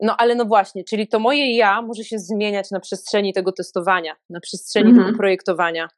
No 0.00 0.16
ale 0.18 0.34
no 0.34 0.44
właśnie, 0.44 0.84
czyli 0.84 1.08
to 1.08 1.18
moje 1.18 1.56
ja 1.56 1.82
może 1.82 2.04
się 2.04 2.18
zmieniać 2.18 2.70
na 2.70 2.80
przestrzeni 2.80 3.32
tego 3.32 3.52
testowania, 3.52 4.16
na 4.30 4.40
przestrzeni 4.40 4.88
mhm. 4.88 5.06
tego 5.06 5.18
projektowania. 5.18 5.88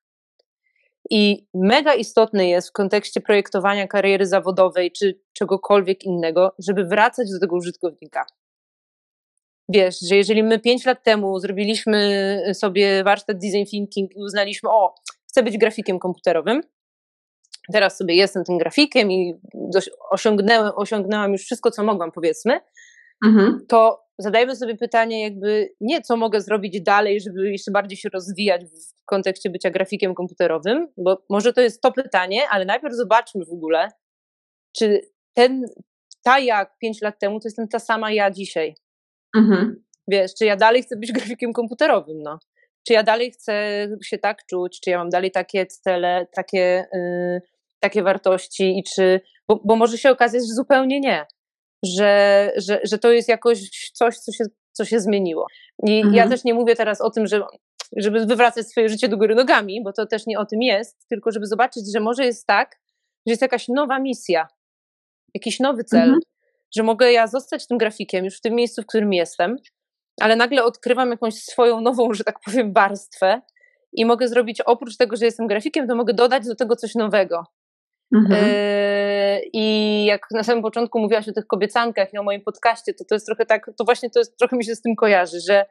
I 1.11 1.47
mega 1.55 1.95
istotne 1.95 2.49
jest 2.49 2.69
w 2.69 2.73
kontekście 2.73 3.21
projektowania 3.21 3.87
kariery 3.87 4.27
zawodowej 4.27 4.93
czy 4.93 5.21
czegokolwiek 5.33 6.05
innego, 6.05 6.55
żeby 6.59 6.85
wracać 6.85 7.31
do 7.31 7.41
tego 7.41 7.57
użytkownika. 7.57 8.27
Wiesz, 9.69 10.01
że 10.01 10.17
jeżeli 10.17 10.43
my 10.43 10.59
pięć 10.59 10.85
lat 10.85 11.03
temu 11.03 11.39
zrobiliśmy 11.39 12.39
sobie 12.55 13.05
warsztat 13.05 13.39
design 13.39 13.65
thinking 13.71 14.17
i 14.17 14.19
uznaliśmy, 14.19 14.71
o, 14.71 14.95
chcę 15.29 15.43
być 15.43 15.59
grafikiem 15.59 15.99
komputerowym, 15.99 16.63
teraz 17.73 17.97
sobie 17.97 18.15
jestem 18.15 18.45
tym 18.45 18.59
grafikiem 18.59 19.13
i 19.13 19.35
osiągnęłam, 20.11 20.73
osiągnęłam 20.77 21.33
już 21.33 21.43
wszystko, 21.43 21.71
co 21.71 21.83
mogłam, 21.83 22.13
powiedzmy, 22.13 22.61
mhm. 23.25 23.66
to 23.68 24.03
zadajmy 24.18 24.57
sobie 24.57 24.77
pytanie, 24.77 25.23
jakby 25.23 25.68
nie 25.81 26.03
co 26.03 26.16
mogę 26.16 26.41
zrobić 26.41 26.83
dalej, 26.83 27.20
żeby 27.20 27.53
jeszcze 27.53 27.70
bardziej 27.70 27.99
się 27.99 28.09
rozwijać 28.09 28.64
w 28.64 29.05
kontekście 29.05 29.51
bycia 29.51 29.70
grafikiem 29.70 30.14
komputerowym, 30.14 30.89
bo 30.97 31.25
może 31.31 31.53
to 31.53 31.61
jest 31.61 31.81
to 31.81 31.93
pytanie, 31.93 32.41
ale 32.51 32.64
najpierw 32.64 32.95
zobaczmy 32.95 33.45
w 33.45 33.53
ogóle, 33.53 33.89
czy 34.77 35.01
ten, 35.35 35.64
ta 36.23 36.39
jak 36.39 36.79
pięć 36.79 37.03
lat 37.03 37.18
temu, 37.18 37.41
to 37.41 37.49
jestem 37.49 37.68
ta 37.68 37.79
sama 37.79 38.12
ja 38.12 38.31
dzisiaj. 38.31 38.75
Mhm. 39.37 39.85
Wiesz, 40.09 40.35
czy 40.35 40.45
ja 40.45 40.57
dalej 40.57 40.83
chcę 40.83 40.97
być 40.97 41.12
grafikiem 41.18 41.53
komputerowym, 41.53 42.23
no. 42.23 42.39
Czy 42.87 42.93
ja 42.93 43.03
dalej 43.03 43.31
chcę 43.31 43.87
się 44.05 44.18
tak 44.18 44.47
czuć, 44.47 44.81
czy 44.81 44.91
ja 44.91 44.99
mam 44.99 45.11
dalej 45.11 45.31
takie 45.31 45.66
cele, 45.66 46.27
takie, 46.33 46.87
yy, 46.93 47.41
takie 47.81 48.03
wartości 48.03 48.79
i 48.79 48.83
czy, 48.83 49.20
bo, 49.49 49.61
bo 49.64 49.77
może 49.77 49.99
się 49.99 50.11
okazać, 50.11 50.41
że 50.41 50.55
zupełnie 50.55 51.01
nie 51.01 51.27
że, 51.85 52.53
że, 52.57 52.80
że 52.85 52.99
to 52.99 53.12
jest 53.12 53.28
jakoś 53.28 53.91
coś, 53.93 54.18
co 54.18 54.33
się, 54.33 54.45
co 54.72 54.85
się 54.85 55.01
zmieniło. 55.01 55.47
I 55.87 55.97
mhm. 55.97 56.14
ja 56.14 56.28
też 56.28 56.45
nie 56.45 56.55
mówię 56.55 56.76
teraz 56.76 57.01
o 57.01 57.11
tym, 57.11 57.26
że 57.26 57.43
żeby 57.97 58.26
wywracać 58.26 58.68
swoje 58.68 58.89
życie 58.89 59.09
do 59.09 59.16
góry 59.16 59.35
nogami, 59.35 59.83
bo 59.83 59.93
to 59.93 60.07
też 60.07 60.26
nie 60.26 60.39
o 60.39 60.47
tym 60.47 60.62
jest, 60.62 61.09
tylko 61.09 61.33
żeby 61.33 61.47
zobaczyć, 61.47 61.93
że 61.93 62.01
może 62.01 62.24
jest 62.24 62.47
tak, 62.47 62.80
że 63.26 63.33
jest 63.33 63.43
jakaś 63.43 63.68
nowa 63.68 63.99
misja, 63.99 64.49
jakiś 65.35 65.61
nowy 65.61 65.85
cel, 65.85 66.03
mhm. 66.03 66.20
że 66.76 66.83
mogę 66.83 67.12
ja 67.12 67.26
zostać 67.26 67.66
tym 67.66 67.78
grafikiem 67.78 68.24
już 68.24 68.37
w 68.37 68.41
tym 68.41 68.55
miejscu, 68.55 68.83
w 68.83 68.87
którym 68.87 69.12
jestem, 69.12 69.57
ale 70.20 70.37
nagle 70.37 70.64
odkrywam 70.64 71.11
jakąś 71.11 71.35
swoją 71.35 71.80
nową, 71.80 72.14
że 72.14 72.24
tak 72.24 72.41
powiem, 72.45 72.72
warstwę 72.72 73.41
i 73.93 74.05
mogę 74.05 74.28
zrobić 74.28 74.61
oprócz 74.61 74.97
tego, 74.97 75.16
że 75.16 75.24
jestem 75.24 75.47
grafikiem, 75.47 75.89
to 75.89 75.95
mogę 75.95 76.14
dodać 76.14 76.47
do 76.47 76.55
tego 76.55 76.76
coś 76.76 76.95
nowego. 76.95 77.45
Mhm. 78.15 78.47
Yy, 78.47 79.41
I 79.53 80.05
jak 80.05 80.27
na 80.31 80.43
samym 80.43 80.63
początku 80.63 80.99
mówiłaś 80.99 81.29
o 81.29 81.33
tych 81.33 81.47
kobiecankach 81.47 82.15
i 82.15 82.19
o 82.19 82.23
moim 82.23 82.41
podcaście, 82.41 82.95
to 82.95 83.05
to 83.05 83.15
jest 83.15 83.27
trochę 83.27 83.47
tak, 83.47 83.71
to 83.79 83.85
właśnie 83.85 84.11
to 84.11 84.19
jest, 84.19 84.39
trochę 84.39 84.57
mi 84.57 84.65
się 84.65 84.75
z 84.75 84.83
tym 84.83 84.97
kojarzy, 84.97 85.41
że 85.49 85.67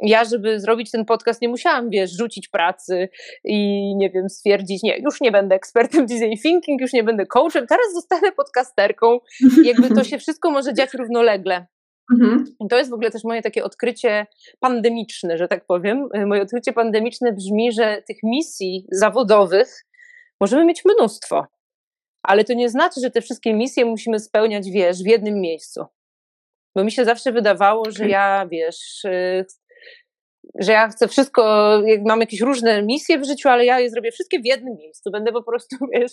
ja, 0.00 0.24
żeby 0.24 0.60
zrobić 0.60 0.90
ten 0.90 1.04
podcast, 1.04 1.42
nie 1.42 1.48
musiałam, 1.48 1.90
wiesz, 1.90 2.16
rzucić 2.18 2.48
pracy 2.48 3.08
i 3.44 3.92
nie 3.96 4.10
wiem, 4.10 4.28
stwierdzić, 4.28 4.82
nie, 4.82 4.98
już 4.98 5.20
nie 5.20 5.32
będę 5.32 5.54
ekspertem 5.54 6.06
design 6.06 6.42
thinking, 6.42 6.80
już 6.80 6.92
nie 6.92 7.04
będę 7.04 7.26
coachem, 7.26 7.66
teraz 7.66 7.86
zostanę 7.94 8.32
podcasterką. 8.32 9.18
I 9.64 9.66
jakby 9.66 9.94
to 9.94 10.04
się 10.04 10.18
wszystko 10.18 10.50
może 10.50 10.74
dziać 10.74 10.94
równolegle. 10.94 11.66
Mhm. 12.12 12.44
I 12.60 12.68
to 12.68 12.78
jest 12.78 12.90
w 12.90 12.94
ogóle 12.94 13.10
też 13.10 13.24
moje 13.24 13.42
takie 13.42 13.64
odkrycie 13.64 14.26
pandemiczne, 14.60 15.38
że 15.38 15.48
tak 15.48 15.66
powiem. 15.66 16.08
Moje 16.26 16.42
odkrycie 16.42 16.72
pandemiczne 16.72 17.32
brzmi, 17.32 17.72
że 17.72 18.02
tych 18.08 18.16
misji 18.22 18.86
zawodowych 18.92 19.84
możemy 20.40 20.64
mieć 20.64 20.82
mnóstwo, 20.84 21.46
ale 22.24 22.44
to 22.44 22.52
nie 22.52 22.68
znaczy, 22.68 23.00
że 23.00 23.10
te 23.10 23.20
wszystkie 23.20 23.54
misje 23.54 23.84
musimy 23.84 24.20
spełniać, 24.20 24.70
wiesz, 24.70 25.02
w 25.02 25.06
jednym 25.06 25.40
miejscu. 25.40 25.84
Bo 26.74 26.84
mi 26.84 26.92
się 26.92 27.04
zawsze 27.04 27.32
wydawało, 27.32 27.90
że 27.90 28.08
ja, 28.08 28.46
wiesz, 28.50 29.04
y, 29.04 29.44
że 30.58 30.72
ja 30.72 30.88
chcę 30.88 31.08
wszystko, 31.08 31.70
mam 32.06 32.20
jakieś 32.20 32.40
różne 32.40 32.82
misje 32.82 33.18
w 33.18 33.26
życiu, 33.26 33.48
ale 33.48 33.64
ja 33.64 33.80
je 33.80 33.90
zrobię 33.90 34.12
wszystkie 34.12 34.40
w 34.40 34.46
jednym 34.46 34.76
miejscu. 34.76 35.10
Będę 35.10 35.32
po 35.32 35.42
prostu, 35.42 35.76
wiesz, 35.94 36.12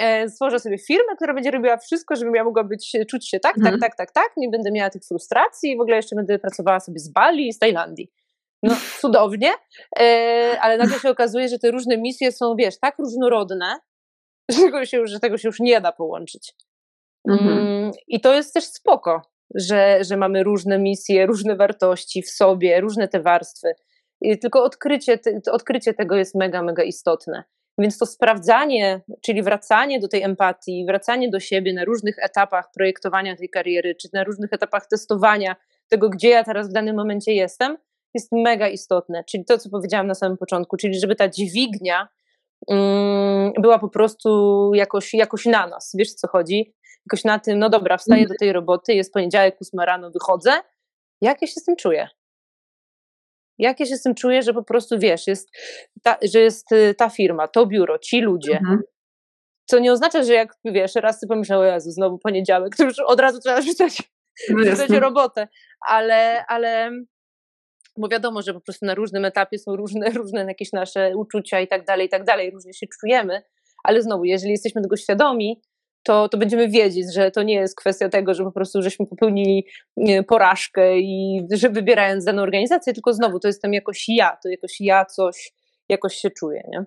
e, 0.00 0.28
stworzę 0.28 0.60
sobie 0.60 0.78
firmę, 0.78 1.16
która 1.16 1.34
będzie 1.34 1.50
robiła 1.50 1.76
wszystko, 1.76 2.16
żebym 2.16 2.34
ja 2.34 2.44
mogła 2.44 2.64
być, 2.64 2.92
czuć 3.10 3.28
się 3.28 3.40
tak, 3.40 3.54
tak 3.54 3.58
mhm. 3.58 3.80
tak, 3.80 3.96
tak, 3.96 4.12
tak, 4.12 4.24
tak, 4.24 4.32
nie 4.36 4.48
będę 4.48 4.70
miała 4.72 4.90
tych 4.90 5.02
frustracji 5.08 5.70
i 5.70 5.76
w 5.76 5.80
ogóle 5.80 5.96
jeszcze 5.96 6.16
będę 6.16 6.38
pracowała 6.38 6.80
sobie 6.80 6.98
z 6.98 7.12
Bali 7.12 7.48
i 7.48 7.52
z 7.52 7.58
Tajlandii. 7.58 8.12
No, 8.62 8.76
cudownie, 9.00 9.52
e, 10.00 10.58
ale 10.60 10.78
nagle 10.78 10.98
się 10.98 11.10
okazuje, 11.10 11.48
że 11.48 11.58
te 11.58 11.70
różne 11.70 11.98
misje 11.98 12.32
są, 12.32 12.54
wiesz, 12.56 12.78
tak 12.78 12.98
różnorodne, 12.98 13.78
że 14.50 14.58
tego 14.58 14.84
się, 14.84 15.06
że 15.06 15.20
tego 15.20 15.38
się 15.38 15.48
już 15.48 15.60
nie 15.60 15.80
da 15.80 15.92
połączyć. 15.92 16.54
Mhm. 17.28 17.58
Mm, 17.58 17.92
I 18.06 18.20
to 18.20 18.34
jest 18.34 18.54
też 18.54 18.64
spoko, 18.64 19.22
że, 19.54 20.04
że 20.04 20.16
mamy 20.16 20.42
różne 20.42 20.78
misje, 20.78 21.26
różne 21.26 21.56
wartości 21.56 22.22
w 22.22 22.30
sobie, 22.30 22.80
różne 22.80 23.08
te 23.08 23.20
warstwy. 23.20 23.74
I 24.20 24.38
tylko 24.38 24.64
odkrycie, 24.64 25.18
odkrycie 25.52 25.94
tego 25.94 26.16
jest 26.16 26.34
mega, 26.34 26.62
mega 26.62 26.82
istotne. 26.82 27.44
Więc 27.78 27.98
to 27.98 28.06
sprawdzanie, 28.06 29.00
czyli 29.22 29.42
wracanie 29.42 30.00
do 30.00 30.08
tej 30.08 30.22
empatii, 30.22 30.84
wracanie 30.86 31.30
do 31.30 31.40
siebie 31.40 31.74
na 31.74 31.84
różnych 31.84 32.18
etapach 32.18 32.70
projektowania 32.74 33.36
tej 33.36 33.48
kariery, 33.48 33.94
czy 33.94 34.08
na 34.12 34.24
różnych 34.24 34.52
etapach 34.52 34.86
testowania 34.86 35.56
tego, 35.88 36.10
gdzie 36.10 36.28
ja 36.28 36.44
teraz 36.44 36.68
w 36.68 36.72
danym 36.72 36.96
momencie 36.96 37.32
jestem, 37.32 37.76
jest 38.14 38.32
mega 38.32 38.68
istotne. 38.68 39.24
Czyli 39.24 39.44
to, 39.44 39.58
co 39.58 39.70
powiedziałam 39.70 40.06
na 40.06 40.14
samym 40.14 40.38
początku, 40.38 40.76
czyli 40.76 41.00
żeby 41.00 41.16
ta 41.16 41.28
dźwignia 41.28 42.08
była 43.58 43.78
po 43.78 43.88
prostu 43.88 44.70
jakoś, 44.74 45.14
jakoś 45.14 45.46
na 45.46 45.66
nas. 45.66 45.90
Wiesz, 45.94 46.08
o 46.08 46.14
co 46.14 46.28
chodzi? 46.28 46.74
jakoś 47.06 47.24
na 47.24 47.38
tym, 47.38 47.58
no 47.58 47.70
dobra, 47.70 47.96
wstaję 47.96 48.22
do 48.22 48.34
mhm. 48.34 48.38
tej 48.38 48.52
roboty, 48.52 48.94
jest 48.94 49.12
poniedziałek, 49.12 49.56
8 49.60 49.80
rano, 49.80 50.10
wychodzę. 50.10 50.52
Jak 51.20 51.42
ja 51.42 51.48
się 51.48 51.60
z 51.60 51.64
tym 51.64 51.76
czuję? 51.76 52.08
Jak 53.58 53.80
ja 53.80 53.86
się 53.86 53.96
z 53.96 54.02
tym 54.02 54.14
czuję, 54.14 54.42
że 54.42 54.54
po 54.54 54.62
prostu 54.62 54.98
wiesz, 54.98 55.26
jest 55.26 55.48
ta, 56.02 56.16
że 56.22 56.40
jest 56.40 56.72
y, 56.72 56.94
ta 56.94 57.08
firma, 57.08 57.48
to 57.48 57.66
biuro, 57.66 57.98
ci 57.98 58.20
ludzie. 58.20 58.58
Mhm. 58.58 58.82
Co 59.66 59.78
nie 59.78 59.92
oznacza, 59.92 60.22
że 60.22 60.32
jak 60.32 60.54
wiesz, 60.64 60.94
raz 60.94 61.20
ty 61.20 61.26
pomyślał, 61.26 61.60
o 61.60 61.64
Jezu, 61.64 61.90
znowu 61.90 62.18
poniedziałek, 62.18 62.76
to 62.76 62.84
już 62.84 62.98
od 62.98 63.20
razu 63.20 63.40
trzeba 63.40 63.62
rzucać, 63.68 64.02
no 64.50 64.64
rzucać 64.64 64.90
robotę. 64.90 65.48
Ale, 65.88 66.44
ale 66.48 66.90
bo 67.96 68.08
wiadomo, 68.08 68.42
że 68.42 68.54
po 68.54 68.60
prostu 68.60 68.86
na 68.86 68.94
różnym 68.94 69.24
etapie 69.24 69.58
są 69.58 69.76
różne, 69.76 70.10
różne 70.20 70.44
jakieś 70.44 70.72
nasze 70.72 71.16
uczucia 71.16 71.60
i 71.60 71.68
tak 71.68 71.84
dalej, 71.84 72.06
i 72.06 72.10
tak 72.10 72.24
dalej, 72.24 72.50
różnie 72.50 72.74
się 72.74 72.86
czujemy, 73.00 73.42
ale 73.84 74.02
znowu, 74.02 74.24
jeżeli 74.24 74.52
jesteśmy 74.52 74.82
tego 74.82 74.96
świadomi, 74.96 75.60
to, 76.02 76.28
to 76.28 76.38
będziemy 76.38 76.68
wiedzieć, 76.68 77.14
że 77.14 77.30
to 77.30 77.42
nie 77.42 77.54
jest 77.54 77.76
kwestia 77.76 78.08
tego, 78.08 78.34
że 78.34 78.44
po 78.44 78.52
prostu 78.52 78.82
żeśmy 78.82 79.06
popełnili 79.06 79.66
porażkę 80.28 80.98
i 80.98 81.46
że 81.52 81.68
wybierając 81.68 82.24
daną 82.24 82.42
organizację, 82.42 82.92
tylko 82.92 83.12
znowu 83.12 83.40
to 83.40 83.48
jestem 83.48 83.74
jakoś 83.74 84.04
ja, 84.08 84.38
to 84.42 84.48
jakoś 84.48 84.80
ja 84.80 85.04
coś 85.04 85.52
jakoś 85.88 86.14
się 86.14 86.30
czuję, 86.30 86.62
nie? 86.68 86.84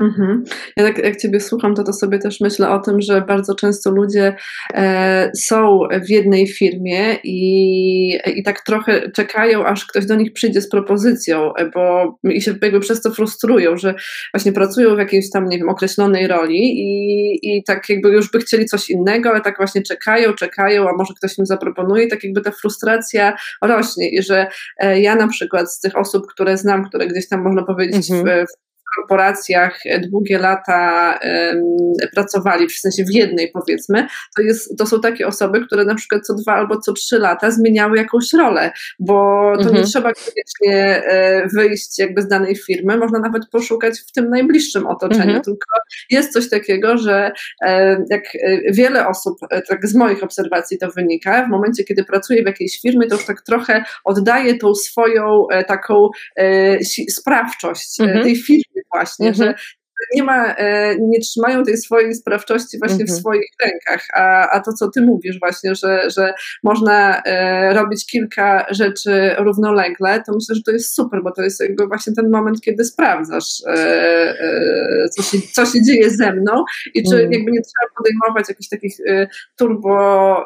Mhm. 0.00 0.44
Ja 0.76 0.84
tak 0.84 0.98
jak 0.98 1.16
Ciebie 1.16 1.40
słucham, 1.40 1.74
to 1.74 1.84
to 1.84 1.92
sobie 1.92 2.18
też 2.18 2.40
myślę 2.40 2.70
o 2.70 2.78
tym, 2.78 3.00
że 3.00 3.20
bardzo 3.20 3.54
często 3.54 3.90
ludzie 3.90 4.36
e, 4.74 5.30
są 5.38 5.80
w 6.06 6.10
jednej 6.10 6.46
firmie 6.46 7.16
i, 7.24 8.18
i 8.26 8.42
tak 8.42 8.60
trochę 8.64 9.10
czekają, 9.10 9.64
aż 9.64 9.86
ktoś 9.86 10.06
do 10.06 10.14
nich 10.14 10.32
przyjdzie 10.32 10.60
z 10.60 10.68
propozycją, 10.68 11.54
e, 11.54 11.70
bo 11.70 12.14
i 12.24 12.42
się 12.42 12.54
jakby 12.62 12.80
przez 12.80 13.02
to 13.02 13.10
frustrują, 13.10 13.76
że 13.76 13.94
właśnie 14.34 14.52
pracują 14.52 14.94
w 14.94 14.98
jakiejś 14.98 15.30
tam, 15.30 15.48
nie 15.48 15.58
wiem, 15.58 15.68
określonej 15.68 16.26
roli 16.26 16.58
i, 16.58 17.38
i 17.42 17.64
tak 17.64 17.88
jakby 17.88 18.08
już 18.08 18.30
by 18.30 18.38
chcieli 18.38 18.66
coś 18.66 18.90
innego, 18.90 19.30
ale 19.30 19.40
tak 19.40 19.56
właśnie 19.56 19.82
czekają, 19.82 20.32
czekają, 20.32 20.88
a 20.88 20.92
może 20.98 21.14
ktoś 21.16 21.38
im 21.38 21.46
zaproponuje 21.46 22.04
i 22.04 22.08
tak 22.08 22.24
jakby 22.24 22.40
ta 22.40 22.50
frustracja 22.50 23.36
rośnie 23.62 24.10
i 24.10 24.22
że 24.22 24.46
e, 24.78 25.00
ja 25.00 25.16
na 25.16 25.28
przykład 25.28 25.72
z 25.72 25.80
tych 25.80 25.96
osób, 25.96 26.26
które 26.26 26.56
znam, 26.56 26.84
które 26.84 27.06
gdzieś 27.06 27.28
tam 27.28 27.42
można 27.42 27.62
powiedzieć 27.62 28.10
mhm. 28.10 28.46
w, 28.46 28.50
w 28.50 28.69
korporacjach 28.96 29.80
długie 30.10 30.38
lata 30.38 31.18
pracowali, 32.14 32.68
w 32.68 32.72
sensie 32.72 33.04
w 33.04 33.14
jednej 33.14 33.50
powiedzmy, 33.52 34.06
to, 34.36 34.42
jest, 34.42 34.78
to 34.78 34.86
są 34.86 35.00
takie 35.00 35.26
osoby, 35.26 35.66
które 35.66 35.84
na 35.84 35.94
przykład 35.94 36.26
co 36.26 36.34
dwa 36.34 36.52
albo 36.52 36.80
co 36.80 36.92
trzy 36.92 37.18
lata 37.18 37.50
zmieniały 37.50 37.96
jakąś 37.96 38.32
rolę, 38.32 38.72
bo 38.98 39.50
to 39.54 39.62
mhm. 39.62 39.76
nie 39.76 39.82
trzeba 39.82 40.12
koniecznie 40.12 41.04
e, 41.04 41.48
wyjść 41.54 41.98
jakby 41.98 42.22
z 42.22 42.28
danej 42.28 42.56
firmy, 42.56 42.96
można 42.96 43.18
nawet 43.18 43.42
poszukać 43.50 44.00
w 44.00 44.12
tym 44.12 44.30
najbliższym 44.30 44.86
otoczeniu, 44.86 45.22
mhm. 45.22 45.42
tylko 45.42 45.70
jest 46.10 46.32
coś 46.32 46.50
takiego, 46.50 46.98
że 46.98 47.32
e, 47.62 48.04
jak 48.10 48.24
e, 48.34 48.72
wiele 48.72 49.08
osób, 49.08 49.38
tak 49.68 49.86
z 49.86 49.94
moich 49.94 50.22
obserwacji 50.22 50.78
to 50.78 50.90
wynika, 50.90 51.46
w 51.46 51.50
momencie, 51.50 51.84
kiedy 51.84 52.04
pracuje 52.04 52.42
w 52.42 52.46
jakiejś 52.46 52.80
firmie, 52.80 53.06
to 53.06 53.14
już 53.14 53.26
tak 53.26 53.42
trochę 53.42 53.84
oddaje 54.04 54.58
tą 54.58 54.74
swoją 54.74 55.46
taką 55.66 56.08
sprawczość 57.08 58.00
mhm. 58.00 58.24
tej 58.24 58.36
firmy, 58.36 58.69
właśnie, 58.92 59.28
mhm. 59.28 59.48
że 59.48 59.54
nie 60.14 60.22
ma, 60.22 60.54
e, 60.54 60.96
nie 60.98 61.20
trzymają 61.20 61.64
tej 61.64 61.76
swojej 61.76 62.14
sprawczości 62.14 62.78
właśnie 62.78 63.00
mhm. 63.00 63.16
w 63.16 63.20
swoich 63.20 63.50
rękach, 63.64 64.06
a, 64.14 64.50
a 64.50 64.60
to, 64.60 64.72
co 64.72 64.90
ty 64.90 65.00
mówisz 65.00 65.40
właśnie, 65.40 65.74
że, 65.74 66.10
że 66.10 66.34
można 66.62 67.22
e, 67.22 67.74
robić 67.74 68.06
kilka 68.06 68.66
rzeczy 68.70 69.34
równolegle, 69.38 70.22
to 70.26 70.32
myślę, 70.34 70.54
że 70.54 70.62
to 70.62 70.70
jest 70.70 70.94
super, 70.94 71.22
bo 71.22 71.30
to 71.30 71.42
jest 71.42 71.60
jakby 71.60 71.86
właśnie 71.86 72.12
ten 72.12 72.30
moment, 72.30 72.60
kiedy 72.60 72.84
sprawdzasz, 72.84 73.62
e, 73.66 75.08
co, 75.16 75.22
się, 75.22 75.38
co 75.52 75.66
się 75.66 75.82
dzieje 75.82 76.10
ze 76.10 76.32
mną 76.32 76.64
i 76.94 77.02
czy 77.02 77.14
mhm. 77.14 77.32
jakby 77.32 77.52
nie 77.52 77.60
trzeba 77.60 77.92
podejmować 77.96 78.48
jakichś 78.48 78.68
takich 78.68 78.96
turbo 79.56 80.44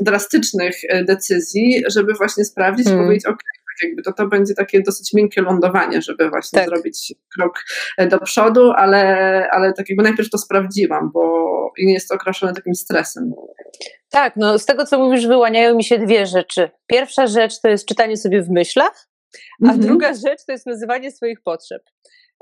drastycznych 0.00 0.74
decyzji, 1.04 1.82
żeby 1.88 2.14
właśnie 2.14 2.44
sprawdzić 2.44 2.86
i 2.86 2.90
mhm. 2.90 3.06
powiedzieć, 3.06 3.26
ok, 3.26 3.38
jakby 3.82 4.02
to, 4.02 4.12
to 4.12 4.26
będzie 4.26 4.54
takie 4.54 4.82
dosyć 4.82 5.12
miękkie 5.14 5.42
lądowanie, 5.42 6.02
żeby 6.02 6.30
właśnie 6.30 6.58
tak. 6.58 6.68
zrobić 6.68 7.14
krok 7.34 7.64
e, 7.98 8.06
do 8.06 8.18
przodu, 8.20 8.70
ale, 8.76 9.04
ale 9.50 9.72
tak 9.72 9.88
jakby 9.88 10.02
najpierw 10.02 10.30
to 10.30 10.38
sprawdziłam, 10.38 11.10
bo 11.14 11.48
nie 11.78 11.92
jest 11.92 12.08
to 12.08 12.14
okraszone 12.14 12.54
takim 12.54 12.74
stresem. 12.74 13.32
Tak, 14.10 14.36
no 14.36 14.58
z 14.58 14.66
tego 14.66 14.86
co 14.86 14.98
mówisz 14.98 15.26
wyłaniają 15.26 15.74
mi 15.74 15.84
się 15.84 15.98
dwie 15.98 16.26
rzeczy. 16.26 16.70
Pierwsza 16.86 17.26
rzecz 17.26 17.60
to 17.60 17.68
jest 17.68 17.86
czytanie 17.86 18.16
sobie 18.16 18.42
w 18.42 18.50
myślach, 18.50 19.08
a 19.62 19.66
mhm. 19.66 19.80
druga 19.80 20.14
rzecz 20.14 20.44
to 20.46 20.52
jest 20.52 20.66
nazywanie 20.66 21.10
swoich 21.10 21.42
potrzeb. 21.42 21.82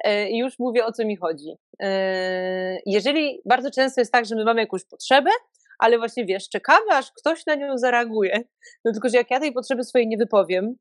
E, 0.04 0.30
I 0.30 0.38
już 0.38 0.58
mówię 0.58 0.84
o 0.84 0.92
co 0.92 1.04
mi 1.04 1.16
chodzi. 1.16 1.56
E, 1.82 2.78
jeżeli 2.86 3.40
bardzo 3.44 3.70
często 3.70 4.00
jest 4.00 4.12
tak, 4.12 4.26
że 4.26 4.36
my 4.36 4.44
mamy 4.44 4.60
jakąś 4.60 4.84
potrzebę, 4.84 5.30
ale 5.78 5.98
właśnie 5.98 6.26
wiesz, 6.26 6.48
czekamy, 6.48 6.92
aż 6.92 7.12
ktoś 7.12 7.46
na 7.46 7.54
nią 7.54 7.78
zareaguje. 7.78 8.44
No 8.84 8.92
tylko, 8.92 9.08
że 9.08 9.16
jak 9.16 9.30
ja 9.30 9.40
tej 9.40 9.52
potrzeby 9.52 9.84
swojej 9.84 10.08
nie 10.08 10.16
wypowiem, 10.16 10.76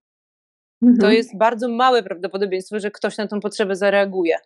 mhm. 0.85 0.97
to 0.97 1.11
jest 1.11 1.37
bardzo 1.37 1.69
małe 1.69 2.03
prawdopodobieństwo, 2.03 2.79
że 2.79 2.91
ktoś 2.91 3.17
na 3.17 3.27
tą 3.27 3.39
potrzebę 3.39 3.75
zareaguje. 3.75 4.37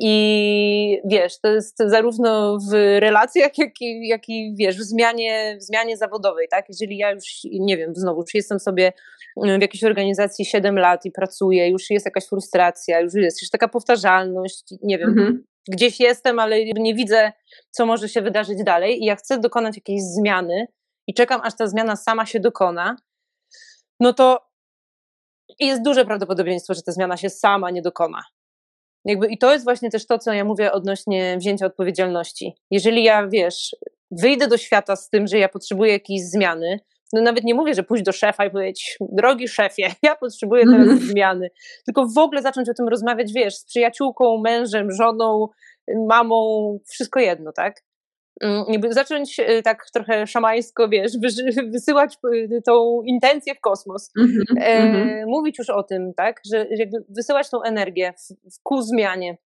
I 0.00 1.00
wiesz, 1.04 1.40
to 1.40 1.48
jest 1.48 1.78
zarówno 1.86 2.58
w 2.70 2.72
relacjach, 2.98 3.58
jak 3.58 3.80
i, 3.80 4.08
jak 4.08 4.28
i 4.28 4.54
wiesz, 4.58 4.78
w 4.78 4.82
zmianie, 4.82 5.56
w 5.60 5.62
zmianie 5.62 5.96
zawodowej, 5.96 6.48
tak? 6.50 6.64
Jeżeli 6.68 6.98
ja 6.98 7.10
już, 7.10 7.24
nie 7.44 7.76
wiem, 7.76 7.94
znowu, 7.94 8.24
czy 8.24 8.36
jestem 8.36 8.60
sobie 8.60 8.92
w 9.36 9.62
jakiejś 9.62 9.84
organizacji 9.84 10.44
7 10.44 10.78
lat 10.78 11.04
i 11.04 11.10
pracuję, 11.10 11.68
już 11.68 11.90
jest 11.90 12.06
jakaś 12.06 12.26
frustracja, 12.26 13.00
już 13.00 13.14
jest 13.14 13.42
już 13.42 13.50
taka 13.50 13.68
powtarzalność, 13.68 14.64
nie 14.82 14.98
wiem, 14.98 15.08
mhm. 15.08 15.44
gdzieś 15.68 16.00
jestem, 16.00 16.38
ale 16.38 16.64
nie 16.64 16.94
widzę, 16.94 17.32
co 17.70 17.86
może 17.86 18.08
się 18.08 18.22
wydarzyć 18.22 18.64
dalej 18.64 19.02
i 19.02 19.04
ja 19.04 19.16
chcę 19.16 19.38
dokonać 19.38 19.76
jakiejś 19.76 20.02
zmiany 20.02 20.66
i 21.06 21.14
czekam, 21.14 21.40
aż 21.44 21.56
ta 21.56 21.66
zmiana 21.66 21.96
sama 21.96 22.26
się 22.26 22.40
dokona, 22.40 22.96
no 24.00 24.12
to 24.12 24.51
i 25.58 25.66
jest 25.66 25.82
duże 25.82 26.04
prawdopodobieństwo, 26.04 26.74
że 26.74 26.82
ta 26.82 26.92
zmiana 26.92 27.16
się 27.16 27.30
sama 27.30 27.70
nie 27.70 27.82
dokona. 27.82 28.22
Jakby, 29.04 29.26
I 29.26 29.38
to 29.38 29.52
jest 29.52 29.64
właśnie 29.64 29.90
też 29.90 30.06
to, 30.06 30.18
co 30.18 30.32
ja 30.32 30.44
mówię 30.44 30.72
odnośnie 30.72 31.36
wzięcia 31.38 31.66
odpowiedzialności. 31.66 32.54
Jeżeli 32.70 33.04
ja, 33.04 33.28
wiesz, 33.28 33.76
wyjdę 34.10 34.48
do 34.48 34.58
świata 34.58 34.96
z 34.96 35.08
tym, 35.08 35.26
że 35.26 35.38
ja 35.38 35.48
potrzebuję 35.48 35.92
jakiejś 35.92 36.22
zmiany, 36.22 36.80
no 37.12 37.22
nawet 37.22 37.44
nie 37.44 37.54
mówię, 37.54 37.74
że 37.74 37.82
pójść 37.82 38.04
do 38.04 38.12
szefa 38.12 38.46
i 38.46 38.50
powiedzieć, 38.50 38.96
drogi 39.00 39.48
szefie, 39.48 39.94
ja 40.02 40.16
potrzebuję 40.16 40.64
teraz 40.64 40.86
mm. 40.86 40.98
zmiany, 40.98 41.50
tylko 41.84 42.06
w 42.06 42.18
ogóle 42.18 42.42
zacząć 42.42 42.68
o 42.68 42.74
tym 42.74 42.88
rozmawiać, 42.88 43.32
wiesz, 43.32 43.56
z 43.56 43.64
przyjaciółką, 43.64 44.38
mężem, 44.38 44.92
żoną, 44.92 45.48
mamą, 46.08 46.78
wszystko 46.88 47.20
jedno, 47.20 47.52
tak? 47.52 47.82
Jakby 48.68 48.92
zacząć 48.92 49.40
y, 49.40 49.62
tak 49.62 49.86
trochę 49.94 50.26
szamańsko, 50.26 50.88
wiesz, 50.88 51.12
wysyłać 51.66 52.18
y, 52.34 52.62
tą 52.66 53.02
intencję 53.02 53.54
w 53.54 53.60
kosmos. 53.60 54.10
Mm-hmm, 54.18 54.60
e, 54.60 54.82
mm-hmm. 54.82 55.26
Mówić 55.26 55.58
już 55.58 55.70
o 55.70 55.82
tym, 55.82 56.14
tak, 56.16 56.40
że 56.52 56.66
jakby 56.70 57.04
wysyłać 57.08 57.50
tą 57.50 57.62
energię 57.62 58.12
w, 58.12 58.54
w 58.56 58.62
ku 58.62 58.82
zmianie. 58.82 59.38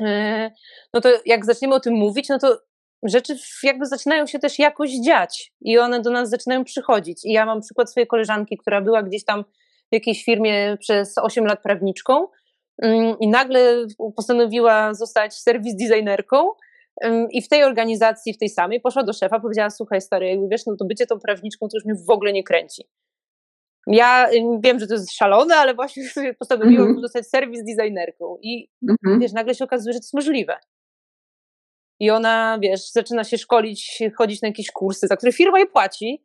E, 0.00 0.50
no 0.94 1.00
to 1.00 1.08
jak 1.26 1.44
zaczniemy 1.44 1.74
o 1.74 1.80
tym 1.80 1.94
mówić, 1.94 2.28
no 2.28 2.38
to 2.38 2.58
rzeczy 3.02 3.36
jakby 3.62 3.86
zaczynają 3.86 4.26
się 4.26 4.38
też 4.38 4.58
jakoś 4.58 4.90
dziać 4.90 5.52
i 5.60 5.78
one 5.78 6.00
do 6.00 6.10
nas 6.10 6.30
zaczynają 6.30 6.64
przychodzić. 6.64 7.24
I 7.24 7.32
ja 7.32 7.46
mam 7.46 7.60
przykład 7.60 7.90
swojej 7.90 8.06
koleżanki, 8.06 8.56
która 8.56 8.80
była 8.80 9.02
gdzieś 9.02 9.24
tam 9.24 9.44
w 9.92 9.94
jakiejś 9.94 10.24
firmie 10.24 10.76
przez 10.80 11.18
8 11.18 11.44
lat 11.44 11.62
prawniczką 11.62 12.26
mm, 12.82 13.16
i 13.20 13.28
nagle 13.28 13.86
postanowiła 14.16 14.94
zostać 14.94 15.34
serwis 15.34 15.76
designerką 15.76 16.48
i 17.30 17.42
w 17.42 17.48
tej 17.48 17.64
organizacji, 17.64 18.34
w 18.34 18.38
tej 18.38 18.48
samej, 18.48 18.80
poszła 18.80 19.02
do 19.02 19.12
szefa, 19.12 19.40
powiedziała: 19.40 19.70
Słuchaj, 19.70 20.00
stary, 20.00 20.28
jakby 20.28 20.48
wiesz, 20.48 20.66
no 20.66 20.76
to 20.76 20.84
bycie 20.84 21.06
tą 21.06 21.20
prawniczką 21.20 21.68
to 21.68 21.76
już 21.76 21.84
mnie 21.84 21.94
w 22.08 22.10
ogóle 22.10 22.32
nie 22.32 22.44
kręci. 22.44 22.82
Ja 23.86 24.28
wiem, 24.60 24.80
że 24.80 24.86
to 24.86 24.94
jest 24.94 25.12
szalone, 25.12 25.56
ale 25.56 25.74
właśnie 25.74 26.04
postanowiłam 26.38 26.86
mm 26.86 26.96
-hmm. 26.96 27.00
zostać 27.00 27.28
serwis 27.28 27.64
designerką. 27.64 28.36
I 28.42 28.68
mm 28.82 28.96
-hmm. 29.06 29.20
wiesz, 29.20 29.32
nagle 29.32 29.54
się 29.54 29.64
okazuje, 29.64 29.92
że 29.92 29.98
to 29.98 30.04
jest 30.04 30.14
możliwe. 30.14 30.56
I 32.00 32.10
ona, 32.10 32.58
wiesz, 32.62 32.90
zaczyna 32.90 33.24
się 33.24 33.38
szkolić, 33.38 34.02
chodzić 34.18 34.42
na 34.42 34.48
jakieś 34.48 34.70
kursy, 34.70 35.06
za 35.06 35.16
które 35.16 35.32
firma 35.32 35.58
jej 35.58 35.68
płaci. 35.68 36.24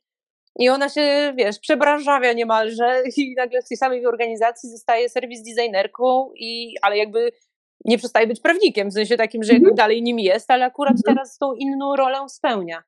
I 0.60 0.70
ona 0.70 0.90
się, 0.90 1.34
wiesz, 1.38 1.60
przebranżawia 1.60 2.34
niemalże 2.34 3.04
i 3.18 3.34
nagle 3.38 3.62
w 3.62 3.68
tej 3.68 3.78
samej 3.78 4.06
organizacji 4.06 4.70
zostaje 4.70 5.10
serwis 5.10 5.44
designerką, 5.44 6.32
i, 6.36 6.76
ale 6.82 6.98
jakby 6.98 7.32
nie 7.86 7.98
przestaje 7.98 8.28
być 8.28 8.40
prawnikiem, 8.42 8.90
w 8.90 8.94
sensie 8.94 9.18
takim, 9.18 9.44
że 9.44 9.54
mhm. 9.54 9.76
dalej 9.76 10.04
nim 10.04 10.20
jest, 10.20 10.52
ale 10.52 10.66
akurat 10.66 10.98
mhm. 10.98 11.16
teraz 11.16 11.38
tą 11.38 11.54
inną 11.54 11.96
rolę 11.96 12.30
spełnia. 12.30 12.84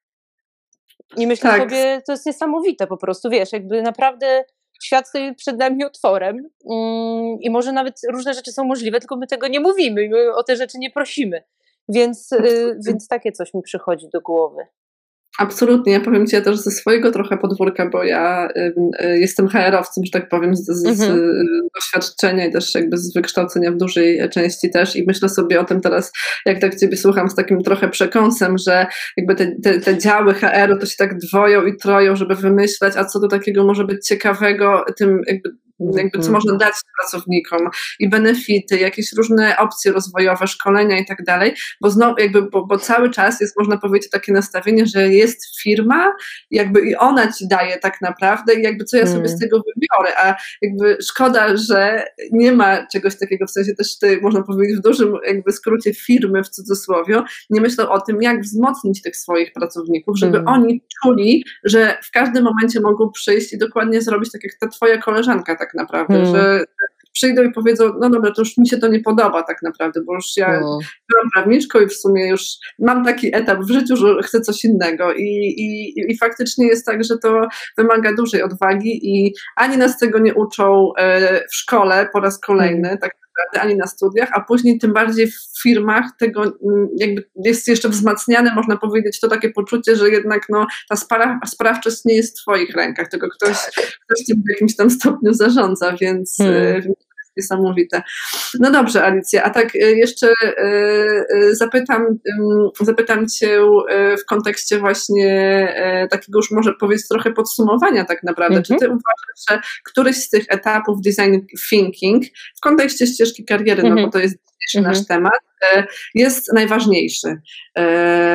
I 1.18 1.28
myślę 1.28 1.50
tak. 1.50 1.62
sobie, 1.62 2.02
to 2.06 2.12
jest 2.12 2.26
niesamowite 2.26 2.88
po 2.88 2.98
prostu, 2.98 3.30
wiesz, 3.30 3.54
jakby 3.54 3.82
naprawdę 3.82 4.44
świat 4.84 5.08
stoi 5.08 5.36
przed 5.36 5.58
nami 5.58 5.84
otworem 5.84 6.50
mm, 6.72 7.38
i 7.42 7.50
może 7.50 7.72
nawet 7.72 7.96
różne 8.12 8.34
rzeczy 8.34 8.52
są 8.52 8.64
możliwe, 8.64 9.00
tylko 9.00 9.16
my 9.16 9.28
tego 9.28 9.48
nie 9.48 9.60
mówimy, 9.60 10.10
my 10.10 10.36
o 10.36 10.44
te 10.44 10.56
rzeczy 10.56 10.78
nie 10.78 10.92
prosimy. 10.92 11.44
Więc, 11.90 12.32
y, 12.32 12.78
więc 12.88 13.08
takie 13.08 13.32
coś 13.32 13.54
mi 13.54 13.62
przychodzi 13.62 14.10
do 14.14 14.22
głowy. 14.22 14.68
Absolutnie. 15.40 15.94
Ja 15.94 16.00
powiem 16.00 16.28
Ci 16.28 16.42
też 16.42 16.58
ze 16.58 16.72
swojego 16.72 17.12
trochę 17.12 17.38
podwórka, 17.38 17.90
bo 17.90 18.04
ja 18.04 18.50
y, 18.58 18.74
y, 19.06 19.20
jestem 19.20 19.48
HR-owcem, 19.48 20.06
że 20.06 20.12
tak 20.12 20.30
powiem, 20.30 20.56
z, 20.56 20.66
z, 20.66 20.86
mhm. 20.86 21.18
z, 21.18 21.22
doświadczenia 21.76 22.46
i 22.46 22.52
też 22.52 22.76
jakby 22.76 22.98
z 22.98 23.14
wykształcenia 23.14 23.72
w 23.72 23.78
dużej 23.78 24.30
części 24.30 24.70
też 24.70 24.96
i 24.96 25.04
myślę 25.08 25.30
sobie 25.30 25.60
o 25.60 25.64
tym 25.64 25.82
teraz, 25.82 26.12
jak 26.46 26.60
tak 26.60 26.76
Ciebie 26.76 26.98
słucham 26.98 27.30
z 27.30 27.36
takim 27.36 27.64
trochę 27.64 27.90
przekąsem, 27.90 28.58
że 28.58 28.88
jakby 29.18 29.36
te, 29.36 29.52
te, 29.64 29.80
te 29.80 29.98
działy 29.98 30.34
HR-u 30.34 30.78
to 30.80 30.86
się 30.86 30.96
tak 30.98 31.18
dwoją 31.18 31.66
i 31.66 31.78
troją, 31.78 32.16
żeby 32.16 32.36
wymyślać, 32.36 32.94
a 32.98 33.06
co 33.06 33.20
do 33.20 33.28
takiego 33.28 33.66
może 33.66 33.86
być 33.86 34.08
ciekawego 34.08 34.86
tym 34.98 35.22
jakby 35.28 35.50
jakby 35.80 36.12
co 36.12 36.18
mhm. 36.18 36.34
można 36.34 36.56
dać 36.56 36.74
pracownikom 37.00 37.70
i 38.00 38.10
benefity, 38.10 38.80
jakieś 38.80 39.14
różne 39.14 39.58
opcje 39.58 39.92
rozwojowe, 39.92 40.48
szkolenia 40.48 41.00
i 41.00 41.06
tak 41.06 41.24
dalej, 41.24 41.54
bo 41.82 41.90
znowu 41.90 42.16
jakby, 42.20 42.42
bo, 42.42 42.66
bo, 42.66 42.78
cały 42.78 43.10
czas 43.10 43.42
jest, 43.42 43.58
można 43.60 43.78
powiedzieć, 43.78 44.10
takie 44.10 44.34
nastawienie, 44.34 44.86
że 44.86 45.08
jest 45.08 45.62
firma, 45.62 46.14
jakby 46.52 46.82
i 46.82 46.96
ona 46.96 47.32
ci 47.32 47.48
daje 47.48 47.78
tak 47.78 48.02
naprawdę 48.02 48.54
i 48.54 48.62
jakby 48.64 48.86
co 48.86 48.98
ja 48.98 49.08
sobie 49.08 49.28
z 49.28 49.32
mm. 49.32 49.40
tego 49.40 49.58
wybiorę, 49.58 50.18
a 50.18 50.36
jakby 50.62 50.98
szkoda, 51.02 51.58
że 51.58 52.06
nie 52.32 52.52
ma 52.52 52.88
czegoś 52.88 53.20
takiego, 53.20 53.46
w 53.48 53.52
sensie 53.52 53.76
też 53.76 53.98
ty, 54.00 54.20
można 54.22 54.44
powiedzieć 54.44 54.78
w 54.78 54.82
dużym 54.82 55.14
jakby 55.28 55.52
skrócie 55.52 55.94
firmy 55.94 56.44
w 56.44 56.50
cudzysłowie, 56.50 57.24
nie 57.50 57.62
myślą 57.62 57.90
o 57.90 58.02
tym, 58.02 58.22
jak 58.22 58.42
wzmocnić 58.42 59.02
tych 59.02 59.18
swoich 59.18 59.54
pracowników, 59.54 60.18
żeby 60.18 60.38
mm. 60.38 60.48
oni 60.48 60.84
czuli, 61.04 61.44
że 61.64 61.98
w 62.04 62.12
każdym 62.12 62.44
momencie 62.44 62.82
mogą 62.82 63.12
przyjść 63.12 63.54
i 63.54 63.58
dokładnie 63.58 64.02
zrobić 64.02 64.32
tak 64.32 64.44
jak 64.44 64.54
ta 64.60 64.68
twoja 64.68 64.98
koleżanka 64.98 65.56
tak 65.56 65.69
tak 65.70 65.82
naprawdę, 65.82 66.14
hmm. 66.14 66.36
że 66.36 66.66
przyjdą 67.14 67.44
i 67.44 67.52
powiedzą, 67.52 67.94
no 68.00 68.10
dobra, 68.10 68.32
to 68.32 68.42
już 68.42 68.58
mi 68.58 68.68
się 68.70 68.78
to 68.78 68.88
nie 68.88 69.00
podoba 69.00 69.44
tak 69.44 69.62
naprawdę, 69.62 70.02
bo 70.02 70.16
już 70.16 70.26
ja 70.38 70.60
no. 70.60 70.80
byłam 71.10 71.30
prawniczką 71.34 71.80
i 71.80 71.88
w 71.88 71.94
sumie 71.94 72.30
już 72.30 72.42
mam 72.80 73.06
taki 73.06 73.36
etap 73.36 73.60
w 73.60 73.72
życiu, 73.72 73.96
że 73.96 74.24
chcę 74.24 74.42
coś 74.42 74.66
innego 74.66 75.14
I, 75.14 75.54
i, 75.58 75.94
i 76.12 76.18
faktycznie 76.18 76.68
jest 76.68 76.86
tak, 76.86 77.04
że 77.04 77.18
to 77.18 77.42
wymaga 77.78 78.16
dużej 78.16 78.44
odwagi 78.44 79.00
i 79.04 79.34
ani 79.56 79.78
nas 79.78 79.98
tego 79.98 80.20
nie 80.20 80.34
uczą 80.34 80.92
e, 80.98 81.40
w 81.52 81.56
szkole 81.56 82.10
po 82.14 82.20
raz 82.20 82.40
kolejny, 82.40 82.82
hmm. 82.82 82.98
tak 82.98 83.12
ani 83.60 83.76
na 83.76 83.88
studiach, 83.88 84.30
a 84.34 84.42
później 84.42 84.80
tym 84.80 84.94
bardziej 84.94 85.28
w 85.32 85.62
firmach 85.64 86.06
tego 86.20 86.44
mm, 86.44 86.88
jakby 86.98 87.30
jest 87.46 87.68
jeszcze 87.68 87.90
wzmacniane, 87.90 88.56
można 88.56 88.78
powiedzieć, 88.78 89.20
to 89.20 89.28
takie 89.28 89.50
poczucie, 89.50 89.96
że 89.96 90.10
jednak 90.10 90.42
no, 90.50 90.68
ta 90.90 90.96
spra 90.96 91.40
sprawczość 91.48 92.06
nie 92.06 92.16
jest 92.16 92.40
w 92.40 92.42
twoich 92.42 92.76
rękach, 92.76 93.08
tylko 93.08 93.28
ktoś, 93.30 93.58
ktoś 93.76 94.26
tym 94.28 94.44
w 94.48 94.50
jakimś 94.50 94.76
tam 94.76 94.90
stopniu 94.90 95.34
zarządza, 95.34 95.96
więc, 96.02 96.36
hmm. 96.38 96.94
Niesamowite. 97.40 98.02
No 98.60 98.72
dobrze, 98.72 99.04
Alicja, 99.04 99.44
a 99.44 99.50
tak 99.50 99.76
e, 99.76 99.80
jeszcze 99.80 100.28
e, 100.28 100.54
e, 100.58 101.56
zapytam, 101.56 102.06
zapytam 102.80 103.28
Cię 103.28 103.60
w 104.22 104.26
kontekście 104.26 104.80
właśnie 104.80 105.30
takiego 106.12 106.40
już 106.40 106.52
może 106.52 106.74
powiedzieć 106.74 107.08
trochę 107.08 107.32
podsumowania 107.32 108.06
tak 108.06 108.24
naprawdę. 108.24 108.58
Mhm. 108.58 108.80
Czy 108.80 108.86
Ty 108.86 108.90
uważasz, 108.90 109.46
że 109.50 109.62
któryś 109.86 110.16
z 110.16 110.30
tych 110.30 110.46
etapów 110.50 111.02
design 111.02 111.38
thinking 111.70 112.24
w 112.58 112.60
kontekście 112.62 113.08
ścieżki 113.08 113.46
kariery, 113.46 113.82
mhm. 113.82 113.90
no 113.90 113.96
bo 113.96 114.06
mhm. 114.06 114.12
to 114.12 114.20
jest 114.20 114.38
mhm. 114.76 114.94
nasz 114.94 115.08
temat, 115.08 115.40
jest 116.16 116.54
najważniejszy? 116.54 117.36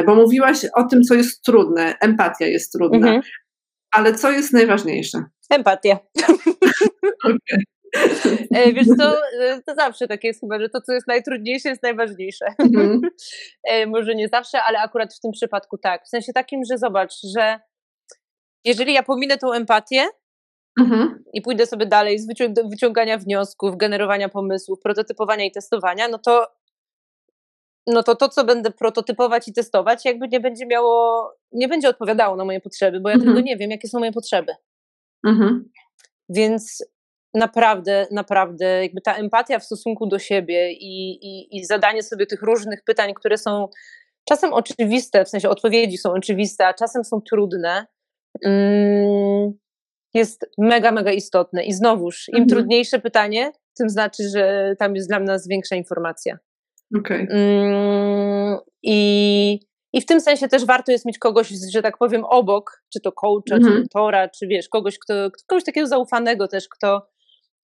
Bo 0.07 0.15
mówiłaś 0.15 0.59
o 0.75 0.85
tym, 0.85 1.03
co 1.03 1.15
jest 1.15 1.43
trudne, 1.43 1.95
empatia 2.01 2.47
jest 2.47 2.73
trudna, 2.73 2.97
mhm. 2.97 3.23
ale 3.91 4.15
co 4.15 4.31
jest 4.31 4.53
najważniejsze? 4.53 5.25
Empatia. 5.51 5.99
okay. 7.25 7.74
E, 8.55 8.73
wiesz 8.73 8.87
co, 8.99 9.17
e, 9.41 9.63
to 9.67 9.75
zawsze 9.75 10.09
takie 10.09 10.29
jest 10.29 10.41
chyba, 10.41 10.61
że 10.61 10.69
to, 10.69 10.81
co 10.81 10.93
jest 10.93 11.07
najtrudniejsze, 11.07 11.69
jest 11.69 11.83
najważniejsze. 11.83 12.47
Mm. 12.59 13.01
Może 13.95 14.15
nie 14.15 14.29
zawsze, 14.29 14.63
ale 14.63 14.79
akurat 14.79 15.15
w 15.15 15.21
tym 15.21 15.33
przypadku 15.33 15.79
tak. 15.79 16.05
W 16.05 16.09
sensie 16.09 16.33
takim, 16.33 16.61
że 16.71 16.79
zobacz, 16.79 17.15
że 17.37 17.61
jeżeli 18.65 18.93
ja 18.93 19.03
pominę 19.03 19.39
tą 19.39 19.53
empatię, 19.53 20.07
Mhm. 20.81 21.25
i 21.33 21.43
pójdę 21.43 21.67
sobie 21.67 21.87
dalej 21.87 22.19
z 22.19 22.27
wyciągania 22.71 23.19
wniosków, 23.19 23.77
generowania 23.77 24.29
pomysłów, 24.29 24.81
prototypowania 24.81 25.45
i 25.45 25.53
testowania, 25.53 26.09
no 26.09 26.19
to 26.19 26.47
no 27.87 28.03
to 28.03 28.17
to, 28.17 28.29
co 28.29 28.45
będę 28.45 28.71
prototypować 28.71 29.49
i 29.49 29.53
testować, 29.53 30.05
jakby 30.05 30.29
nie 30.29 30.41
będzie 30.41 30.67
miało, 30.67 31.31
nie 31.53 31.69
będzie 31.69 31.89
odpowiadało 31.89 32.37
na 32.37 32.45
moje 32.45 32.61
potrzeby, 32.61 33.01
bo 33.01 33.09
ja 33.09 33.15
mhm. 33.15 33.33
tego 33.35 33.47
nie 33.47 33.57
wiem, 33.57 33.71
jakie 33.71 33.89
są 33.89 33.99
moje 33.99 34.13
potrzeby. 34.13 34.53
Mhm. 35.27 35.71
Więc 36.29 36.85
naprawdę, 37.35 38.07
naprawdę, 38.11 38.83
jakby 38.83 39.01
ta 39.01 39.15
empatia 39.15 39.59
w 39.59 39.65
stosunku 39.65 40.07
do 40.07 40.19
siebie 40.19 40.73
i, 40.73 41.11
i, 41.11 41.57
i 41.57 41.65
zadanie 41.65 42.03
sobie 42.03 42.27
tych 42.27 42.43
różnych 42.43 42.85
pytań, 42.85 43.15
które 43.15 43.39
są 43.39 43.69
czasem 44.29 44.53
oczywiste, 44.53 45.25
w 45.25 45.29
sensie 45.29 45.49
odpowiedzi 45.49 45.99
są 45.99 46.13
oczywiste, 46.13 46.67
a 46.67 46.75
czasem 46.75 47.05
są 47.05 47.21
trudne, 47.21 47.87
mm, 48.45 49.53
jest 50.15 50.51
mega, 50.59 50.93
mega 50.93 51.13
istotne. 51.13 51.65
I 51.65 51.73
znowuż, 51.73 52.29
im 52.29 52.35
mhm. 52.35 52.49
trudniejsze 52.49 52.99
pytanie, 52.99 53.53
tym 53.79 53.91
znaczy, 53.91 54.29
że 54.29 54.75
tam 54.79 54.97
jest 54.97 55.09
dla 55.09 55.21
nas 55.21 55.49
większa 55.49 55.77
informacja. 55.77 56.39
Okay. 56.99 57.27
Mm, 57.31 58.59
i, 58.83 59.61
I 59.93 60.01
w 60.01 60.07
tym 60.07 60.21
sensie 60.21 60.49
też 60.49 60.65
warto 60.65 60.93
jest 60.93 61.07
mieć 61.07 61.19
kogoś, 61.19 61.49
że 61.73 61.83
tak 61.83 61.99
powiem, 61.99 62.25
obok, 62.25 62.83
czy 62.93 63.01
to 63.01 63.13
coacha, 63.13 63.55
mhm. 63.55 63.63
czy 63.63 63.79
mentora, 63.79 64.29
czy 64.29 64.47
wiesz, 64.47 64.69
kogoś, 64.69 64.99
kto, 64.99 65.15
kogoś 65.47 65.65
takiego 65.65 65.87
zaufanego 65.87 66.49
też, 66.49 66.69
kto, 66.69 67.07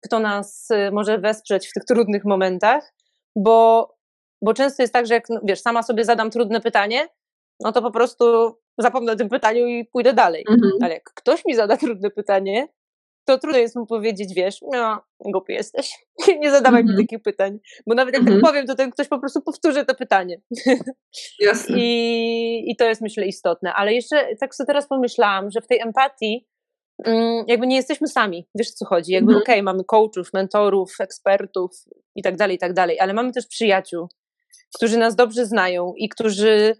kto 0.04 0.20
nas 0.20 0.70
y, 0.70 0.90
może 0.92 1.18
wesprzeć 1.18 1.68
w 1.68 1.72
tych 1.72 1.84
trudnych 1.84 2.24
momentach, 2.24 2.94
bo, 3.36 3.88
bo 4.42 4.54
często 4.54 4.82
jest 4.82 4.92
tak, 4.92 5.06
że 5.06 5.14
jak 5.14 5.28
no, 5.28 5.40
wiesz, 5.44 5.60
sama 5.60 5.82
sobie 5.82 6.04
zadam 6.04 6.30
trudne 6.30 6.60
pytanie, 6.60 7.08
no 7.60 7.72
to 7.72 7.82
po 7.82 7.90
prostu 7.90 8.56
zapomnę 8.78 9.12
o 9.12 9.16
tym 9.16 9.28
pytaniu 9.28 9.66
i 9.66 9.84
pójdę 9.84 10.12
dalej. 10.12 10.44
Mhm. 10.50 10.72
Ale 10.82 10.94
jak 10.94 11.04
ktoś 11.14 11.44
mi 11.44 11.54
zada 11.54 11.76
trudne 11.76 12.10
pytanie, 12.10 12.68
to 13.24 13.38
trudno 13.38 13.58
jest 13.58 13.76
mu 13.76 13.86
powiedzieć, 13.86 14.34
wiesz, 14.34 14.58
no, 14.72 15.02
głupi 15.20 15.52
jesteś, 15.52 15.92
nie 16.40 16.50
zadawaj 16.50 16.84
mi 16.84 16.90
mhm. 16.90 17.06
takich 17.06 17.22
pytań, 17.22 17.58
bo 17.86 17.94
nawet 17.94 18.14
jak 18.14 18.22
tak 18.22 18.28
mhm. 18.28 18.40
tak 18.40 18.50
powiem, 18.50 18.66
to 18.66 18.74
ten 18.74 18.90
ktoś 18.90 19.08
po 19.08 19.18
prostu 19.18 19.42
powtórzy 19.42 19.84
to 19.84 19.94
pytanie. 19.94 20.40
Jasne. 21.40 21.76
I, 21.78 22.70
I 22.70 22.76
to 22.76 22.84
jest, 22.84 23.00
myślę, 23.00 23.26
istotne. 23.26 23.74
Ale 23.74 23.94
jeszcze 23.94 24.36
tak 24.40 24.54
sobie 24.54 24.66
teraz 24.66 24.88
pomyślałam, 24.88 25.50
że 25.50 25.60
w 25.60 25.66
tej 25.66 25.80
empatii 25.80 26.46
Mm, 26.46 26.49
jakby 27.46 27.66
nie 27.66 27.76
jesteśmy 27.76 28.08
sami, 28.08 28.48
wiesz 28.54 28.68
o 28.68 28.72
co 28.76 28.86
chodzi, 28.86 29.12
jakby 29.12 29.30
mhm. 29.30 29.42
okej, 29.42 29.54
okay, 29.54 29.62
mamy 29.62 29.84
coachów, 29.84 30.32
mentorów, 30.32 30.94
ekspertów 31.00 31.70
i 32.14 32.22
tak 32.22 32.36
dalej, 32.36 32.56
i 32.56 32.58
tak 32.58 32.72
dalej, 32.72 33.00
ale 33.00 33.14
mamy 33.14 33.32
też 33.32 33.46
przyjaciół, 33.46 34.08
którzy 34.74 34.98
nas 34.98 35.16
dobrze 35.16 35.46
znają 35.46 35.92
i 35.96 36.08
którzy, 36.08 36.76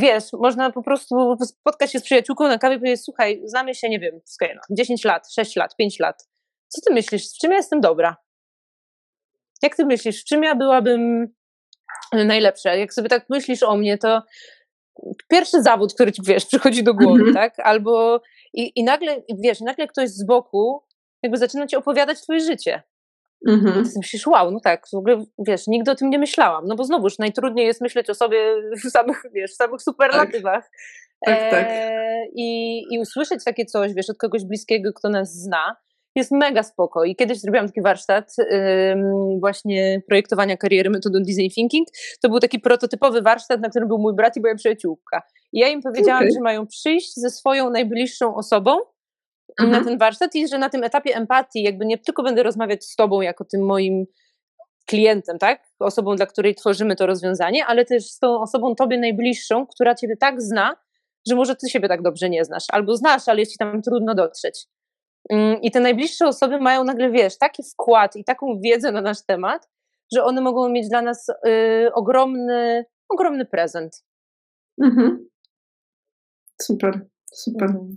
wiesz, 0.00 0.24
można 0.32 0.72
po 0.72 0.82
prostu 0.82 1.36
spotkać 1.42 1.92
się 1.92 1.98
z 1.98 2.02
przyjaciółką 2.02 2.48
na 2.48 2.58
kawie 2.58 2.76
i 2.76 2.78
powiedzieć, 2.78 3.04
słuchaj, 3.04 3.42
znamy 3.44 3.74
się, 3.74 3.88
nie 3.88 4.00
wiem, 4.00 4.20
10 4.70 5.04
lat, 5.04 5.32
6 5.32 5.56
lat, 5.56 5.76
5 5.76 6.00
lat, 6.00 6.28
co 6.68 6.80
ty 6.80 6.94
myślisz, 6.94 7.34
w 7.34 7.38
czym 7.38 7.50
ja 7.50 7.56
jestem 7.56 7.80
dobra? 7.80 8.16
Jak 9.62 9.76
ty 9.76 9.86
myślisz, 9.86 10.22
w 10.22 10.24
czym 10.24 10.42
ja 10.42 10.54
byłabym 10.54 11.28
najlepsza? 12.12 12.74
Jak 12.74 12.94
sobie 12.94 13.08
tak 13.08 13.26
myślisz 13.30 13.62
o 13.62 13.76
mnie, 13.76 13.98
to 13.98 14.22
pierwszy 15.28 15.62
zawód, 15.62 15.94
który 15.94 16.12
ci, 16.12 16.22
wiesz, 16.24 16.46
przychodzi 16.46 16.82
do 16.84 16.94
głowy, 16.94 17.24
mhm. 17.24 17.34
tak? 17.34 17.66
Albo 17.66 18.20
i, 18.56 18.72
i 18.76 18.84
nagle, 18.84 19.22
wiesz, 19.38 19.60
nagle 19.60 19.86
ktoś 19.86 20.08
z 20.08 20.24
boku 20.26 20.82
jakby 21.22 21.38
zaczyna 21.38 21.66
ci 21.66 21.76
opowiadać 21.76 22.20
twoje 22.20 22.40
życie. 22.40 22.82
Mhm. 23.48 23.84
Ty 23.84 23.90
myślisz, 23.96 24.26
wow, 24.26 24.50
no 24.50 24.60
tak, 24.60 24.86
w 24.92 24.96
ogóle, 24.96 25.24
wiesz, 25.38 25.66
nigdy 25.66 25.90
o 25.90 25.94
tym 25.94 26.10
nie 26.10 26.18
myślałam, 26.18 26.66
no 26.66 26.76
bo 26.76 26.84
znowuż 26.84 27.18
najtrudniej 27.18 27.66
jest 27.66 27.80
myśleć 27.80 28.10
o 28.10 28.14
sobie 28.14 28.38
w 28.84 28.90
samych, 28.96 29.22
wiesz, 29.34 29.52
w 29.52 29.56
samych 29.56 29.82
superlatywach. 29.82 30.70
Tak, 31.26 31.38
tak. 31.38 31.50
tak. 31.50 31.66
E, 31.68 32.26
i, 32.34 32.82
I 32.90 32.98
usłyszeć 32.98 33.44
takie 33.44 33.64
coś, 33.64 33.94
wiesz, 33.94 34.10
od 34.10 34.18
kogoś 34.18 34.44
bliskiego, 34.44 34.92
kto 34.92 35.08
nas 35.08 35.34
zna, 35.34 35.76
jest 36.16 36.32
mega 36.32 36.62
spoko. 36.62 37.04
I 37.04 37.16
kiedyś 37.16 37.40
zrobiłam 37.40 37.66
taki 37.66 37.82
warsztat 37.82 38.36
właśnie 39.40 40.02
projektowania 40.08 40.56
kariery 40.56 40.90
metodą 40.90 41.18
design 41.18 41.54
thinking. 41.54 41.88
To 42.22 42.28
był 42.28 42.40
taki 42.40 42.60
prototypowy 42.60 43.22
warsztat, 43.22 43.60
na 43.60 43.68
którym 43.68 43.88
był 43.88 43.98
mój 43.98 44.14
brat 44.14 44.36
i 44.36 44.40
moja 44.40 44.54
przyjaciółka. 44.54 45.22
I 45.52 45.60
ja 45.60 45.68
im 45.68 45.82
powiedziałam, 45.82 46.22
okay. 46.22 46.32
że 46.32 46.40
mają 46.40 46.66
przyjść 46.66 47.14
ze 47.14 47.30
swoją 47.30 47.70
najbliższą 47.70 48.34
osobą 48.34 48.76
mhm. 49.60 49.70
na 49.70 49.88
ten 49.88 49.98
warsztat 49.98 50.34
i 50.34 50.48
że 50.48 50.58
na 50.58 50.68
tym 50.68 50.84
etapie 50.84 51.16
empatii 51.16 51.62
jakby 51.62 51.86
nie 51.86 51.98
tylko 51.98 52.22
będę 52.22 52.42
rozmawiać 52.42 52.84
z 52.84 52.96
tobą 52.96 53.20
jako 53.20 53.44
tym 53.44 53.66
moim 53.66 54.06
klientem, 54.86 55.38
tak? 55.38 55.62
Osobą, 55.78 56.16
dla 56.16 56.26
której 56.26 56.54
tworzymy 56.54 56.96
to 56.96 57.06
rozwiązanie, 57.06 57.66
ale 57.66 57.84
też 57.84 58.04
z 58.04 58.18
tą 58.18 58.40
osobą 58.40 58.74
tobie 58.74 58.98
najbliższą, 58.98 59.66
która 59.66 59.94
ciebie 59.94 60.16
tak 60.16 60.42
zna, 60.42 60.76
że 61.28 61.34
może 61.34 61.56
ty 61.56 61.68
siebie 61.68 61.88
tak 61.88 62.02
dobrze 62.02 62.30
nie 62.30 62.44
znasz, 62.44 62.64
albo 62.72 62.96
znasz, 62.96 63.28
ale 63.28 63.40
jest 63.40 63.52
ci 63.52 63.58
tam 63.58 63.82
trudno 63.82 64.14
dotrzeć. 64.14 64.66
Mm, 65.30 65.62
I 65.62 65.70
te 65.70 65.80
najbliższe 65.80 66.26
osoby 66.26 66.60
mają 66.60 66.84
nagle, 66.84 67.10
wiesz, 67.10 67.38
taki 67.38 67.62
wkład 67.62 68.16
i 68.16 68.24
taką 68.24 68.60
wiedzę 68.60 68.92
na 68.92 69.00
nasz 69.00 69.22
temat, 69.26 69.68
że 70.14 70.24
one 70.24 70.40
mogą 70.40 70.68
mieć 70.68 70.88
dla 70.88 71.02
nas 71.02 71.28
y, 71.28 71.92
ogromny, 71.94 72.84
ogromny 73.08 73.44
prezent. 73.44 74.04
Mhm. 74.82 75.28
Super. 76.62 77.00
Super. 77.32 77.68
Mhm. 77.68 77.94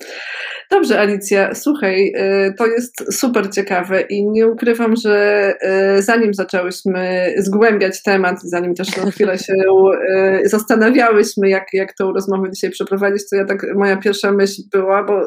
Dobrze, 0.71 0.99
Alicja, 0.99 1.55
słuchaj, 1.55 2.13
y, 2.47 2.53
to 2.57 2.67
jest 2.67 3.13
super 3.19 3.49
ciekawe 3.51 4.01
i 4.01 4.25
nie 4.25 4.47
ukrywam, 4.47 4.95
że 4.95 5.53
y, 5.97 6.01
zanim 6.01 6.33
zaczęłyśmy 6.33 7.33
zgłębiać 7.37 8.03
temat, 8.03 8.35
zanim 8.43 8.75
też 8.75 8.97
na 8.97 9.11
chwilę 9.11 9.37
się 9.37 9.53
y, 9.53 10.49
zastanawiałyśmy, 10.49 11.49
jak, 11.49 11.67
jak 11.73 11.93
tą 11.93 12.13
rozmowę 12.13 12.51
dzisiaj 12.51 12.69
przeprowadzić, 12.69 13.29
to 13.29 13.35
ja 13.35 13.45
tak, 13.45 13.65
moja 13.75 13.97
pierwsza 13.97 14.31
myśl 14.31 14.61
była, 14.71 15.03
bo 15.03 15.21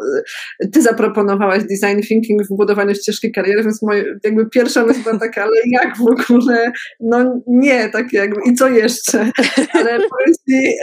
ty 0.72 0.82
zaproponowałaś 0.82 1.62
design 1.62 2.00
thinking 2.08 2.42
w 2.42 2.56
budowaniu 2.56 2.94
ścieżki 2.94 3.32
kariery, 3.32 3.62
więc 3.62 3.82
moja 3.82 4.04
jakby 4.24 4.50
pierwsza 4.50 4.84
myśl 4.84 5.02
była 5.02 5.18
taka, 5.18 5.42
ale 5.42 5.56
jak 5.66 5.96
w 5.96 6.06
ogóle, 6.06 6.72
no 7.00 7.42
nie, 7.46 7.88
tak 7.88 8.12
jakby, 8.12 8.40
i 8.46 8.54
co 8.54 8.68
jeszcze? 8.68 9.30
Ale 9.72 9.90
powiem 9.90 10.34
ci, 10.48 10.76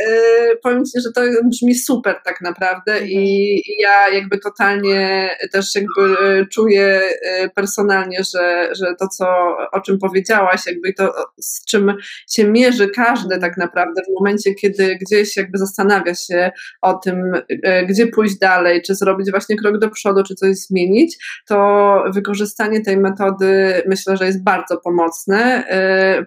powiem 0.64 0.86
ci 0.86 1.02
że 1.02 1.12
to 1.16 1.22
brzmi 1.44 1.76
super 1.76 2.16
tak 2.26 2.42
naprawdę 2.42 3.08
i 3.08 3.56
ja 3.82 4.10
jakby 4.10 4.38
totalnie 4.50 5.30
też 5.52 5.76
jakby 5.76 6.20
e, 6.20 6.46
czuję 6.46 7.02
e, 7.22 7.50
personalnie, 7.50 8.20
że, 8.34 8.70
że 8.76 8.96
to, 9.00 9.08
co, 9.08 9.28
o 9.72 9.82
czym 9.82 10.00
powiedziałaś, 10.00 10.62
jakby 10.68 10.94
to, 10.94 11.14
z 11.40 11.66
czym 11.66 11.94
się 12.32 12.44
mierzy 12.44 12.90
każdy 12.90 13.40
tak 13.40 13.58
naprawdę 13.58 14.02
w 14.02 14.20
momencie, 14.20 14.54
kiedy 14.54 14.96
gdzieś 14.96 15.38
jakby 15.38 15.58
zastanawia 15.58 16.16
się 16.16 16.52
o 16.82 16.94
tym, 16.94 17.32
e, 17.64 17.86
gdzie 17.86 18.08
pójść 18.08 18.38
dalej, 18.38 18.82
czy 18.82 18.96
zrobić 18.96 19.32
właśnie 19.32 19.56
krok 19.56 19.78
do 19.78 19.90
przodu, 19.90 20.24
czy 20.24 20.36
coś 20.36 20.58
zmienić, 20.58 21.18
to 21.48 22.04
wykorzystanie 22.14 22.82
tej 22.82 22.98
metody 22.98 23.84
myślę, 23.86 24.18
że 24.18 24.26
jest 24.26 24.44
bardzo 24.44 24.78
pomocne 24.78 25.64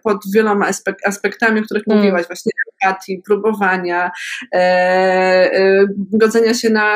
pod 0.02 0.16
wieloma 0.34 0.68
aspektami, 1.06 1.60
o 1.60 1.64
których 1.64 1.84
hmm. 1.84 2.04
mówiłaś, 2.04 2.26
właśnie 2.26 2.52
empatii, 2.82 3.22
próbowania, 3.26 4.10
godzenia 6.12 6.54
się 6.54 6.70
na 6.70 6.92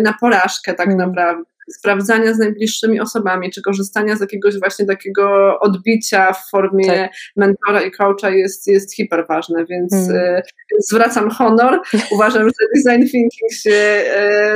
na, 0.00 0.14
porażkę 0.56 0.74
tak 0.74 0.86
mm. 0.86 0.98
naprawdę 0.98 1.44
sprawdzania 1.70 2.34
z 2.34 2.38
najbliższymi 2.38 3.00
osobami, 3.00 3.50
czy 3.50 3.62
korzystania 3.62 4.16
z 4.16 4.20
jakiegoś 4.20 4.58
właśnie 4.58 4.86
takiego 4.86 5.58
odbicia 5.60 6.32
w 6.32 6.50
formie 6.50 6.86
tak. 6.86 7.10
mentora 7.36 7.82
i 7.82 7.90
coacha 7.90 8.30
jest, 8.30 8.66
jest 8.66 8.94
hiper 8.94 9.26
ważne, 9.28 9.64
więc 9.70 9.92
mm. 9.92 10.42
zwracam 10.78 11.30
honor. 11.30 11.80
Uważam, 12.14 12.42
że 12.48 12.66
design 12.74 13.10
thinking 13.10 13.52
się 13.52 14.04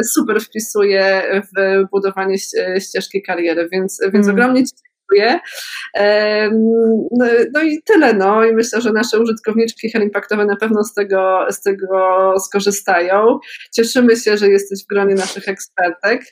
y, 0.00 0.04
super 0.14 0.40
wpisuje 0.40 1.22
w 1.32 1.84
budowanie 1.90 2.36
ścieżki 2.80 3.22
kariery, 3.22 3.68
więc, 3.72 4.00
więc 4.12 4.26
mm. 4.26 4.36
ogromnie 4.36 4.64
Ci 4.64 4.72
No, 7.12 7.26
no, 7.52 7.62
i 7.62 7.82
tyle, 7.82 8.14
no 8.14 8.44
i 8.44 8.54
myślę, 8.54 8.80
że 8.80 8.92
nasze 8.92 9.20
użytkowniczki 9.20 9.90
Helimpaktowe 9.90 10.46
na 10.46 10.56
pewno 10.56 10.84
z 10.84 10.94
tego, 10.94 11.46
z 11.50 11.62
tego 11.62 12.34
skorzystają. 12.40 13.38
Cieszymy 13.74 14.16
się, 14.16 14.36
że 14.36 14.48
jesteś 14.48 14.84
w 14.84 14.86
gronie 14.86 15.14
naszych 15.14 15.48
ekspertek 15.48 16.22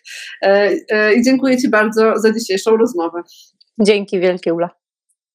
e, 0.42 0.70
e, 0.90 1.14
i 1.14 1.22
dziękuję 1.22 1.58
Ci 1.58 1.68
bardzo 1.68 2.18
za 2.18 2.32
dzisiejszą 2.32 2.76
rozmowę. 2.76 3.22
Dzięki 3.80 4.20
wielkie, 4.20 4.54
Ula. 4.54 4.70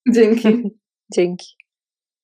Dzięki. 0.10 0.64
Dzięki. 1.16 1.63